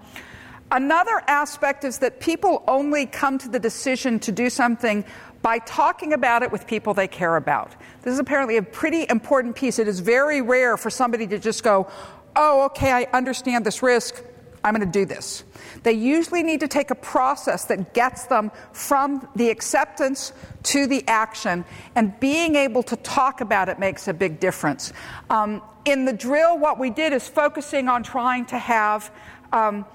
another 0.72 1.22
aspect 1.28 1.84
is 1.84 2.00
that 2.00 2.20
people 2.20 2.64
only 2.68 3.06
come 3.06 3.38
to 3.38 3.50
the 3.50 3.60
decision 3.60 4.20
to 4.20 4.32
do 4.32 4.50
something 4.50 5.06
by 5.42 5.60
talking 5.60 6.14
about 6.14 6.44
it 6.44 6.52
with 6.52 6.68
people 6.68 6.94
they 6.94 7.08
care 7.08 7.36
about. 7.36 7.76
This 8.04 8.14
is 8.14 8.20
apparently 8.20 8.58
a 8.58 8.64
pretty 8.64 9.06
important 9.10 9.56
piece. 9.56 9.80
It 9.80 9.88
is 9.88 10.00
very 10.00 10.42
rare 10.42 10.78
for 10.78 10.90
somebody 10.90 11.28
to 11.28 11.40
just 11.40 11.64
go, 11.64 11.88
oh, 12.36 12.66
okay, 12.66 12.92
I 12.92 13.08
understand 13.14 13.66
this 13.66 13.82
risk. 13.82 14.24
I'm 14.64 14.76
going 14.76 14.86
to 14.86 15.00
do 15.00 15.06
this. 15.06 15.44
They 15.82 15.94
usually 15.94 16.44
need 16.44 16.60
to 16.60 16.68
take 16.68 16.92
a 16.92 16.96
process 16.96 17.66
that 17.66 17.96
gets 17.96 18.26
them 18.26 18.52
from 18.74 19.28
the 19.36 19.50
acceptance 19.50 20.34
to 20.64 20.86
the 20.86 21.04
action, 21.08 21.66
and 21.96 22.20
being 22.20 22.56
able 22.56 22.84
to 22.84 22.96
talk 22.98 23.42
about 23.42 23.70
it 23.70 23.80
makes 23.80 24.08
a 24.08 24.14
big 24.14 24.40
difference. 24.40 24.94
Um, 25.32 25.64
in 25.86 26.06
the 26.06 26.14
drill, 26.14 26.60
what 26.60 26.78
we 26.78 26.92
did 26.92 27.14
is 27.14 27.28
focusing 27.28 27.90
on 27.90 28.04
trying 28.04 28.46
to 28.48 28.58
have 28.60 29.12
um, 29.52 29.86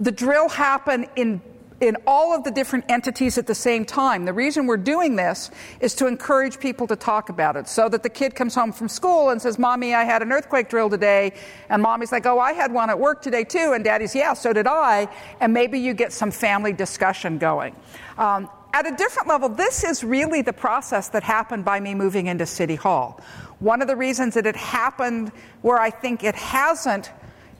the 0.00 0.12
drill 0.12 0.48
happen 0.48 1.06
in 1.16 1.40
in 1.80 1.96
all 2.06 2.34
of 2.34 2.44
the 2.44 2.50
different 2.50 2.84
entities 2.88 3.36
at 3.36 3.46
the 3.46 3.54
same 3.54 3.84
time. 3.84 4.24
The 4.24 4.32
reason 4.32 4.66
we're 4.66 4.78
doing 4.78 5.16
this 5.16 5.50
is 5.80 5.94
to 5.96 6.06
encourage 6.06 6.58
people 6.58 6.86
to 6.86 6.96
talk 6.96 7.28
about 7.28 7.56
it 7.56 7.68
so 7.68 7.88
that 7.88 8.02
the 8.02 8.08
kid 8.08 8.34
comes 8.34 8.54
home 8.54 8.72
from 8.72 8.88
school 8.88 9.28
and 9.30 9.40
says, 9.40 9.58
Mommy, 9.58 9.94
I 9.94 10.04
had 10.04 10.22
an 10.22 10.32
earthquake 10.32 10.70
drill 10.70 10.88
today. 10.88 11.34
And 11.68 11.82
mommy's 11.82 12.12
like, 12.12 12.24
Oh, 12.24 12.38
I 12.38 12.52
had 12.52 12.72
one 12.72 12.88
at 12.88 12.98
work 12.98 13.20
today 13.20 13.44
too. 13.44 13.72
And 13.74 13.84
daddy's, 13.84 14.14
Yeah, 14.14 14.32
so 14.32 14.52
did 14.52 14.66
I. 14.66 15.08
And 15.40 15.52
maybe 15.52 15.78
you 15.78 15.92
get 15.92 16.12
some 16.12 16.30
family 16.30 16.72
discussion 16.72 17.38
going. 17.38 17.76
Um, 18.16 18.48
at 18.72 18.86
a 18.86 18.94
different 18.96 19.28
level, 19.28 19.48
this 19.48 19.84
is 19.84 20.04
really 20.04 20.42
the 20.42 20.52
process 20.52 21.08
that 21.10 21.22
happened 21.22 21.64
by 21.64 21.80
me 21.80 21.94
moving 21.94 22.26
into 22.26 22.46
City 22.46 22.74
Hall. 22.74 23.20
One 23.58 23.80
of 23.80 23.88
the 23.88 23.96
reasons 23.96 24.34
that 24.34 24.46
it 24.46 24.56
happened 24.56 25.32
where 25.62 25.78
I 25.78 25.90
think 25.90 26.24
it 26.24 26.34
hasn't 26.34 27.10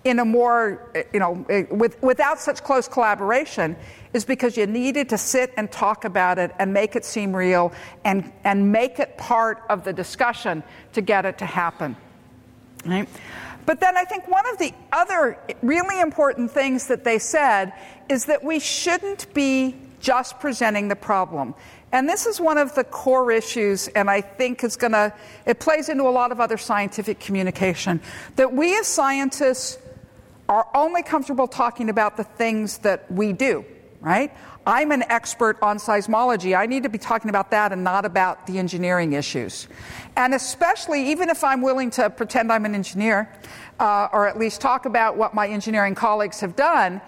in 0.06 0.20
a 0.20 0.24
more, 0.24 0.88
eh, 0.94 1.02
you 1.12 1.18
know, 1.18 1.44
eh, 1.50 1.64
with, 1.68 2.00
without 2.00 2.38
such 2.38 2.62
close 2.62 2.86
collaboration 2.86 3.76
is 4.12 4.24
because 4.24 4.56
you 4.56 4.64
needed 4.64 5.08
to 5.08 5.18
sit 5.18 5.52
and 5.56 5.70
talk 5.72 6.04
about 6.04 6.38
it 6.38 6.52
and 6.60 6.72
make 6.72 6.94
it 6.94 7.04
seem 7.04 7.34
real 7.34 7.72
and, 8.04 8.32
and 8.44 8.70
make 8.70 9.00
it 9.00 9.18
part 9.18 9.64
of 9.68 9.82
the 9.82 9.92
discussion 9.92 10.62
to 10.92 11.00
get 11.00 11.26
it 11.26 11.38
to 11.38 11.44
happen. 11.44 11.96
Right? 12.84 13.08
But 13.66 13.80
then 13.80 13.96
I 13.96 14.04
think 14.04 14.28
one 14.28 14.48
of 14.48 14.58
the 14.58 14.72
other 14.92 15.36
really 15.60 16.00
important 16.00 16.52
things 16.52 16.86
that 16.86 17.02
they 17.02 17.18
said 17.18 17.72
is 18.08 18.26
that 18.26 18.44
we 18.44 18.60
shouldn't 18.60 19.34
be 19.34 19.74
just 19.98 20.38
presenting 20.38 20.86
the 20.86 20.94
problem. 20.94 21.52
And 21.90 22.08
this 22.08 22.26
is 22.26 22.40
one 22.40 22.58
of 22.58 22.76
the 22.76 22.84
core 22.84 23.32
issues, 23.32 23.88
and 23.88 24.08
I 24.08 24.20
think 24.20 24.62
it's 24.62 24.76
going 24.76 24.92
to, 24.92 25.12
it 25.46 25.58
plays 25.58 25.88
into 25.88 26.04
a 26.04 26.10
lot 26.10 26.30
of 26.30 26.40
other 26.40 26.58
scientific 26.58 27.18
communication, 27.18 28.00
that 28.36 28.52
we 28.52 28.78
as 28.78 28.86
scientists 28.86 29.78
are 30.48 30.66
only 30.74 31.02
comfortable 31.02 31.48
talking 31.48 31.88
about 31.88 32.16
the 32.16 32.24
things 32.24 32.78
that 32.78 33.10
we 33.10 33.32
do, 33.32 33.64
right? 34.00 34.32
I'm 34.66 34.90
an 34.90 35.04
expert 35.04 35.58
on 35.62 35.78
seismology. 35.78 36.58
I 36.58 36.66
need 36.66 36.82
to 36.82 36.88
be 36.88 36.98
talking 36.98 37.28
about 37.28 37.52
that 37.52 37.72
and 37.72 37.84
not 37.84 38.04
about 38.04 38.48
the 38.48 38.58
engineering 38.58 39.12
issues. 39.12 39.68
And 40.16 40.34
especially, 40.34 41.10
even 41.10 41.30
if 41.30 41.44
I'm 41.44 41.62
willing 41.62 41.90
to 41.92 42.10
pretend 42.10 42.52
I'm 42.52 42.64
an 42.64 42.74
engineer, 42.74 43.32
uh, 43.78 44.08
or 44.12 44.26
at 44.26 44.38
least 44.38 44.60
talk 44.60 44.84
about 44.84 45.16
what 45.16 45.34
my 45.34 45.46
engineering 45.46 45.94
colleagues 45.94 46.40
have 46.40 46.56
done, 46.56 47.00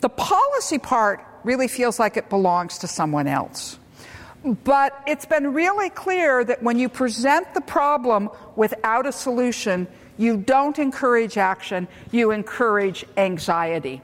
the 0.00 0.08
policy 0.08 0.78
part 0.78 1.24
really 1.42 1.66
feels 1.66 1.98
like 1.98 2.16
it 2.16 2.28
belongs 2.28 2.78
to 2.78 2.86
someone 2.86 3.26
else. 3.26 3.78
But 4.44 5.02
it's 5.06 5.26
been 5.26 5.52
really 5.52 5.90
clear 5.90 6.44
that 6.44 6.62
when 6.62 6.78
you 6.78 6.88
present 6.88 7.54
the 7.54 7.60
problem 7.60 8.30
without 8.54 9.04
a 9.04 9.12
solution, 9.12 9.88
you 10.18 10.36
don't 10.36 10.78
encourage 10.78 11.38
action, 11.38 11.88
you 12.12 12.32
encourage 12.32 13.04
anxiety. 13.16 14.02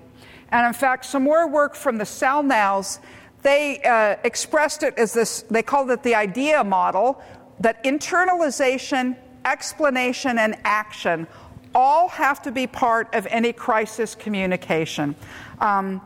And 0.51 0.67
in 0.67 0.73
fact, 0.73 1.05
some 1.05 1.25
more 1.25 1.49
work 1.49 1.75
from 1.75 1.99
the 1.99 2.05
Sellnows, 2.05 3.01
they 3.43 3.83
uh, 3.83 4.17
expressed 4.25 4.83
it 4.83 4.97
as 4.97 5.13
this, 5.13 5.43
they 5.51 5.63
called 5.63 5.91
it 5.91 6.03
the 6.03 6.15
idea 6.15 6.65
model, 6.65 7.21
that 7.61 7.83
internalization, 7.85 9.17
explanation, 9.45 10.39
and 10.39 10.57
action 10.65 11.27
all 11.75 12.09
have 12.09 12.41
to 12.43 12.53
be 12.53 12.67
part 12.67 13.13
of 13.15 13.27
any 13.27 13.53
crisis 13.53 14.15
communication. 14.15 15.15
Um, 15.61 16.01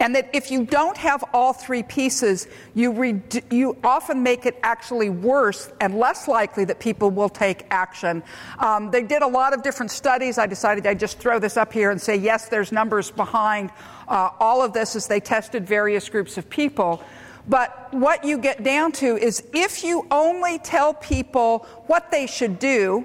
and 0.00 0.14
that 0.14 0.28
if 0.32 0.50
you 0.50 0.64
don't 0.64 0.96
have 0.96 1.24
all 1.32 1.52
three 1.52 1.82
pieces, 1.82 2.48
you, 2.74 2.92
re- 2.92 3.22
you 3.50 3.76
often 3.84 4.22
make 4.22 4.44
it 4.46 4.58
actually 4.62 5.10
worse 5.10 5.70
and 5.80 5.98
less 5.98 6.26
likely 6.26 6.64
that 6.64 6.80
people 6.80 7.10
will 7.10 7.28
take 7.28 7.66
action. 7.70 8.22
Um, 8.58 8.90
they 8.90 9.02
did 9.02 9.22
a 9.22 9.26
lot 9.26 9.54
of 9.54 9.62
different 9.62 9.90
studies. 9.90 10.38
I 10.38 10.46
decided 10.46 10.86
I'd 10.86 11.00
just 11.00 11.18
throw 11.18 11.38
this 11.38 11.56
up 11.56 11.72
here 11.72 11.90
and 11.90 12.00
say, 12.00 12.16
yes, 12.16 12.48
there's 12.48 12.72
numbers 12.72 13.10
behind 13.10 13.70
uh, 14.08 14.30
all 14.40 14.62
of 14.62 14.72
this 14.72 14.96
as 14.96 15.06
they 15.06 15.20
tested 15.20 15.66
various 15.66 16.08
groups 16.08 16.36
of 16.38 16.50
people. 16.50 17.02
But 17.48 17.88
what 17.92 18.24
you 18.24 18.38
get 18.38 18.62
down 18.64 18.92
to 18.92 19.16
is 19.16 19.44
if 19.52 19.84
you 19.84 20.06
only 20.10 20.58
tell 20.58 20.94
people 20.94 21.66
what 21.86 22.10
they 22.10 22.26
should 22.26 22.58
do 22.58 23.04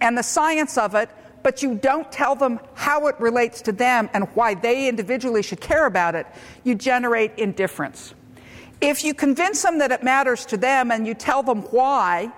and 0.00 0.16
the 0.16 0.22
science 0.22 0.78
of 0.78 0.94
it, 0.94 1.10
but 1.46 1.62
you 1.62 1.76
don't 1.76 2.10
tell 2.10 2.34
them 2.34 2.58
how 2.74 3.06
it 3.06 3.14
relates 3.20 3.62
to 3.62 3.70
them 3.70 4.10
and 4.12 4.24
why 4.34 4.52
they 4.52 4.88
individually 4.88 5.44
should 5.44 5.60
care 5.60 5.86
about 5.86 6.16
it, 6.16 6.26
you 6.64 6.74
generate 6.74 7.38
indifference. 7.38 8.14
If 8.80 9.04
you 9.04 9.14
convince 9.14 9.62
them 9.62 9.78
that 9.78 9.92
it 9.92 10.02
matters 10.02 10.44
to 10.46 10.56
them 10.56 10.90
and 10.90 11.06
you 11.06 11.14
tell 11.14 11.44
them 11.44 11.62
why, 11.70 12.32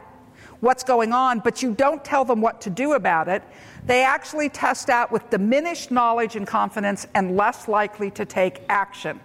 what's 0.61 0.85
going 0.85 1.15
on, 1.15 1.39
but 1.39 1.63
you 1.63 1.73
don't 1.73 2.05
tell 2.05 2.27
them 2.27 2.43
what 2.43 2.61
to 2.61 2.69
do 2.69 2.93
about 2.93 3.29
it, 3.29 3.43
they 3.87 4.03
actually 4.05 4.51
test 4.51 4.91
out 4.91 5.11
with 5.11 5.31
diminished 5.31 5.91
knowledge 5.91 6.37
and 6.37 6.47
confidence 6.47 7.07
and 7.15 7.35
less 7.35 7.67
likely 7.67 8.11
to 8.11 8.27
take 8.27 8.61
action. 8.69 9.21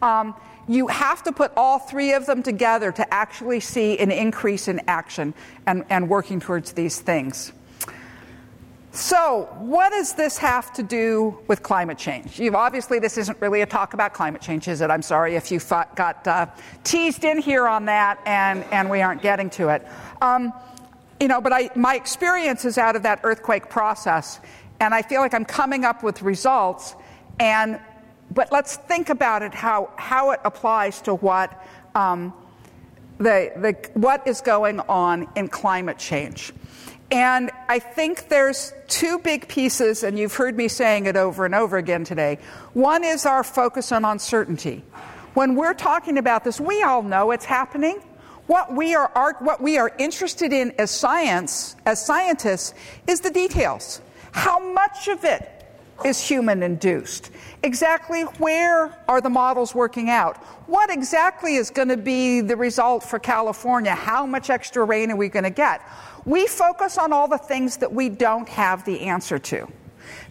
Um, 0.00 0.36
you 0.68 0.86
have 0.86 1.24
to 1.24 1.32
put 1.32 1.50
all 1.56 1.80
three 1.80 2.12
of 2.12 2.26
them 2.26 2.44
together 2.44 2.92
to 2.92 3.12
actually 3.12 3.58
see 3.58 3.98
an 3.98 4.12
increase 4.12 4.68
in 4.68 4.80
action 4.86 5.34
and, 5.66 5.84
and 5.90 6.08
working 6.08 6.38
towards 6.38 6.74
these 6.74 7.00
things. 7.00 7.52
So, 8.98 9.48
what 9.60 9.90
does 9.90 10.14
this 10.14 10.38
have 10.38 10.72
to 10.72 10.82
do 10.82 11.38
with 11.46 11.62
climate 11.62 11.98
change? 11.98 12.40
You've, 12.40 12.56
obviously, 12.56 12.98
this 12.98 13.16
isn't 13.16 13.40
really 13.40 13.60
a 13.60 13.66
talk 13.66 13.94
about 13.94 14.12
climate 14.12 14.42
change, 14.42 14.66
is 14.66 14.80
it? 14.80 14.90
I'm 14.90 15.02
sorry 15.02 15.36
if 15.36 15.52
you 15.52 15.60
got 15.94 16.26
uh, 16.26 16.46
teased 16.82 17.22
in 17.22 17.38
here 17.38 17.68
on 17.68 17.84
that 17.84 18.18
and, 18.26 18.64
and 18.72 18.90
we 18.90 19.00
aren't 19.00 19.22
getting 19.22 19.50
to 19.50 19.68
it. 19.68 19.86
Um, 20.20 20.52
you 21.20 21.28
know, 21.28 21.40
but 21.40 21.52
I, 21.52 21.70
my 21.76 21.94
experience 21.94 22.64
is 22.64 22.76
out 22.76 22.96
of 22.96 23.04
that 23.04 23.20
earthquake 23.22 23.70
process, 23.70 24.40
and 24.80 24.92
I 24.92 25.02
feel 25.02 25.20
like 25.20 25.32
I'm 25.32 25.44
coming 25.44 25.84
up 25.84 26.02
with 26.02 26.20
results. 26.22 26.96
And 27.38 27.78
but 28.32 28.50
let's 28.50 28.78
think 28.78 29.10
about 29.10 29.42
it 29.42 29.54
how 29.54 29.90
how 29.94 30.32
it 30.32 30.40
applies 30.44 31.00
to 31.02 31.14
what 31.14 31.64
um, 31.94 32.34
the, 33.18 33.52
the 33.54 33.90
what 33.94 34.26
is 34.26 34.40
going 34.40 34.80
on 34.80 35.28
in 35.36 35.46
climate 35.46 35.98
change. 35.98 36.52
And 37.10 37.50
I 37.68 37.78
think 37.78 38.28
there's 38.28 38.74
two 38.86 39.18
big 39.18 39.48
pieces, 39.48 40.02
and 40.02 40.18
you've 40.18 40.34
heard 40.34 40.56
me 40.56 40.68
saying 40.68 41.06
it 41.06 41.16
over 41.16 41.46
and 41.46 41.54
over 41.54 41.78
again 41.78 42.04
today. 42.04 42.38
One 42.74 43.02
is 43.02 43.24
our 43.24 43.42
focus 43.42 43.92
on 43.92 44.04
uncertainty. 44.04 44.84
When 45.32 45.54
we're 45.54 45.74
talking 45.74 46.18
about 46.18 46.44
this, 46.44 46.60
we 46.60 46.82
all 46.82 47.02
know 47.02 47.30
it's 47.30 47.46
happening. 47.46 48.00
What 48.46 48.74
we 48.74 48.94
are, 48.94 49.36
what 49.40 49.62
we 49.62 49.78
are 49.78 49.92
interested 49.98 50.52
in 50.52 50.72
as 50.78 50.90
science, 50.90 51.76
as 51.86 52.04
scientists, 52.04 52.74
is 53.06 53.20
the 53.20 53.30
details. 53.30 54.02
How 54.32 54.58
much 54.58 55.08
of 55.08 55.24
it 55.24 55.66
is 56.04 56.20
human 56.20 56.62
induced? 56.62 57.30
Exactly 57.62 58.22
where 58.22 58.96
are 59.08 59.20
the 59.20 59.30
models 59.30 59.74
working 59.74 60.10
out? 60.10 60.36
What 60.66 60.90
exactly 60.90 61.56
is 61.56 61.70
going 61.70 61.88
to 61.88 61.96
be 61.96 62.40
the 62.40 62.56
result 62.56 63.02
for 63.02 63.18
California? 63.18 63.94
How 63.94 64.26
much 64.26 64.50
extra 64.50 64.84
rain 64.84 65.10
are 65.10 65.16
we 65.16 65.28
going 65.28 65.44
to 65.44 65.50
get? 65.50 65.82
We 66.24 66.46
focus 66.46 66.98
on 66.98 67.12
all 67.12 67.28
the 67.28 67.38
things 67.38 67.78
that 67.78 67.92
we 67.92 68.08
don't 68.08 68.48
have 68.48 68.84
the 68.84 69.00
answer 69.00 69.38
to. 69.38 69.68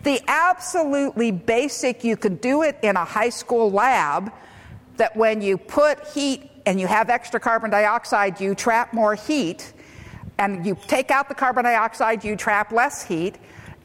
The 0.04 0.22
absolutely 0.28 1.32
basic, 1.32 2.04
you 2.04 2.18
can 2.18 2.36
do 2.36 2.64
it 2.64 2.78
in 2.82 2.96
a 2.96 3.06
high 3.06 3.30
school 3.30 3.72
lab, 3.72 4.32
that 4.98 5.16
when 5.16 5.42
you 5.42 5.58
put 5.58 6.06
heat 6.08 6.50
and 6.66 6.80
you 6.80 6.88
have 6.88 7.10
extra 7.10 7.40
carbon 7.40 7.70
dioxide, 7.70 8.42
you 8.42 8.56
trap 8.56 8.94
more 8.94 9.16
heat, 9.16 9.74
and 10.40 10.66
you 10.66 10.78
take 10.88 11.12
out 11.12 11.30
the 11.30 11.36
carbon 11.36 11.64
dioxide, 11.64 12.24
you 12.24 12.36
trap 12.36 12.72
less 12.72 13.04
heat. 13.04 13.38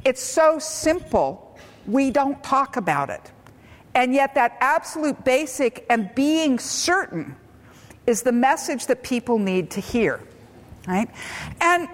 It's 0.05 0.23
so 0.23 0.59
simple, 0.59 1.59
we 1.87 2.11
don't 2.11 2.43
talk 2.43 2.77
about 2.77 3.11
it. 3.11 3.31
And 3.95 4.15
yet, 4.15 4.35
that 4.35 4.57
absolute 4.61 5.23
basic 5.25 5.85
and 5.91 6.15
being 6.15 6.59
certain 6.59 7.37
is 8.07 8.23
the 8.23 8.33
message 8.33 8.87
that 8.87 9.03
people 9.03 9.39
need 9.39 9.71
to 9.73 9.81
hear. 9.81 10.21
Right? 10.87 11.09
And 11.61 11.89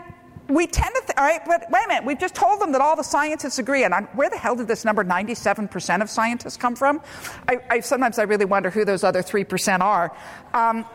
we 0.49 0.67
tend 0.67 0.95
to, 0.95 1.03
th- 1.03 1.19
all 1.19 1.25
right, 1.25 1.41
but 1.47 1.71
wait 1.71 1.85
a 1.85 1.89
minute, 1.89 2.05
we've 2.05 2.19
just 2.19 2.35
told 2.35 2.61
them 2.61 2.73
that 2.73 2.81
all 2.81 2.97
the 2.97 3.03
scientists 3.03 3.59
agree. 3.59 3.85
And 3.85 3.95
I'm, 3.95 4.07
where 4.09 4.31
the 4.31 4.39
hell 4.39 4.57
did 4.57 4.67
this 4.67 4.85
number 4.85 5.05
97% 5.05 6.03
of 6.03 6.09
scientists 6.09 6.57
come 6.57 6.75
from? 6.75 7.03
I, 7.47 7.59
I, 7.71 7.81
sometimes 7.81 8.19
I 8.19 8.23
really 8.23 8.47
wonder 8.47 8.71
who 8.71 8.85
those 8.85 9.05
other 9.05 9.23
3% 9.23 9.81
are. 9.81 10.17
Um, 10.55 10.87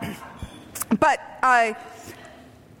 but 0.98 1.20
uh, 1.42 1.74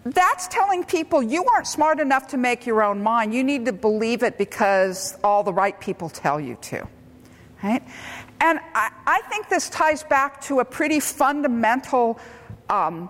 that's 0.04 0.48
telling 0.48 0.84
people 0.84 1.22
you 1.22 1.44
aren't 1.44 1.68
smart 1.68 2.00
enough 2.00 2.28
to 2.28 2.36
make 2.36 2.66
your 2.66 2.82
own 2.82 3.02
mind. 3.02 3.32
You 3.32 3.44
need 3.44 3.66
to 3.66 3.72
believe 3.72 4.24
it 4.24 4.36
because 4.36 5.16
all 5.22 5.44
the 5.44 5.52
right 5.52 5.78
people 5.80 6.08
tell 6.08 6.40
you 6.40 6.56
to. 6.62 6.86
Right? 7.62 7.82
And 8.40 8.58
I, 8.74 8.90
I 9.06 9.20
think 9.30 9.48
this 9.48 9.70
ties 9.70 10.02
back 10.02 10.40
to 10.42 10.60
a 10.60 10.64
pretty 10.64 10.98
fundamental. 10.98 12.18
Um, 12.68 13.08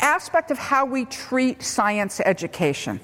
aspect 0.00 0.50
of 0.50 0.58
how 0.58 0.84
we 0.84 1.04
treat 1.04 1.62
science 1.62 2.20
education. 2.20 3.00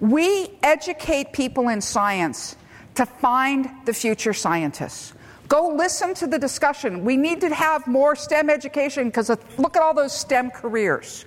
We 0.00 0.50
educate 0.62 1.32
people 1.32 1.68
in 1.68 1.80
science 1.80 2.56
to 2.94 3.06
find 3.06 3.68
the 3.84 3.92
future 3.92 4.32
scientists. 4.32 5.12
Go 5.48 5.68
listen 5.68 6.14
to 6.14 6.26
the 6.26 6.38
discussion. 6.38 7.04
We 7.04 7.16
need 7.16 7.40
to 7.40 7.54
have 7.54 7.86
more 7.86 8.14
STEM 8.14 8.50
education 8.50 9.08
because 9.08 9.30
look 9.56 9.76
at 9.76 9.82
all 9.82 9.94
those 9.94 10.12
STEM 10.12 10.50
careers. 10.50 11.24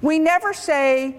We 0.00 0.18
never 0.18 0.52
say 0.52 1.16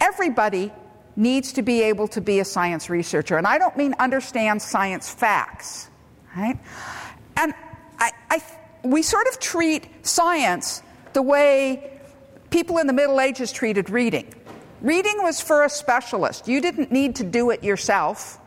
everybody 0.00 0.72
needs 1.16 1.52
to 1.52 1.62
be 1.62 1.82
able 1.82 2.08
to 2.08 2.20
be 2.20 2.40
a 2.40 2.44
science 2.44 2.90
researcher. 2.90 3.36
And 3.36 3.46
I 3.46 3.58
don't 3.58 3.76
mean 3.76 3.94
understand 3.98 4.62
science 4.62 5.12
facts, 5.12 5.88
right? 6.36 6.58
And 7.36 7.54
I, 7.98 8.10
I, 8.30 8.42
we 8.82 9.02
sort 9.02 9.26
of 9.28 9.38
treat 9.38 9.86
science 10.06 10.82
the 11.12 11.22
way 11.22 11.93
people 12.54 12.78
in 12.78 12.86
the 12.86 12.92
Middle 12.92 13.20
Ages 13.20 13.50
treated 13.50 13.90
reading. 13.90 14.32
Reading 14.80 15.24
was 15.24 15.40
for 15.40 15.64
a 15.64 15.68
specialist. 15.68 16.46
You 16.46 16.60
didn't 16.60 16.92
need 16.92 17.16
to 17.16 17.24
do 17.24 17.50
it 17.50 17.64
yourself, 17.64 18.38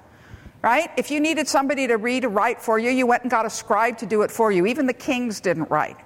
right? 0.62 0.90
If 0.96 1.12
you 1.12 1.20
needed 1.20 1.50
somebody 1.50 1.88
to 1.88 1.98
read 1.98 2.24
or 2.24 2.30
write 2.30 2.62
for 2.62 2.80
you, 2.80 2.90
you 2.90 3.06
went 3.06 3.24
and 3.24 3.30
got 3.30 3.46
a 3.46 3.50
scribe 3.50 3.98
to 3.98 4.06
do 4.06 4.22
it 4.22 4.32
for 4.32 4.50
you. 4.50 4.66
Even 4.66 4.86
the 4.86 4.94
kings 4.94 5.42
didn't 5.42 5.70
write. 5.70 5.98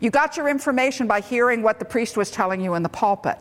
You 0.00 0.10
got 0.10 0.36
your 0.36 0.50
information 0.50 1.06
by 1.06 1.22
hearing 1.22 1.62
what 1.62 1.78
the 1.78 1.86
priest 1.86 2.14
was 2.14 2.30
telling 2.30 2.60
you 2.60 2.74
in 2.74 2.82
the 2.82 2.90
pulpit. 2.90 3.38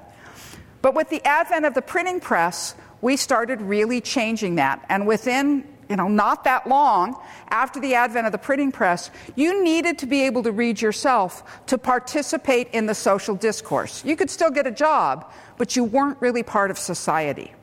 But 0.82 0.95
with 0.95 1.09
the 1.09 1.22
advent 1.28 1.66
of 1.66 1.74
the 1.74 1.82
printing 1.82 2.22
press, 2.22 2.74
we 3.01 3.18
started 3.18 3.61
really 3.61 3.99
changing 3.99 4.55
that. 4.55 4.86
And 4.88 5.05
within 5.05 5.68
you 5.89 5.95
know, 5.95 6.07
not 6.07 6.43
that 6.43 6.67
long 6.67 7.15
after 7.49 7.79
the 7.79 7.95
advent 7.95 8.25
of 8.25 8.31
the 8.31 8.38
printing 8.38 8.71
press, 8.71 9.11
you 9.36 9.63
needed 9.63 9.97
to 9.99 10.05
be 10.05 10.21
able 10.23 10.43
to 10.43 10.51
read 10.51 10.81
yourself 10.81 11.65
to 11.67 11.77
participate 11.77 12.69
in 12.71 12.86
the 12.86 12.95
social 12.95 13.36
discourse. 13.36 14.03
You 14.03 14.15
could 14.15 14.29
still 14.29 14.51
get 14.51 14.67
a 14.67 14.71
job, 14.71 15.31
but 15.57 15.75
you 15.75 15.83
weren't 15.83 16.19
really 16.21 16.43
part 16.43 16.71
of 16.71 16.77
society. 16.77 17.53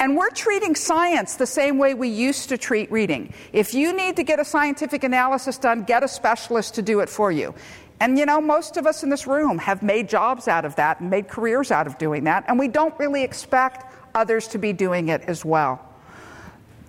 And 0.00 0.16
we're 0.16 0.30
treating 0.30 0.74
science 0.74 1.36
the 1.36 1.46
same 1.46 1.78
way 1.78 1.94
we 1.94 2.08
used 2.08 2.48
to 2.48 2.58
treat 2.58 2.90
reading. 2.90 3.32
If 3.52 3.74
you 3.74 3.96
need 3.96 4.16
to 4.16 4.24
get 4.24 4.40
a 4.40 4.44
scientific 4.44 5.04
analysis 5.04 5.56
done, 5.56 5.84
get 5.84 6.02
a 6.02 6.08
specialist 6.08 6.74
to 6.74 6.82
do 6.82 7.00
it 7.00 7.08
for 7.08 7.30
you. 7.30 7.54
And 8.00 8.18
you 8.18 8.26
know, 8.26 8.40
most 8.40 8.76
of 8.76 8.86
us 8.86 9.02
in 9.04 9.08
this 9.08 9.26
room 9.26 9.58
have 9.58 9.82
made 9.82 10.08
jobs 10.08 10.48
out 10.48 10.64
of 10.64 10.74
that 10.76 11.00
and 11.00 11.10
made 11.10 11.28
careers 11.28 11.70
out 11.70 11.86
of 11.86 11.96
doing 11.96 12.24
that, 12.24 12.44
and 12.48 12.58
we 12.58 12.68
don't 12.68 12.98
really 12.98 13.22
expect 13.22 13.92
others 14.14 14.48
to 14.48 14.58
be 14.58 14.72
doing 14.72 15.08
it 15.08 15.22
as 15.22 15.44
well. 15.44 15.83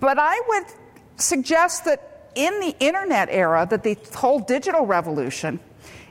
But 0.00 0.18
I 0.18 0.40
would 0.48 0.66
suggest 1.16 1.84
that 1.86 2.30
in 2.34 2.60
the 2.60 2.76
internet 2.80 3.28
era, 3.30 3.66
that 3.70 3.82
the 3.82 3.96
whole 4.14 4.40
digital 4.40 4.84
revolution 4.86 5.58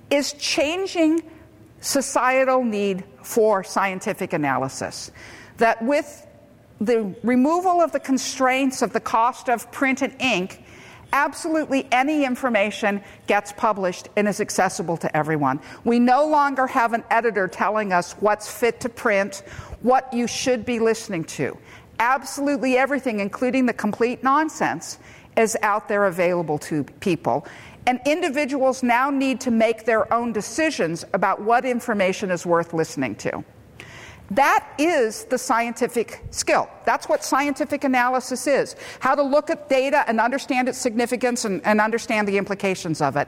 is 0.10 0.34
changing 0.34 1.22
societal 1.82 2.64
need 2.64 3.04
for 3.22 3.64
scientific 3.64 4.34
analysis. 4.34 5.12
That 5.58 5.82
with 5.84 6.26
the 6.82 7.16
removal 7.24 7.80
of 7.80 7.92
the 7.92 8.00
constraints 8.00 8.82
of 8.82 8.92
the 8.92 9.00
cost 9.00 9.50
of 9.50 9.72
print 9.72 10.02
and 10.02 10.14
ink, 10.20 10.64
absolutely 11.14 11.88
any 11.92 12.26
information 12.26 13.02
gets 13.28 13.54
published 13.54 14.10
and 14.18 14.28
is 14.28 14.42
accessible 14.42 14.98
to 14.98 15.16
everyone. 15.16 15.60
We 15.84 16.00
no 16.00 16.26
longer 16.26 16.68
have 16.68 16.94
an 16.94 17.04
editor 17.10 17.48
telling 17.48 17.94
us 17.94 18.14
what's 18.14 18.52
fit 18.52 18.80
to 18.82 18.90
print, 18.90 19.44
what 19.82 20.12
you 20.12 20.28
should 20.28 20.66
be 20.66 20.80
listening 20.80 21.24
to. 21.26 21.58
Absolutely 22.00 22.78
everything, 22.78 23.20
including 23.20 23.66
the 23.66 23.74
complete 23.74 24.24
nonsense, 24.24 25.00
is 25.38 25.58
out 25.62 25.88
there 25.88 26.06
available 26.06 26.58
to 26.58 26.84
people. 26.84 27.46
And 27.88 28.00
individuals 28.06 28.84
now 28.84 29.10
need 29.10 29.40
to 29.42 29.52
make 29.52 29.86
their 29.86 30.12
own 30.12 30.34
decisions 30.34 31.06
about 31.14 31.42
what 31.42 31.66
information 31.66 32.32
is 32.32 32.46
worth 32.46 32.74
listening 32.74 33.16
to. 33.18 33.44
That 34.32 34.68
is 34.80 35.26
the 35.26 35.38
scientific 35.38 36.24
skill. 36.32 36.68
That's 36.86 37.08
what 37.08 37.24
scientific 37.24 37.84
analysis 37.84 38.48
is 38.48 38.76
how 39.00 39.14
to 39.14 39.22
look 39.22 39.52
at 39.52 39.70
data 39.70 40.04
and 40.08 40.20
understand 40.20 40.68
its 40.68 40.80
significance 40.80 41.46
and, 41.46 41.64
and, 41.64 41.80
understand 41.80 42.28
the 42.28 42.38
implications 42.38 43.02
of 43.02 43.18
it. 43.18 43.28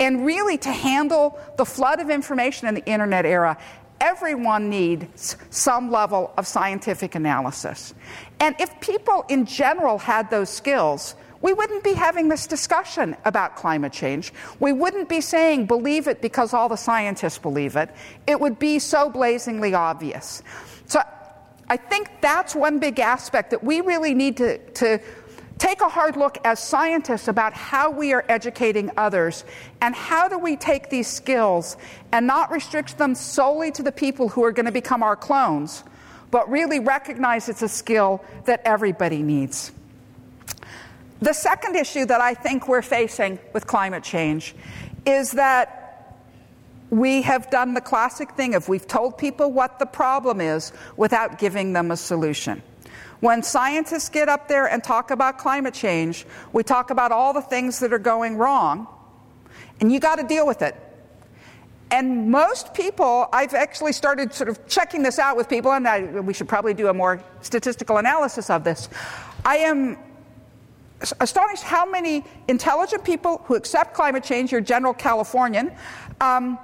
And 0.00 0.24
really, 0.24 0.56
to 0.58 0.72
handle 0.72 1.38
the 1.58 1.66
flood 1.66 2.00
of 2.00 2.08
information 2.08 2.66
in 2.68 2.74
the 2.74 2.84
internet 2.86 3.26
era, 3.26 3.58
everyone 4.04 4.68
needs 4.68 5.38
some 5.48 5.90
level 5.90 6.30
of 6.36 6.46
scientific 6.46 7.14
analysis. 7.14 7.94
And 8.38 8.54
if 8.60 8.78
people 8.80 9.24
in 9.30 9.46
general 9.46 9.96
had 9.96 10.30
those 10.30 10.50
skills, 10.50 11.14
we 11.40 11.54
wouldn't 11.54 11.82
be 11.82 11.94
having 11.94 12.28
this 12.28 12.46
discussion 12.46 13.16
about 13.24 13.56
climate 13.56 13.94
change. 13.94 14.32
We 14.60 14.74
wouldn't 14.74 15.08
be 15.08 15.22
saying, 15.22 15.66
believe 15.66 16.06
it 16.06 16.20
because 16.20 16.52
all 16.52 16.68
the 16.68 16.76
scientists 16.76 17.38
believe 17.38 17.76
it. 17.76 17.90
It 18.26 18.38
would 18.38 18.58
be 18.58 18.78
so 18.78 19.08
blazingly 19.08 19.72
obvious. 19.72 20.42
So 20.86 21.00
I 21.70 21.78
think 21.78 22.10
that's 22.20 22.54
one 22.54 22.78
big 22.78 23.00
aspect 23.00 23.50
that 23.52 23.64
we 23.64 23.80
really 23.80 24.12
need 24.12 24.36
to, 24.36 24.58
to 24.72 24.98
take 25.58 25.80
a 25.80 25.88
hard 25.88 26.16
look 26.16 26.38
as 26.44 26.58
scientists 26.58 27.28
about 27.28 27.52
how 27.52 27.90
we 27.90 28.12
are 28.12 28.24
educating 28.28 28.90
others 28.96 29.44
and 29.80 29.94
how 29.94 30.28
do 30.28 30.38
we 30.38 30.56
take 30.56 30.90
these 30.90 31.06
skills 31.06 31.76
and 32.12 32.26
not 32.26 32.50
restrict 32.50 32.98
them 32.98 33.14
solely 33.14 33.70
to 33.72 33.82
the 33.82 33.92
people 33.92 34.28
who 34.28 34.44
are 34.44 34.52
going 34.52 34.66
to 34.66 34.72
become 34.72 35.02
our 35.02 35.16
clones, 35.16 35.84
but 36.30 36.48
really 36.50 36.80
recognize 36.80 37.48
it's 37.48 37.62
a 37.62 37.68
skill 37.68 38.22
that 38.44 38.60
everybody 38.64 39.22
needs. 39.22 39.72
The 41.20 41.32
second 41.32 41.76
issue 41.76 42.04
that 42.06 42.20
I 42.20 42.34
think 42.34 42.68
we're 42.68 42.82
facing 42.82 43.38
with 43.52 43.66
climate 43.66 44.02
change 44.02 44.54
is 45.06 45.32
that 45.32 45.80
we 46.90 47.22
have 47.22 47.50
done 47.50 47.74
the 47.74 47.80
classic 47.80 48.32
thing 48.32 48.54
of 48.54 48.68
we've 48.68 48.86
told 48.86 49.16
people 49.18 49.50
what 49.50 49.78
the 49.78 49.86
problem 49.86 50.40
is 50.40 50.72
without 50.96 51.38
giving 51.38 51.72
them 51.72 51.90
a 51.90 51.96
solution. 51.96 52.62
When 53.20 53.42
scientists 53.42 54.08
get 54.08 54.28
up 54.28 54.48
there 54.48 54.66
and 54.66 54.82
talk 54.82 55.10
about 55.10 55.38
climate 55.38 55.74
change, 55.74 56.26
we 56.52 56.62
talk 56.62 56.90
about 56.90 57.12
all 57.12 57.32
the 57.32 57.42
things 57.42 57.78
that 57.80 57.92
are 57.92 57.98
going 57.98 58.36
wrong, 58.36 58.86
and 59.80 59.92
you 59.92 60.00
got 60.00 60.16
to 60.16 60.24
deal 60.24 60.46
with 60.46 60.62
it. 60.62 60.76
And 61.90 62.30
most 62.30 62.74
people, 62.74 63.28
I've 63.32 63.54
actually 63.54 63.92
started 63.92 64.34
sort 64.34 64.48
of 64.48 64.66
checking 64.66 65.02
this 65.02 65.18
out 65.18 65.36
with 65.36 65.48
people, 65.48 65.72
and 65.72 65.86
I, 65.86 66.02
we 66.02 66.34
should 66.34 66.48
probably 66.48 66.74
do 66.74 66.88
a 66.88 66.94
more 66.94 67.22
statistical 67.40 67.98
analysis 67.98 68.50
of 68.50 68.64
this. 68.64 68.88
I 69.44 69.58
am 69.58 69.98
astonished 71.20 71.62
how 71.62 71.88
many 71.88 72.24
intelligent 72.48 73.04
people 73.04 73.42
who 73.44 73.54
accept 73.54 73.94
climate 73.94 74.24
change, 74.24 74.50
your 74.50 74.60
general 74.60 74.94
Californian, 74.94 75.72
um, 76.20 76.58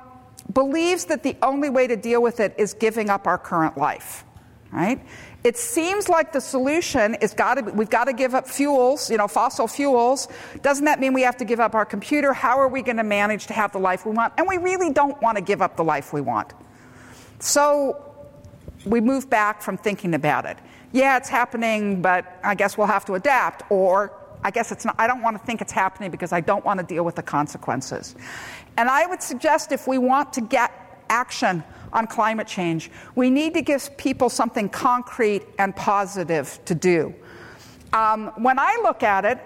believes 0.53 1.05
that 1.05 1.23
the 1.23 1.37
only 1.43 1.71
way 1.71 1.87
to 1.87 1.97
deal 1.97 2.23
with 2.23 2.41
it 2.41 2.55
is 2.59 2.75
giving 2.75 3.09
up 3.09 3.27
our 3.27 3.39
current 3.39 3.77
life. 3.77 4.25
Right? 4.73 5.01
It 5.43 5.57
seems 5.57 6.09
like 6.09 6.33
the 6.33 6.41
solution 6.41 7.15
is 7.15 7.33
got 7.33 7.55
to 7.55 7.63
we've 7.63 7.89
got 7.89 8.05
to 8.05 8.13
give 8.13 8.35
up 8.35 8.47
fuels, 8.47 9.11
you 9.11 9.17
know, 9.17 9.27
fossil 9.27 9.67
fuels. 9.67 10.29
Doesn't 10.63 10.85
that 10.85 11.01
mean 11.01 11.15
we 11.15 11.23
have 11.23 11.39
to 11.39 11.45
give 11.47 11.61
up 11.61 11.75
our 11.75 11.87
computer? 11.87 12.33
How 12.33 12.59
are 12.59 12.69
we 12.69 12.83
going 12.83 12.99
to 12.99 13.05
manage 13.05 13.47
to 13.47 13.55
have 13.55 13.73
the 13.73 13.79
life 13.79 14.05
we 14.05 14.13
want? 14.13 14.35
And 14.37 14.47
we 14.47 14.59
really 14.59 14.93
don't 14.93 15.21
want 15.23 15.39
to 15.39 15.43
give 15.43 15.63
up 15.63 15.77
the 15.77 15.85
life 15.85 16.13
we 16.13 16.21
want. 16.21 16.53
So 17.39 18.05
we 18.85 19.01
move 19.01 19.31
back 19.31 19.63
from 19.63 19.79
thinking 19.79 20.15
about 20.15 20.45
it. 20.45 20.59
Yeah, 20.93 21.17
it's 21.17 21.29
happening, 21.29 22.03
but 22.03 22.39
I 22.45 22.55
guess 22.55 22.77
we'll 22.77 22.87
have 22.89 23.07
to 23.07 23.15
adapt. 23.15 23.71
Or 23.71 24.13
I 24.45 24.51
guess 24.51 24.73
it's 24.73 24.85
not, 24.85 24.95
I 24.99 25.07
don't 25.07 25.23
want 25.23 25.39
to 25.39 25.47
think 25.47 25.63
it's 25.63 25.73
happening 25.73 26.11
because 26.11 26.33
I 26.33 26.41
don't 26.41 26.65
want 26.65 26.81
to 26.81 26.87
deal 26.87 27.05
with 27.05 27.15
the 27.15 27.23
consequences. 27.23 28.15
And 28.77 28.91
I 28.91 29.07
would 29.07 29.23
suggest 29.23 29.73
if 29.73 29.87
we 29.87 29.97
want 29.97 30.35
to 30.35 30.43
get 30.43 30.73
action 31.09 31.65
on 31.93 32.07
climate 32.07 32.47
change, 32.47 32.91
we 33.15 33.31
need 33.31 33.55
to 33.55 33.63
give 33.63 33.97
people 33.97 34.29
something 34.29 34.69
concrete 34.69 35.43
and 35.59 35.75
positive 35.75 36.59
to 36.65 36.75
do. 36.75 37.15
Um, 37.93 38.33
when 38.37 38.59
I 38.59 38.79
look 38.83 39.03
at 39.03 39.25
it, 39.25 39.39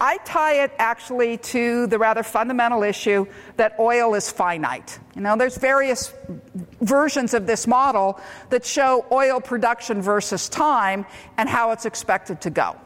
I 0.00 0.16
tie 0.18 0.64
it 0.64 0.72
actually 0.78 1.36
to 1.38 1.86
the 1.86 1.96
rather 1.96 2.24
fundamental 2.24 2.82
issue 2.82 3.26
that 3.56 3.76
oil 3.78 4.14
is 4.14 4.32
finite. 4.32 4.98
You 5.14 5.20
know, 5.20 5.36
there's 5.36 5.56
various 5.56 6.12
versions 6.80 7.34
of 7.34 7.46
this 7.46 7.68
model 7.68 8.20
that 8.50 8.66
show 8.66 9.06
oil 9.12 9.40
production 9.40 10.02
versus 10.02 10.48
time 10.48 11.06
and 11.38 11.48
how 11.48 11.70
it's 11.70 11.86
expected 11.86 12.40
to 12.40 12.50
go. 12.50 12.76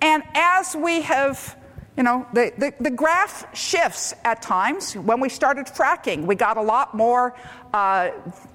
And 0.00 0.24
as 0.34 0.74
we 0.74 1.02
have, 1.02 1.56
you 1.96 2.02
know, 2.02 2.26
the, 2.32 2.52
the, 2.58 2.74
the, 2.78 2.90
graph 2.90 3.46
shifts 3.56 4.12
at 4.24 4.42
times. 4.42 4.94
When 4.94 5.18
we 5.18 5.28
started 5.28 5.66
fracking, 5.66 6.26
we 6.26 6.34
got 6.34 6.58
a 6.58 6.62
lot 6.62 6.94
more 6.94 7.34
uh, 7.72 8.10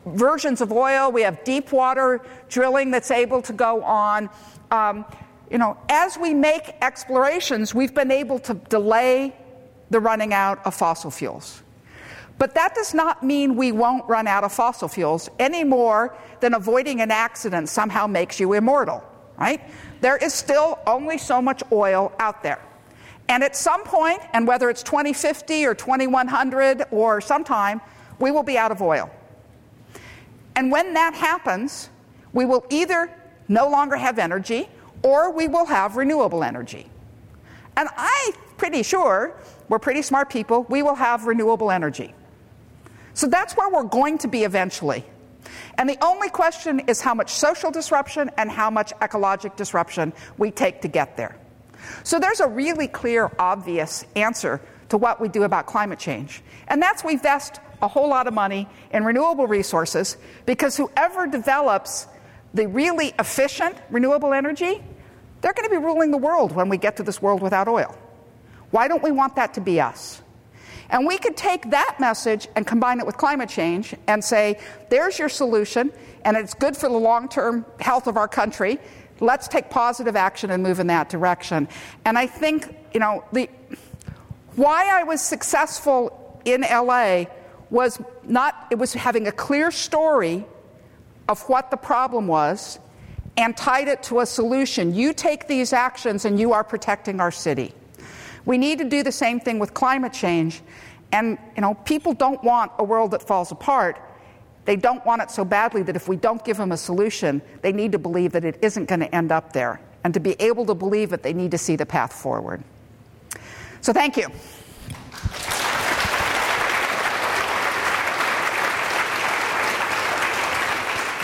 versions 0.05 0.61
of 0.61 0.71
oil. 0.71 1.11
We 1.11 1.23
have 1.23 1.43
deep 1.43 1.71
water 1.71 2.21
drilling 2.49 2.91
that's 2.91 3.09
able 3.09 3.41
to 3.43 3.53
go 3.53 3.83
on. 3.83 4.29
Um, 4.69 5.05
you 5.49 5.57
know, 5.57 5.77
as 5.89 6.17
we 6.17 6.33
make 6.33 6.75
explorations, 6.81 7.73
we've 7.73 7.95
been 7.95 8.11
able 8.11 8.37
to 8.39 8.53
delay 8.53 9.35
the 9.89 9.99
running 9.99 10.33
out 10.33 10.65
of 10.65 10.75
fossil 10.75 11.09
fuels. 11.09 11.63
But 12.37 12.53
that 12.55 12.75
does 12.75 12.93
not 12.93 13.23
mean 13.23 13.55
we 13.55 13.71
won't 13.71 14.07
run 14.07 14.27
out 14.27 14.43
of 14.43 14.53
fossil 14.53 14.87
fuels 14.87 15.29
any 15.39 15.63
more 15.63 16.15
than 16.39 16.53
avoiding 16.53 17.01
an 17.01 17.11
accident 17.11 17.69
somehow 17.69 18.07
makes 18.07 18.39
you 18.39 18.53
immortal, 18.53 19.03
right? 19.37 19.61
there 20.01 20.17
is 20.17 20.33
still 20.33 20.79
only 20.85 21.17
so 21.17 21.41
much 21.41 21.63
oil 21.71 22.11
out 22.19 22.43
there. 22.43 22.59
And 23.31 23.45
at 23.45 23.55
some 23.55 23.85
point, 23.85 24.19
and 24.33 24.45
whether 24.45 24.69
it's 24.69 24.83
2050 24.83 25.65
or 25.65 25.73
2100 25.73 26.83
or 26.91 27.21
sometime, 27.21 27.79
we 28.19 28.29
will 28.29 28.43
be 28.43 28.57
out 28.57 28.73
of 28.73 28.81
oil. 28.81 29.09
And 30.57 30.69
when 30.69 30.93
that 30.95 31.13
happens, 31.13 31.89
we 32.33 32.43
will 32.43 32.65
either 32.69 33.09
no 33.47 33.69
longer 33.69 33.95
have 33.95 34.19
energy 34.19 34.67
or 35.01 35.31
we 35.31 35.47
will 35.47 35.65
have 35.65 35.95
renewable 35.95 36.43
energy. 36.43 36.87
And 37.77 37.87
I'm 37.95 38.33
pretty 38.57 38.83
sure, 38.83 39.39
we're 39.69 39.79
pretty 39.79 40.01
smart 40.01 40.29
people, 40.29 40.63
we 40.67 40.83
will 40.83 40.95
have 40.95 41.25
renewable 41.25 41.71
energy. 41.71 42.13
So 43.13 43.27
that's 43.27 43.55
where 43.55 43.69
we're 43.69 43.83
going 43.83 44.17
to 44.19 44.27
be 44.27 44.43
eventually. 44.43 45.05
And 45.77 45.87
the 45.87 45.97
only 46.03 46.27
question 46.27 46.81
is 46.81 46.99
how 46.99 47.13
much 47.13 47.31
social 47.31 47.71
disruption 47.71 48.29
and 48.35 48.51
how 48.51 48.69
much 48.69 48.91
ecologic 48.95 49.55
disruption 49.55 50.11
we 50.37 50.51
take 50.51 50.81
to 50.81 50.89
get 50.89 51.15
there. 51.15 51.37
So 52.03 52.19
there's 52.19 52.39
a 52.39 52.47
really 52.47 52.87
clear, 52.87 53.31
obvious 53.39 54.05
answer 54.15 54.61
to 54.89 54.97
what 54.97 55.21
we 55.21 55.29
do 55.29 55.43
about 55.43 55.67
climate 55.67 55.99
change. 55.99 56.41
And 56.67 56.81
that's 56.81 57.03
we 57.03 57.13
invest 57.13 57.59
a 57.81 57.87
whole 57.87 58.09
lot 58.09 58.27
of 58.27 58.33
money 58.33 58.67
in 58.91 59.03
renewable 59.03 59.47
resources 59.47 60.17
because 60.45 60.77
whoever 60.77 61.27
develops 61.27 62.07
the 62.53 62.67
really 62.67 63.13
efficient 63.17 63.75
renewable 63.89 64.33
energy, 64.33 64.83
they're 65.41 65.53
going 65.53 65.67
to 65.67 65.73
be 65.73 65.83
ruling 65.83 66.11
the 66.11 66.17
world 66.17 66.51
when 66.51 66.69
we 66.69 66.77
get 66.77 66.97
to 66.97 67.03
this 67.03 67.21
world 67.21 67.41
without 67.41 67.67
oil. 67.67 67.97
Why 68.71 68.87
don't 68.87 69.03
we 69.03 69.11
want 69.11 69.35
that 69.35 69.53
to 69.55 69.61
be 69.61 69.81
us? 69.81 70.21
And 70.89 71.07
we 71.07 71.17
could 71.17 71.37
take 71.37 71.71
that 71.71 71.97
message 71.99 72.47
and 72.55 72.67
combine 72.67 72.99
it 72.99 73.05
with 73.05 73.15
climate 73.15 73.49
change 73.49 73.95
and 74.07 74.23
say, 74.23 74.59
there's 74.89 75.17
your 75.17 75.29
solution, 75.29 75.91
and 76.25 76.35
it's 76.35 76.53
good 76.53 76.75
for 76.75 76.89
the 76.89 76.97
long 76.97 77.29
term 77.29 77.65
health 77.79 78.07
of 78.07 78.17
our 78.17 78.27
country. 78.27 78.77
Let's 79.21 79.47
take 79.47 79.69
positive 79.69 80.15
action 80.15 80.51
and 80.51 80.61
move 80.61 80.79
in 80.79 80.87
that 80.87 81.07
direction. 81.07 81.69
And 82.05 82.17
I 82.17 82.27
think, 82.27 82.75
you 82.93 82.99
know, 82.99 83.23
the, 83.31 83.49
why 84.55 84.89
I 84.91 85.03
was 85.03 85.21
successful 85.21 86.41
in 86.43 86.61
LA 86.61 87.25
was 87.69 88.01
not, 88.23 88.67
it 88.71 88.77
was 88.77 88.93
having 88.93 89.27
a 89.27 89.31
clear 89.31 89.71
story 89.71 90.43
of 91.29 91.41
what 91.43 91.71
the 91.71 91.77
problem 91.77 92.27
was 92.27 92.79
and 93.37 93.55
tied 93.55 93.87
it 93.87 94.03
to 94.03 94.19
a 94.19 94.25
solution. 94.25 94.93
You 94.93 95.13
take 95.13 95.47
these 95.47 95.71
actions 95.71 96.25
and 96.25 96.39
you 96.39 96.51
are 96.51 96.63
protecting 96.63 97.21
our 97.21 97.31
city. 97.31 97.73
We 98.45 98.57
need 98.57 98.79
to 98.79 98.85
do 98.85 99.03
the 99.03 99.11
same 99.11 99.39
thing 99.39 99.59
with 99.59 99.73
climate 99.73 100.13
change. 100.13 100.61
And, 101.11 101.37
you 101.55 101.61
know, 101.61 101.75
people 101.75 102.13
don't 102.13 102.43
want 102.43 102.71
a 102.79 102.83
world 102.83 103.11
that 103.11 103.23
falls 103.23 103.51
apart. 103.51 104.01
They 104.65 104.75
don't 104.75 105.03
want 105.05 105.21
it 105.21 105.31
so 105.31 105.43
badly 105.43 105.81
that 105.83 105.95
if 105.95 106.07
we 106.07 106.15
don't 106.15 106.43
give 106.45 106.57
them 106.57 106.71
a 106.71 106.77
solution, 106.77 107.41
they 107.61 107.71
need 107.71 107.91
to 107.93 107.99
believe 107.99 108.31
that 108.33 108.45
it 108.45 108.59
isn't 108.61 108.85
going 108.85 108.99
to 108.99 109.13
end 109.13 109.31
up 109.31 109.53
there. 109.53 109.81
And 110.03 110.13
to 110.13 110.19
be 110.19 110.35
able 110.39 110.65
to 110.65 110.75
believe 110.75 111.13
it, 111.13 111.23
they 111.23 111.33
need 111.33 111.51
to 111.51 111.57
see 111.57 111.75
the 111.75 111.85
path 111.85 112.13
forward. 112.13 112.63
So, 113.81 113.93
thank 113.93 114.17
you. 114.17 114.27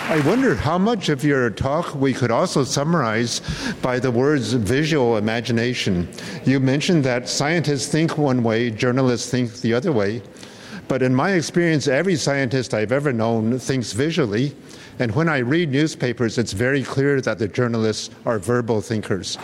I 0.10 0.22
wonder 0.22 0.56
how 0.56 0.78
much 0.78 1.10
of 1.10 1.26
your 1.26 1.50
talk 1.50 1.94
we 1.94 2.14
could 2.14 2.32
also 2.32 2.64
summarize 2.64 3.42
by 3.82 4.00
the 4.00 4.10
words 4.10 4.54
visual 4.54 5.18
imagination. 5.18 6.08
You 6.46 6.62
mentioned 6.62 7.04
that 7.04 7.28
scientists 7.28 7.88
think 7.88 8.18
one 8.18 8.42
way, 8.42 8.72
journalists 8.72 9.30
think 9.30 9.52
the 9.56 9.74
other 9.74 9.92
way. 9.92 10.22
But 10.88 11.02
in 11.02 11.14
my 11.14 11.32
experience, 11.32 11.88
every 11.88 12.16
scientist 12.16 12.74
I've 12.74 12.92
ever 12.92 13.12
known 13.12 13.60
thinks 13.60 13.92
visually. 13.92 14.56
And 15.00 15.14
when 15.14 15.30
I 15.30 15.40
read 15.40 15.72
newspapers, 15.72 16.38
it's 16.38 16.54
very 16.54 16.84
clear 16.84 17.22
that 17.22 17.40
the 17.40 17.48
journalists 17.48 18.10
are 18.26 18.40
verbal 18.40 18.82
thinkers. 18.82 19.38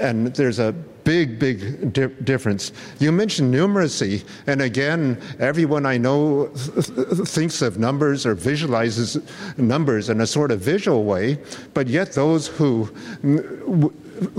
And 0.00 0.28
there's 0.34 0.58
a 0.58 0.72
big, 1.04 1.38
big 1.38 1.92
di- 1.92 2.08
difference. 2.24 2.72
You 2.98 3.12
mentioned 3.12 3.54
numeracy, 3.54 4.24
and 4.48 4.60
again, 4.60 5.20
everyone 5.38 5.86
I 5.86 5.98
know 5.98 6.48
th- 6.48 7.28
thinks 7.28 7.62
of 7.62 7.78
numbers 7.78 8.26
or 8.26 8.34
visualizes 8.34 9.16
numbers 9.56 10.08
in 10.08 10.20
a 10.20 10.26
sort 10.26 10.50
of 10.50 10.60
visual 10.60 11.04
way, 11.04 11.38
but 11.74 11.86
yet 11.86 12.12
those 12.12 12.48
who 12.48 12.90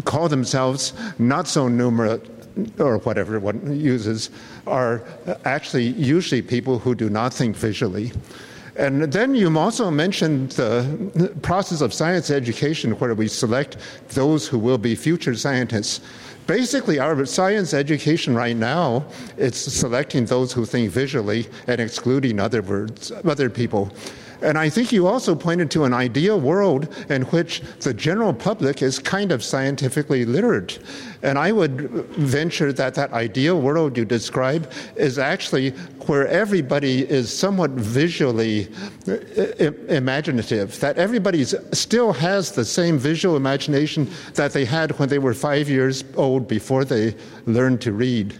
call 0.03 0.27
themselves 0.27 0.91
not 1.17 1.47
so 1.47 1.69
numerate 1.69 2.36
or 2.79 2.97
whatever 2.99 3.39
one 3.39 3.79
uses 3.79 4.29
are 4.65 5.03
actually 5.45 5.87
usually 5.87 6.41
people 6.41 6.79
who 6.79 6.95
do 6.95 7.09
not 7.09 7.33
think 7.33 7.55
visually. 7.55 8.11
And 8.77 9.11
then 9.11 9.33
you 9.33 9.57
also 9.57 9.89
mentioned 9.89 10.51
the 10.51 11.33
process 11.41 11.81
of 11.81 11.93
science 11.93 12.29
education 12.29 12.91
where 12.99 13.15
we 13.15 13.27
select 13.27 13.77
those 14.09 14.47
who 14.47 14.59
will 14.59 14.77
be 14.77 14.93
future 14.95 15.33
scientists. 15.33 15.99
Basically, 16.45 16.99
our 16.99 17.25
science 17.25 17.73
education 17.73 18.35
right 18.35 18.55
now 18.55 19.05
is 19.35 19.55
selecting 19.55 20.25
those 20.25 20.53
who 20.53 20.63
think 20.63 20.91
visually 20.91 21.47
and 21.65 21.81
excluding 21.81 22.39
other 22.39 22.61
words, 22.61 23.11
other 23.25 23.49
people. 23.49 23.91
And 24.41 24.57
I 24.57 24.69
think 24.69 24.91
you 24.91 25.07
also 25.07 25.35
pointed 25.35 25.71
to 25.71 25.85
an 25.85 25.93
ideal 25.93 26.39
world 26.39 26.93
in 27.09 27.23
which 27.23 27.61
the 27.79 27.93
general 27.93 28.33
public 28.33 28.81
is 28.81 28.99
kind 28.99 29.31
of 29.31 29.43
scientifically 29.43 30.25
literate. 30.25 30.79
And 31.23 31.37
I 31.37 31.51
would 31.51 31.89
venture 32.15 32.71
that 32.73 32.93
that 32.95 33.11
ideal 33.13 33.59
world 33.59 33.97
you 33.97 34.05
describe 34.05 34.71
is 34.95 35.17
actually 35.17 35.71
where 36.05 36.27
everybody 36.27 37.09
is 37.09 37.35
somewhat 37.35 37.71
visually 37.71 38.69
uh, 39.07 39.13
uh 39.13 39.71
imaginative, 39.89 40.79
that 40.79 40.97
everybody 40.97 41.43
still 41.43 42.13
has 42.13 42.51
the 42.51 42.63
same 42.63 42.97
visual 42.97 43.35
imagination 43.35 44.07
that 44.35 44.53
they 44.53 44.65
had 44.65 44.97
when 44.99 45.09
they 45.09 45.19
were 45.19 45.33
five 45.33 45.69
years 45.69 46.03
old 46.15 46.47
before 46.47 46.85
they 46.85 47.15
learned 47.45 47.81
to 47.81 47.91
read. 47.91 48.35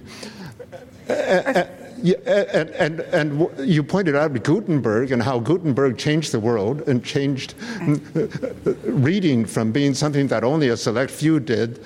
Uh, 1.10 1.14
uh, 1.14 1.68
And, 1.98 2.70
and, 2.72 3.00
and 3.00 3.50
you 3.60 3.84
pointed 3.84 4.16
out 4.16 4.32
Gutenberg 4.44 5.12
and 5.12 5.22
how 5.22 5.40
Gutenberg 5.40 5.98
changed 5.98 6.32
the 6.32 6.40
world 6.40 6.88
and 6.88 7.04
changed 7.04 7.56
uh, 7.82 8.22
uh, 8.66 8.74
reading 8.84 9.46
from 9.46 9.72
being 9.72 9.94
something 9.94 10.28
that 10.28 10.44
only 10.44 10.70
a 10.70 10.78
select 10.78 11.12
few 11.12 11.40
did 11.40 11.80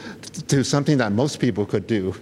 to 0.49 0.63
something 0.63 0.97
that 0.97 1.13
most 1.13 1.39
people 1.39 1.65
could 1.65 1.87
do. 1.87 2.13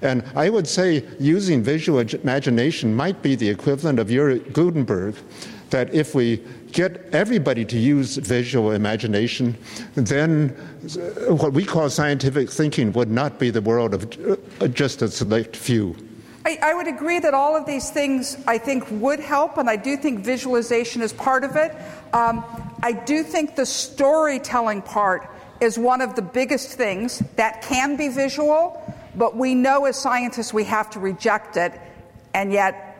And 0.00 0.24
I 0.34 0.48
would 0.48 0.66
say 0.66 1.04
using 1.18 1.62
visual 1.62 1.98
imagination 1.98 2.94
might 2.94 3.20
be 3.22 3.34
the 3.34 3.48
equivalent 3.48 3.98
of 3.98 4.10
your 4.10 4.38
Gutenberg, 4.38 5.14
that 5.70 5.92
if 5.92 6.14
we 6.14 6.42
get 6.72 7.08
everybody 7.12 7.64
to 7.64 7.78
use 7.78 8.16
visual 8.16 8.72
imagination, 8.72 9.56
then 9.94 10.54
uh, 10.84 11.34
what 11.34 11.52
we 11.52 11.64
call 11.64 11.88
scientific 11.90 12.50
thinking 12.50 12.92
would 12.92 13.10
not 13.10 13.38
be 13.38 13.50
the 13.50 13.60
world 13.60 13.94
of 13.94 14.72
just 14.74 15.02
a 15.02 15.08
select 15.08 15.56
few. 15.56 15.96
I, 16.46 16.58
I, 16.60 16.74
would 16.74 16.88
agree 16.88 17.18
that 17.20 17.32
all 17.32 17.56
of 17.56 17.64
these 17.64 17.90
things 17.90 18.36
I 18.46 18.58
think 18.58 18.90
would 18.90 19.20
help, 19.20 19.56
and 19.56 19.68
I 19.68 19.76
do 19.76 19.96
think 19.96 20.20
visualization 20.20 21.00
is 21.00 21.12
part 21.12 21.42
of 21.42 21.56
it. 21.56 21.74
Um, 22.12 22.44
I 22.82 22.92
do 22.92 23.22
think 23.22 23.56
the 23.56 23.64
storytelling 23.64 24.82
part 24.82 25.26
is 25.60 25.78
one 25.78 26.02
of 26.02 26.16
the 26.16 26.22
biggest 26.22 26.72
things 26.72 27.20
that 27.36 27.62
can 27.62 27.96
be 27.96 28.08
visual, 28.08 28.82
but 29.16 29.36
we 29.36 29.54
know 29.54 29.86
as 29.86 29.96
scientists 29.96 30.52
we 30.52 30.64
have 30.64 30.90
to 30.90 31.00
reject 31.00 31.56
it, 31.56 31.72
and 32.34 32.52
yet 32.52 32.90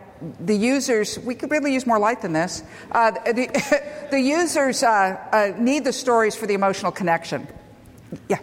the 0.40 0.56
users, 0.56 1.18
we 1.18 1.34
could 1.34 1.50
really 1.50 1.74
use 1.74 1.86
more 1.86 1.98
light 1.98 2.22
than 2.22 2.32
this. 2.32 2.62
Uh, 2.92 3.10
the, 3.10 4.06
the, 4.10 4.20
users 4.20 4.82
uh, 4.82 5.18
uh, 5.32 5.52
need 5.58 5.84
the 5.84 5.92
stories 5.92 6.34
for 6.34 6.46
the 6.46 6.54
emotional 6.54 6.92
connection. 6.92 7.46
Yeah. 8.28 8.38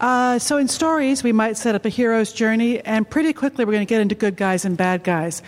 Uh, 0.00 0.38
so 0.38 0.58
in 0.58 0.68
stories, 0.68 1.22
we 1.22 1.32
might 1.32 1.56
set 1.56 1.74
up 1.74 1.84
a 1.84 1.88
hero's 1.88 2.32
journey, 2.32 2.80
and 2.80 3.08
pretty 3.08 3.32
quickly 3.32 3.64
we're 3.64 3.72
going 3.72 3.86
to 3.86 3.88
get 3.88 4.00
into 4.00 4.14
good 4.14 4.36
guys 4.36 4.64
and 4.64 4.76
bad 4.76 5.02
guys. 5.02 5.42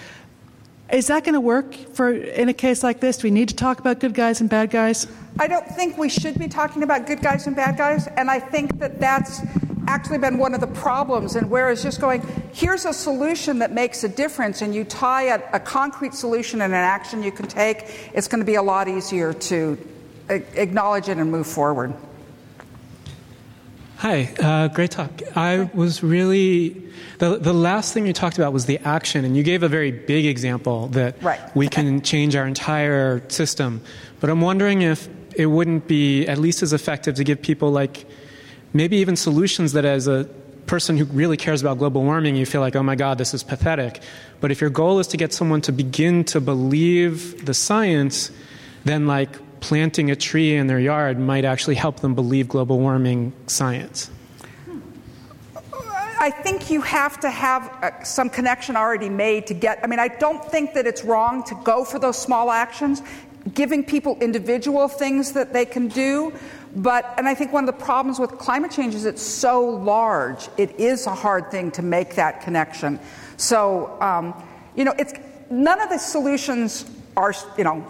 Is 0.90 1.08
that 1.08 1.22
going 1.22 1.34
to 1.34 1.40
work 1.40 1.74
for 1.74 2.10
in 2.10 2.48
a 2.48 2.54
case 2.54 2.82
like 2.82 3.00
this? 3.00 3.18
Do 3.18 3.26
we 3.26 3.30
need 3.30 3.50
to 3.50 3.54
talk 3.54 3.78
about 3.78 4.00
good 4.00 4.14
guys 4.14 4.40
and 4.40 4.48
bad 4.48 4.70
guys? 4.70 5.06
I 5.38 5.46
don't 5.46 5.66
think 5.66 5.98
we 5.98 6.08
should 6.08 6.38
be 6.38 6.48
talking 6.48 6.82
about 6.82 7.06
good 7.06 7.20
guys 7.20 7.46
and 7.46 7.54
bad 7.54 7.76
guys, 7.76 8.06
and 8.06 8.30
I 8.30 8.40
think 8.40 8.78
that 8.78 8.98
that's 8.98 9.42
actually 9.86 10.18
been 10.18 10.38
one 10.38 10.54
of 10.54 10.60
the 10.60 10.66
problems. 10.66 11.36
And 11.36 11.50
whereas 11.50 11.82
just 11.82 12.00
going, 12.00 12.26
here's 12.54 12.86
a 12.86 12.94
solution 12.94 13.58
that 13.58 13.72
makes 13.72 14.02
a 14.02 14.08
difference, 14.08 14.62
and 14.62 14.74
you 14.74 14.84
tie 14.84 15.24
a, 15.24 15.42
a 15.52 15.60
concrete 15.60 16.14
solution 16.14 16.62
and 16.62 16.72
an 16.72 16.78
action 16.78 17.22
you 17.22 17.32
can 17.32 17.48
take, 17.48 18.10
it's 18.14 18.28
going 18.28 18.40
to 18.40 18.46
be 18.46 18.54
a 18.54 18.62
lot 18.62 18.88
easier 18.88 19.34
to 19.34 19.76
acknowledge 20.30 21.10
it 21.10 21.18
and 21.18 21.30
move 21.30 21.46
forward. 21.46 21.92
Hi, 23.98 24.32
uh, 24.38 24.68
great 24.68 24.92
talk. 24.92 25.10
I 25.34 25.68
was 25.74 26.04
really 26.04 26.68
the 27.18 27.36
the 27.36 27.52
last 27.52 27.92
thing 27.92 28.06
you 28.06 28.12
talked 28.12 28.38
about 28.38 28.52
was 28.52 28.66
the 28.66 28.78
action, 28.78 29.24
and 29.24 29.36
you 29.36 29.42
gave 29.42 29.64
a 29.64 29.68
very 29.68 29.90
big 29.90 30.24
example 30.24 30.86
that 30.90 31.20
right. 31.20 31.40
we 31.56 31.66
can 31.66 32.00
change 32.02 32.36
our 32.36 32.46
entire 32.46 33.28
system. 33.28 33.80
But 34.20 34.30
I'm 34.30 34.40
wondering 34.40 34.82
if 34.82 35.08
it 35.34 35.46
wouldn't 35.46 35.88
be 35.88 36.28
at 36.28 36.38
least 36.38 36.62
as 36.62 36.72
effective 36.72 37.16
to 37.16 37.24
give 37.24 37.42
people 37.42 37.72
like 37.72 38.06
maybe 38.72 38.98
even 38.98 39.16
solutions 39.16 39.72
that, 39.72 39.84
as 39.84 40.06
a 40.06 40.30
person 40.66 40.96
who 40.96 41.04
really 41.06 41.36
cares 41.36 41.60
about 41.60 41.78
global 41.78 42.04
warming, 42.04 42.36
you 42.36 42.46
feel 42.46 42.60
like, 42.60 42.76
oh 42.76 42.84
my 42.84 42.94
God, 42.94 43.18
this 43.18 43.34
is 43.34 43.42
pathetic. 43.42 44.00
But 44.40 44.52
if 44.52 44.60
your 44.60 44.70
goal 44.70 45.00
is 45.00 45.08
to 45.08 45.16
get 45.16 45.32
someone 45.32 45.60
to 45.62 45.72
begin 45.72 46.22
to 46.26 46.40
believe 46.40 47.46
the 47.46 47.54
science, 47.54 48.30
then 48.84 49.08
like 49.08 49.30
planting 49.60 50.10
a 50.10 50.16
tree 50.16 50.54
in 50.54 50.66
their 50.66 50.80
yard 50.80 51.18
might 51.18 51.44
actually 51.44 51.74
help 51.74 52.00
them 52.00 52.14
believe 52.14 52.48
global 52.48 52.78
warming 52.78 53.32
science? 53.46 54.10
I 56.20 56.30
think 56.30 56.68
you 56.68 56.80
have 56.80 57.20
to 57.20 57.30
have 57.30 57.68
uh, 57.82 58.02
some 58.02 58.28
connection 58.28 58.76
already 58.76 59.08
made 59.08 59.46
to 59.46 59.54
get. 59.54 59.78
I 59.84 59.86
mean, 59.86 60.00
I 60.00 60.08
don't 60.08 60.44
think 60.44 60.74
that 60.74 60.86
it's 60.86 61.04
wrong 61.04 61.44
to 61.44 61.54
go 61.62 61.84
for 61.84 62.00
those 62.00 62.18
small 62.18 62.50
actions, 62.50 63.02
giving 63.54 63.84
people 63.84 64.16
individual 64.20 64.88
things 64.88 65.32
that 65.34 65.52
they 65.52 65.64
can 65.64 65.86
do. 65.86 66.32
But, 66.74 67.14
and 67.16 67.28
I 67.28 67.34
think 67.34 67.52
one 67.52 67.68
of 67.68 67.78
the 67.78 67.84
problems 67.84 68.18
with 68.18 68.32
climate 68.32 68.72
change 68.72 68.94
is 68.94 69.04
it's 69.04 69.22
so 69.22 69.64
large, 69.64 70.48
it 70.56 70.78
is 70.78 71.06
a 71.06 71.14
hard 71.14 71.50
thing 71.50 71.70
to 71.72 71.82
make 71.82 72.16
that 72.16 72.42
connection. 72.42 72.98
So, 73.36 73.96
um, 74.00 74.34
you 74.74 74.84
know, 74.84 74.94
it's, 74.98 75.14
none 75.50 75.80
of 75.80 75.88
the 75.88 75.98
solutions 75.98 76.84
are, 77.16 77.32
you 77.56 77.64
know, 77.64 77.86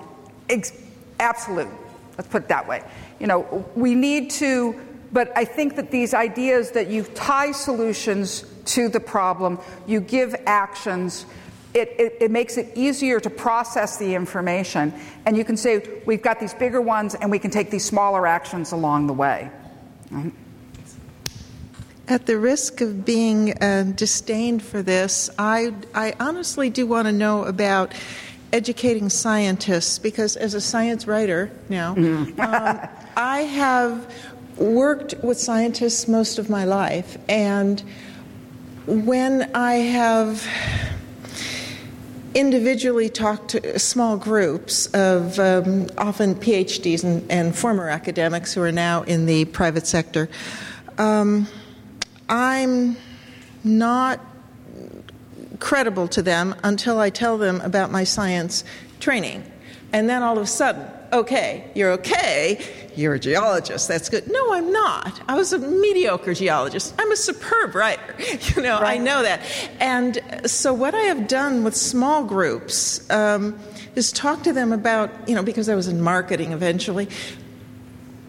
ex- 0.49 0.73
absolute. 1.19 1.69
Let's 2.17 2.29
put 2.29 2.45
it 2.45 2.49
that 2.49 2.67
way. 2.67 2.83
You 3.21 3.27
know, 3.27 3.65
we 3.75 3.95
need 3.95 4.31
to, 4.33 4.79
but 5.13 5.33
I 5.37 5.45
think 5.45 5.77
that 5.77 5.91
these 5.91 6.15
ideas 6.15 6.73
that 6.73 6.89
you 6.89 7.05
tie 7.05 7.53
solutions 7.53 8.45
to 8.67 8.89
the 8.89 9.01
problem, 9.01 9.59
you 9.87 10.01
give 10.01 10.35
actions, 10.47 11.27
it, 11.75 11.95
it, 11.99 12.17
it, 12.21 12.31
makes 12.31 12.57
it 12.57 12.77
easier 12.77 13.21
to 13.21 13.31
process 13.31 13.99
the 13.99 14.15
information. 14.15 14.93
And 15.27 15.37
you 15.37 15.45
can 15.45 15.57
say, 15.57 16.01
we've 16.07 16.23
got 16.23 16.41
these 16.41 16.55
bigger 16.55 16.81
ones, 16.81 17.15
and 17.15 17.31
we 17.31 17.39
can 17.39 17.51
take 17.51 17.71
these 17.71 17.85
smaller 17.85 18.27
actions 18.27 18.73
along 18.73 19.07
the 19.07 19.13
way. 19.13 19.51
Mm-hmm. 20.11 20.31
At 22.09 22.25
the 22.25 22.39
risk 22.39 22.81
of 22.81 23.05
being 23.05 23.53
uh, 23.63 23.93
disdained 23.95 24.63
for 24.63 24.81
this, 24.83 25.29
I, 25.39 25.75
I 25.95 26.15
honestly 26.19 26.71
do 26.71 26.87
want 26.87 27.07
to 27.07 27.13
know 27.13 27.45
about 27.45 27.93
educating 28.53 29.09
scientists 29.09 29.99
because 29.99 30.37
as 30.37 30.55
a 30.55 30.61
science 30.61 31.07
writer 31.07 31.51
now, 31.69 31.95
mm-hmm. 31.95 32.41
um, 32.41 32.89
I 33.17 33.41
have 33.41 34.13
worked 34.57 35.15
with 35.23 35.39
scientists 35.39 36.09
most 36.09 36.39
of 36.39 36.51
my 36.51 36.65
life, 36.65 37.19
and 37.29 37.83
when 38.87 39.51
I 39.55 39.75
have 39.75 40.47
individually 42.35 43.09
talked 43.09 43.51
to 43.51 43.79
small 43.79 44.17
groups 44.17 44.87
of 44.89 45.39
um, 45.39 45.89
often 45.99 46.35
PhDs 46.35 47.03
and, 47.03 47.31
and, 47.31 47.57
former 47.57 47.89
academics 47.89 48.55
who 48.55 48.63
are 48.63 48.73
now 48.73 49.03
in 49.03 49.27
the 49.27 49.45
private 49.47 49.87
sector, 49.87 50.29
um, 50.99 51.47
I'm 52.29 52.97
not 53.65 54.21
credible 55.61 56.09
to 56.09 56.23
them 56.23 56.55
until 56.63 57.01
I 57.01 57.11
tell 57.11 57.39
them 57.39 57.61
about 57.63 57.91
my 57.91 58.05
science 58.05 58.65
training. 59.01 59.45
And 59.93 60.09
then 60.09 60.23
all 60.23 60.37
of 60.37 60.43
a 60.43 60.47
sudden, 60.47 60.87
okay, 61.13 61.71
you're 61.75 61.93
okay, 61.93 62.63
you're 62.95 63.15
a 63.15 63.19
geologist, 63.19 63.89
that's 63.89 64.09
good. 64.09 64.31
No, 64.31 64.53
I'm 64.53 64.71
not. 64.71 65.21
I 65.29 65.35
was 65.35 65.53
a 65.53 65.59
mediocre 65.59 66.35
geologist. 66.35 66.95
I'm 66.99 67.11
a 67.11 67.17
superb 67.17 67.75
writer. 67.75 68.03
You 68.55 68.63
know, 68.63 68.81
right. 68.81 69.01
I 69.01 69.03
know 69.03 69.23
that. 69.23 69.41
And 69.79 70.21
so, 70.47 70.73
what 70.73 70.95
I 70.95 71.03
have 71.03 71.29
done 71.29 71.65
with 71.65 71.77
small 71.77 72.25
groups 72.25 73.09
um, 73.11 73.59
is 73.95 74.11
talk 74.11 74.43
to 74.45 74.53
them 74.53 74.73
about, 74.73 75.11
you 75.29 75.35
know, 75.35 75.43
because 75.43 75.69
I 75.69 75.75
was 75.75 75.87
in 75.87 76.01
marketing 76.01 76.53
eventually, 76.53 77.09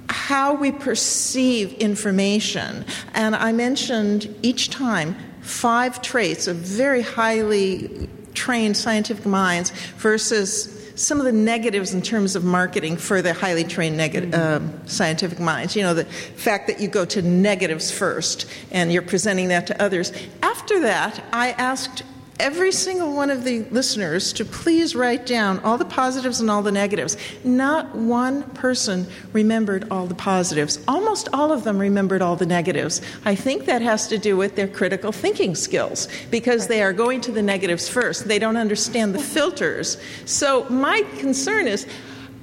how 0.10 0.54
we 0.54 0.72
perceive 0.72 1.74
information. 1.74 2.86
And 3.14 3.36
I 3.36 3.52
mentioned 3.52 4.34
each 4.42 4.70
time 4.70 5.16
five 5.50 6.02
traits 6.02 6.47
of 6.47 6.58
very 6.58 7.02
highly 7.02 8.08
trained 8.34 8.78
scientific 8.78 9.26
minds 9.26 9.72
versus 9.97 10.76
some 10.95 11.20
of 11.20 11.26
the 11.26 11.32
negatives 11.32 11.93
in 11.93 12.02
terms 12.02 12.36
of 12.36 12.43
marketing 12.43 12.97
for 12.97 13.22
the 13.22 13.34
highly 13.34 13.64
trained 13.64 13.97
neg- 13.97 14.34
uh, 14.34 14.60
scientific 14.86 15.39
minds. 15.39 15.76
You 15.76 15.84
know, 15.84 15.93
the 15.93 16.06
fact 16.06 16.68
that 16.68 16.80
you 16.80 16.88
go 16.88 17.06
to 17.06 17.22
negatives 17.22 17.89
first 17.89 18.45
and 18.72 18.91
you're 18.91 19.02
presenting 19.02 19.47
that 19.47 19.68
to 19.68 19.82
others. 19.82 20.12
After 20.43 20.82
that, 20.82 21.24
I 21.32 21.52
asked 21.52 22.04
every 22.40 22.72
single 22.72 23.14
one 23.14 23.30
of 23.30 23.44
the 23.44 23.64
listeners 23.66 24.32
to 24.34 24.46
please 24.46 24.96
write 24.96 25.26
down 25.26 25.60
all 25.60 25.78
the 25.78 25.86
positives 25.86 26.40
and 26.40 26.50
all 26.50 26.62
the 26.62 26.72
negatives. 26.72 27.18
Not 27.44 27.94
one 27.94 28.44
person 28.52 29.06
remembered 29.34 29.88
all 29.92 30.08
the 30.08 30.16
positives. 30.16 30.80
Almost 30.88 31.30
all 31.34 31.52
of 31.52 31.64
them 31.64 31.78
remembered 31.78 32.22
all 32.22 32.36
the 32.36 32.46
negatives. 32.46 33.02
I 33.26 33.36
think 33.36 33.66
that 33.66 33.82
has 33.82 34.08
to 34.08 34.18
do 34.18 34.38
with 34.38 34.56
their 34.56 34.68
critical 34.68 35.12
thinking 35.12 35.54
skills 35.54 36.08
because 36.32 36.68
they 36.68 36.82
are 36.82 36.94
going 36.94 37.22
to 37.22 37.32
the 37.32 37.42
negatives 37.42 37.90
first. 37.90 38.28
They 38.28 38.40
don't 38.40 38.58
understand 38.58 39.14
the 39.14 39.20
filters. 39.20 39.98
So, 40.26 40.68
my 40.70 41.02
concern 41.18 41.68
is 41.68 41.86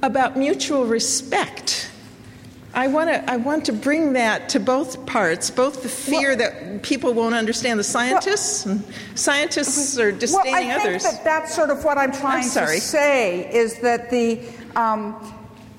about 0.03 0.37
mutual 0.37 0.85
respect 0.85 1.89
I 2.77 2.85
want 2.85 3.09
to 3.09 3.27
I 3.27 3.37
want 3.37 3.65
to 3.65 3.73
bring 3.73 4.13
that 4.13 4.49
to 4.49 4.59
both 4.59 5.03
parts, 5.07 5.49
both 5.49 5.81
the 5.81 5.89
fear 5.89 6.29
well, 6.29 6.37
that 6.37 6.83
people 6.83 7.11
won't 7.11 7.33
understand 7.33 7.79
the 7.79 7.83
scientists, 7.83 8.67
well, 8.67 8.75
and 8.75 8.93
scientists 9.15 9.97
are 9.97 10.11
disdaining 10.11 10.53
well, 10.53 10.77
I 10.77 10.81
others. 10.81 11.01
think 11.01 11.15
that 11.15 11.23
that's 11.23 11.55
sort 11.55 11.71
of 11.71 11.83
what 11.83 11.97
I'm 11.97 12.11
trying 12.11 12.43
I'm 12.43 12.67
to 12.67 12.79
say 12.79 13.51
is 13.51 13.79
that 13.79 14.11
the 14.11 14.41
um, 14.75 15.15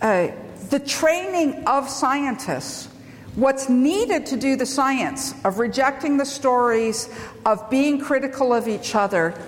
uh, 0.03 0.29
the 0.71 0.81
training 0.81 1.63
of 1.67 1.89
scientists. 1.89 2.89
What's 3.37 3.69
needed 3.69 4.27
to 4.27 4.37
do 4.37 4.57
the 4.57 4.67
science 4.67 5.33
of 5.45 5.61
rejecting 5.61 6.17
the 6.17 6.25
stories, 6.25 7.09
of 7.47 7.71
being 7.71 8.01
critical 8.01 8.53
of 8.53 8.67
each 8.67 8.97
other, 8.97 9.41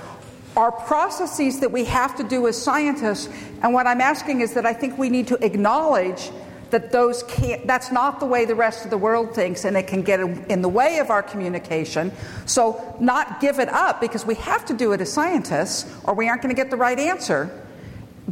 are 0.57 0.70
processes 0.70 1.59
that 1.59 1.72
we 1.72 1.84
have 1.86 2.14
to 2.18 2.22
do 2.22 2.46
as 2.46 2.62
scientists. 2.62 3.28
And 3.62 3.74
what 3.74 3.88
I'm 3.88 4.01
asking 4.01 4.42
is 4.42 4.55
that 4.55 4.64
I 4.64 4.72
think 4.72 4.96
we 4.96 5.09
need 5.09 5.26
to 5.26 5.44
acknowledge 5.44 6.30
that 6.71 6.93
those 6.93 7.23
can't, 7.25 7.66
that's 7.66 7.91
not 7.93 8.21
the 8.21 8.27
way 8.27 8.45
the 8.45 8.55
rest 8.55 8.85
of 8.85 8.91
the 8.91 8.99
world 8.99 9.35
thinks, 9.35 9.64
and 9.64 9.77
it 9.77 9.87
can 9.87 10.03
get 10.03 10.21
in 10.21 10.62
the 10.62 10.68
way 10.68 10.99
of 10.99 11.11
our 11.11 11.23
communication. 11.23 12.12
So, 12.47 12.97
not 13.01 13.41
give 13.41 13.59
it 13.59 13.68
up 13.68 14.01
because 14.01 14.25
we 14.25 14.35
have 14.37 14.64
to 14.66 14.75
do 14.75 14.93
it 14.93 15.01
as 15.01 15.12
scientists, 15.12 15.93
or 16.05 16.14
we 16.14 16.29
aren't 16.29 16.43
going 16.43 16.55
to 16.55 16.61
get 16.61 16.71
the 16.71 16.77
right 16.77 16.99
answer. 16.99 17.51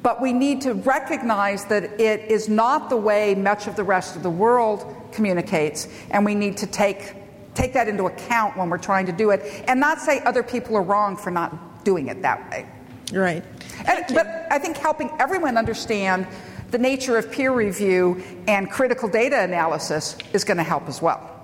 But 0.00 0.22
we 0.22 0.32
need 0.32 0.60
to 0.62 0.74
recognize 0.74 1.64
that 1.66 2.00
it 2.00 2.30
is 2.30 2.48
not 2.48 2.88
the 2.88 2.96
way 2.96 3.34
much 3.34 3.66
of 3.66 3.74
the 3.74 3.84
rest 3.84 4.16
of 4.16 4.22
the 4.22 4.30
world 4.30 4.94
communicates, 5.12 5.88
and 6.10 6.24
we 6.24 6.34
need 6.34 6.56
to 6.58 6.66
take, 6.66 7.14
take 7.54 7.72
that 7.72 7.88
into 7.88 8.04
account 8.04 8.56
when 8.56 8.70
we're 8.70 8.78
trying 8.78 9.06
to 9.06 9.12
do 9.12 9.30
it, 9.30 9.64
and 9.66 9.80
not 9.80 10.00
say 10.00 10.20
other 10.20 10.42
people 10.42 10.76
are 10.76 10.82
wrong 10.82 11.16
for 11.16 11.30
not 11.30 11.84
doing 11.84 12.08
it 12.08 12.22
that 12.22 12.48
way. 12.50 12.66
Right. 13.12 13.42
And, 13.86 14.04
but 14.14 14.46
I 14.50 14.58
think 14.58 14.76
helping 14.76 15.10
everyone 15.18 15.56
understand 15.56 16.26
the 16.70 16.78
nature 16.78 17.16
of 17.16 17.30
peer 17.30 17.52
review 17.52 18.22
and 18.46 18.70
critical 18.70 19.08
data 19.08 19.40
analysis 19.40 20.16
is 20.32 20.44
going 20.44 20.58
to 20.58 20.62
help 20.62 20.88
as 20.88 21.00
well. 21.00 21.34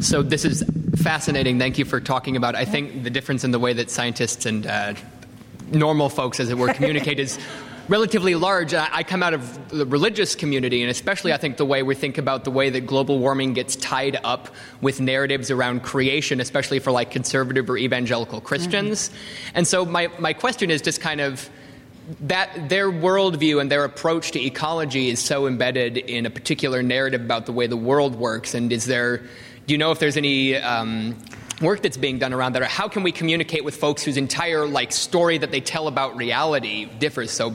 So, 0.00 0.22
this 0.22 0.44
is 0.44 0.64
fascinating. 0.96 1.58
Thank 1.58 1.78
you 1.78 1.84
for 1.84 2.00
talking 2.00 2.36
about, 2.36 2.54
I 2.54 2.64
think, 2.64 3.04
the 3.04 3.10
difference 3.10 3.44
in 3.44 3.50
the 3.50 3.58
way 3.58 3.72
that 3.74 3.90
scientists 3.90 4.46
and 4.46 4.66
uh, 4.66 4.94
normal 5.70 6.08
folks, 6.08 6.40
as 6.40 6.50
it 6.50 6.56
were, 6.56 6.72
communicate 6.72 7.18
is 7.18 7.38
relatively 7.88 8.34
large. 8.34 8.72
I 8.72 9.02
come 9.02 9.22
out 9.22 9.34
of 9.34 9.68
the 9.68 9.84
religious 9.84 10.34
community, 10.34 10.80
and 10.82 10.90
especially 10.90 11.32
I 11.32 11.36
think 11.36 11.58
the 11.58 11.66
way 11.66 11.82
we 11.82 11.94
think 11.94 12.18
about 12.18 12.44
the 12.44 12.50
way 12.50 12.70
that 12.70 12.82
global 12.86 13.18
warming 13.18 13.52
gets 13.52 13.76
tied 13.76 14.18
up 14.24 14.48
with 14.80 15.00
narratives 15.00 15.50
around 15.50 15.82
creation, 15.82 16.40
especially 16.40 16.78
for 16.78 16.92
like 16.92 17.10
conservative 17.10 17.68
or 17.68 17.76
evangelical 17.76 18.40
Christians. 18.40 19.08
Mm-hmm. 19.08 19.50
And 19.56 19.66
so 19.66 19.84
my, 19.84 20.08
my 20.18 20.32
question 20.32 20.70
is 20.70 20.80
just 20.80 21.00
kind 21.00 21.20
of 21.20 21.50
that 22.20 22.68
their 22.68 22.90
worldview 22.90 23.60
and 23.60 23.70
their 23.70 23.84
approach 23.84 24.32
to 24.32 24.40
ecology 24.40 25.08
is 25.08 25.20
so 25.20 25.46
embedded 25.46 25.96
in 25.96 26.26
a 26.26 26.30
particular 26.30 26.82
narrative 26.82 27.20
about 27.20 27.46
the 27.46 27.52
way 27.52 27.66
the 27.66 27.76
world 27.76 28.14
works. 28.14 28.54
And 28.54 28.72
is 28.72 28.86
there, 28.86 29.18
do 29.18 29.74
you 29.74 29.78
know 29.78 29.90
if 29.90 29.98
there's 29.98 30.16
any 30.16 30.56
um, 30.56 31.16
work 31.60 31.82
that's 31.82 31.96
being 31.96 32.18
done 32.18 32.32
around 32.32 32.54
that, 32.54 32.62
or 32.62 32.66
how 32.66 32.88
can 32.88 33.02
we 33.02 33.12
communicate 33.12 33.64
with 33.64 33.76
folks 33.76 34.02
whose 34.02 34.16
entire 34.16 34.66
like 34.66 34.92
story 34.92 35.38
that 35.38 35.50
they 35.50 35.60
tell 35.60 35.88
about 35.88 36.16
reality 36.16 36.86
differs 36.86 37.30
so 37.30 37.54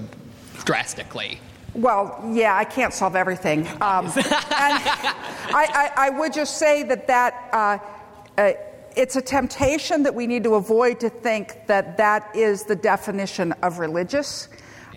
drastically? 0.64 1.39
Well, 1.74 2.24
yeah, 2.32 2.56
I 2.56 2.64
can't 2.64 2.93
solve 2.93 3.16
everything. 3.16 3.68
Um, 3.82 4.06
and 4.16 4.16
I, 4.16 5.91
I, 5.97 6.08
I, 6.08 6.10
would 6.10 6.34
just 6.34 6.58
say 6.58 6.84
that 6.84 7.08
that. 7.08 7.49
Uh, 7.51 7.78
uh, 8.38 8.53
it's 8.96 9.16
a 9.16 9.22
temptation 9.22 10.04
that 10.04 10.16
we 10.16 10.28
need 10.28 10.43
to 10.43 10.56
avoid 10.56 11.00
to 11.02 11.10
think 11.10 11.68
that 11.68 11.98
that 11.98 12.36
is 12.36 12.64
the 12.64 12.76
definition 12.76 13.52
of 13.62 13.80
religious. 13.80 14.48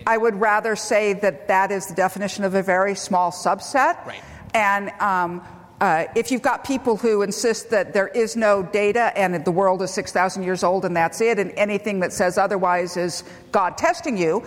I 0.07 0.17
would 0.17 0.35
rather 0.35 0.75
say 0.75 1.13
that 1.13 1.47
that 1.47 1.71
is 1.71 1.87
the 1.87 1.95
definition 1.95 2.43
of 2.43 2.55
a 2.55 2.63
very 2.63 2.95
small 2.95 3.31
subset. 3.31 4.05
Right. 4.05 4.21
And 4.53 4.89
um, 5.01 5.45
uh, 5.81 6.05
if 6.15 6.31
you've 6.31 6.41
got 6.41 6.63
people 6.63 6.97
who 6.97 7.21
insist 7.21 7.69
that 7.69 7.93
there 7.93 8.07
is 8.07 8.35
no 8.35 8.63
data 8.63 9.17
and 9.17 9.43
the 9.45 9.51
world 9.51 9.81
is 9.81 9.91
6,000 9.91 10.43
years 10.43 10.63
old 10.63 10.85
and 10.85 10.95
that's 10.95 11.21
it, 11.21 11.39
and 11.39 11.51
anything 11.51 11.99
that 11.99 12.13
says 12.13 12.37
otherwise 12.37 12.97
is 12.97 13.23
God 13.51 13.77
testing 13.77 14.17
you, 14.17 14.43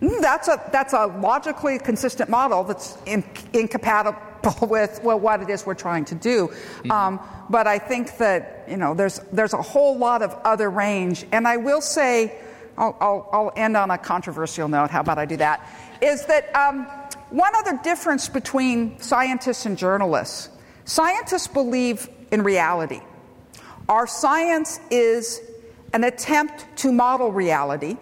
mm, 0.00 0.20
that's 0.20 0.48
a, 0.48 0.62
that's 0.72 0.92
a 0.92 1.06
logically 1.06 1.78
consistent 1.78 2.28
model 2.28 2.64
that's 2.64 2.98
in, 3.06 3.24
incompatible 3.52 4.20
with 4.62 5.00
well, 5.02 5.18
what 5.18 5.42
it 5.42 5.50
is 5.50 5.66
we're 5.66 5.74
trying 5.74 6.04
to 6.06 6.14
do. 6.14 6.48
Mm-hmm. 6.48 6.90
Um, 6.90 7.20
but 7.50 7.66
I 7.66 7.78
think 7.78 8.18
that 8.18 8.64
you 8.68 8.76
know 8.76 8.94
there's 8.94 9.20
there's 9.32 9.52
a 9.52 9.62
whole 9.62 9.96
lot 9.98 10.22
of 10.22 10.34
other 10.44 10.70
range, 10.70 11.26
and 11.32 11.46
I 11.46 11.56
will 11.56 11.80
say, 11.80 12.38
I'll, 12.76 12.96
I'll, 13.00 13.28
I'll 13.32 13.52
end 13.56 13.76
on 13.76 13.90
a 13.90 13.98
controversial 13.98 14.68
note. 14.68 14.90
How 14.90 15.00
about 15.00 15.18
I 15.18 15.26
do 15.26 15.36
that? 15.38 15.68
Is 16.00 16.24
that 16.26 16.54
um, 16.54 16.86
one 17.30 17.54
other 17.54 17.78
difference 17.82 18.28
between 18.28 18.98
scientists 19.00 19.66
and 19.66 19.76
journalists? 19.76 20.50
Scientists 20.84 21.46
believe 21.46 22.08
in 22.30 22.42
reality. 22.42 23.00
Our 23.88 24.06
science 24.06 24.80
is 24.90 25.40
an 25.92 26.04
attempt 26.04 26.66
to 26.78 26.92
model 26.92 27.30
reality. 27.32 27.96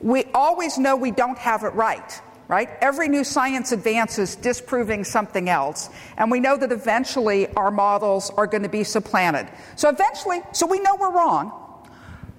We 0.00 0.24
always 0.34 0.78
know 0.78 0.96
we 0.96 1.10
don't 1.10 1.38
have 1.38 1.62
it 1.62 1.74
right 1.74 2.20
right? 2.50 2.68
Every 2.80 3.08
new 3.08 3.22
science 3.22 3.70
advance 3.70 4.18
is 4.18 4.34
disproving 4.34 5.04
something 5.04 5.48
else. 5.48 5.88
And 6.16 6.32
we 6.32 6.40
know 6.40 6.56
that 6.56 6.72
eventually 6.72 7.46
our 7.54 7.70
models 7.70 8.30
are 8.36 8.48
going 8.48 8.64
to 8.64 8.68
be 8.68 8.82
supplanted. 8.82 9.46
So 9.76 9.88
eventually, 9.88 10.42
so 10.50 10.66
we 10.66 10.80
know 10.80 10.96
we're 10.96 11.12
wrong, 11.12 11.52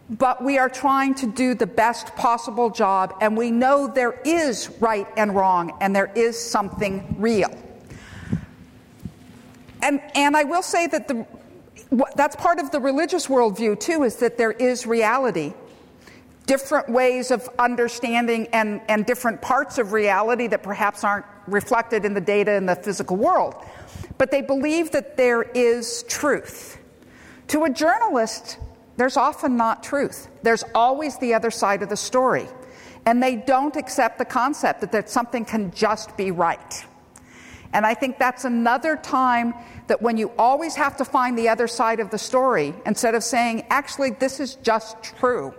but 0.10 0.44
we 0.44 0.58
are 0.58 0.68
trying 0.68 1.16
to 1.16 1.28
do 1.28 1.56
the 1.56 1.66
best 1.66 2.14
possible 2.18 2.70
job, 2.70 3.16
and 3.22 3.38
we 3.38 3.52
know 3.52 3.88
there 3.88 4.20
is 4.26 4.70
right 4.82 5.08
and 5.16 5.34
wrong, 5.34 5.78
and 5.80 5.96
there 5.96 6.12
is 6.14 6.38
something 6.38 7.16
real. 7.18 7.58
And, 9.82 10.02
and 10.14 10.36
I 10.36 10.44
will 10.44 10.62
say 10.62 10.88
that 10.88 11.08
the, 11.08 11.26
that's 12.18 12.36
part 12.36 12.60
of 12.60 12.72
the 12.72 12.82
religious 12.82 13.28
worldview, 13.28 13.80
too, 13.80 14.04
is 14.04 14.18
that 14.18 14.38
there 14.38 14.52
is 14.52 14.86
reality 14.86 15.54
different 16.52 16.90
ways 16.90 17.32
of 17.32 17.48
understanding 17.60 18.46
and, 18.52 18.82
and 18.90 19.06
different 19.06 19.42
parts 19.42 19.78
of 19.78 19.94
reality 19.94 20.48
that 20.48 20.62
perhaps 20.62 21.02
aren't 21.02 21.26
reflected 21.48 22.04
in 22.04 22.14
the 22.14 22.20
data 22.20 22.54
in 22.54 22.66
the 22.66 22.76
physical 22.76 23.16
world. 23.16 23.56
But 24.18 24.32
they 24.32 24.42
believe 24.42 24.92
that 24.92 25.16
there 25.16 25.44
is 25.44 26.04
truth. 26.10 26.78
To 27.48 27.64
a 27.64 27.70
journalist, 27.70 28.58
there's 28.98 29.16
often 29.16 29.56
not 29.56 29.82
truth, 29.82 30.28
there's 30.44 30.66
always 30.76 31.18
the 31.20 31.34
other 31.36 31.52
side 31.52 31.84
of 31.84 31.88
the 31.88 31.96
story. 31.96 32.50
And 33.06 33.24
they 33.24 33.38
don't 33.38 33.78
accept 33.78 34.18
the 34.18 34.26
concept 34.26 34.82
that, 34.82 34.92
that 34.92 35.10
something 35.10 35.46
can 35.46 35.72
just 35.72 36.18
be 36.18 36.32
right. 36.32 36.86
And 37.72 37.86
I 37.86 37.94
think 37.94 38.20
that's 38.20 38.44
another 38.44 38.98
time 38.98 39.54
that 39.88 40.02
when 40.02 40.18
you 40.18 40.34
always 40.38 40.76
have 40.76 40.98
to 40.98 41.06
find 41.06 41.38
the 41.38 41.48
other 41.48 41.70
side 41.70 42.02
of 42.02 42.10
the 42.10 42.18
story, 42.18 42.74
instead 42.86 43.16
of 43.16 43.24
saying, 43.24 43.68
actually, 43.70 44.10
this 44.10 44.42
is 44.42 44.56
just 44.56 45.02
true, 45.02 45.54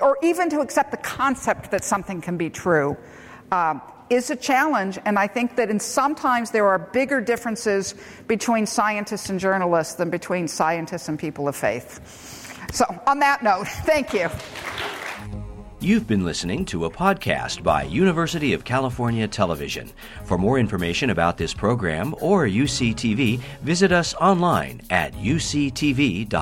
or 0.00 0.18
even 0.22 0.48
to 0.50 0.60
accept 0.60 0.90
the 0.90 0.96
concept 0.98 1.70
that 1.70 1.84
something 1.84 2.20
can 2.20 2.36
be 2.36 2.50
true, 2.50 2.96
um, 3.50 3.80
is 4.10 4.30
a 4.30 4.36
challenge. 4.36 4.98
And 5.04 5.18
I 5.18 5.26
think 5.26 5.56
that 5.56 5.70
in 5.70 5.80
sometimes 5.80 6.50
there 6.50 6.66
are 6.66 6.78
bigger 6.78 7.20
differences 7.20 7.94
between 8.28 8.66
scientists 8.66 9.30
and 9.30 9.40
journalists 9.40 9.94
than 9.94 10.10
between 10.10 10.48
scientists 10.48 11.08
and 11.08 11.18
people 11.18 11.48
of 11.48 11.56
faith. 11.56 12.00
So, 12.72 12.84
on 13.06 13.18
that 13.20 13.42
note, 13.42 13.66
thank 13.84 14.12
you. 14.12 14.28
You've 15.80 16.06
been 16.06 16.24
listening 16.24 16.64
to 16.66 16.86
a 16.86 16.90
podcast 16.90 17.62
by 17.62 17.82
University 17.82 18.54
of 18.54 18.64
California 18.64 19.28
Television. 19.28 19.92
For 20.24 20.38
more 20.38 20.58
information 20.58 21.10
about 21.10 21.36
this 21.36 21.52
program 21.52 22.14
or 22.20 22.46
UCTV, 22.46 23.38
visit 23.60 23.92
us 23.92 24.14
online 24.14 24.80
at 24.88 25.12
uctv.tv. 25.14 26.34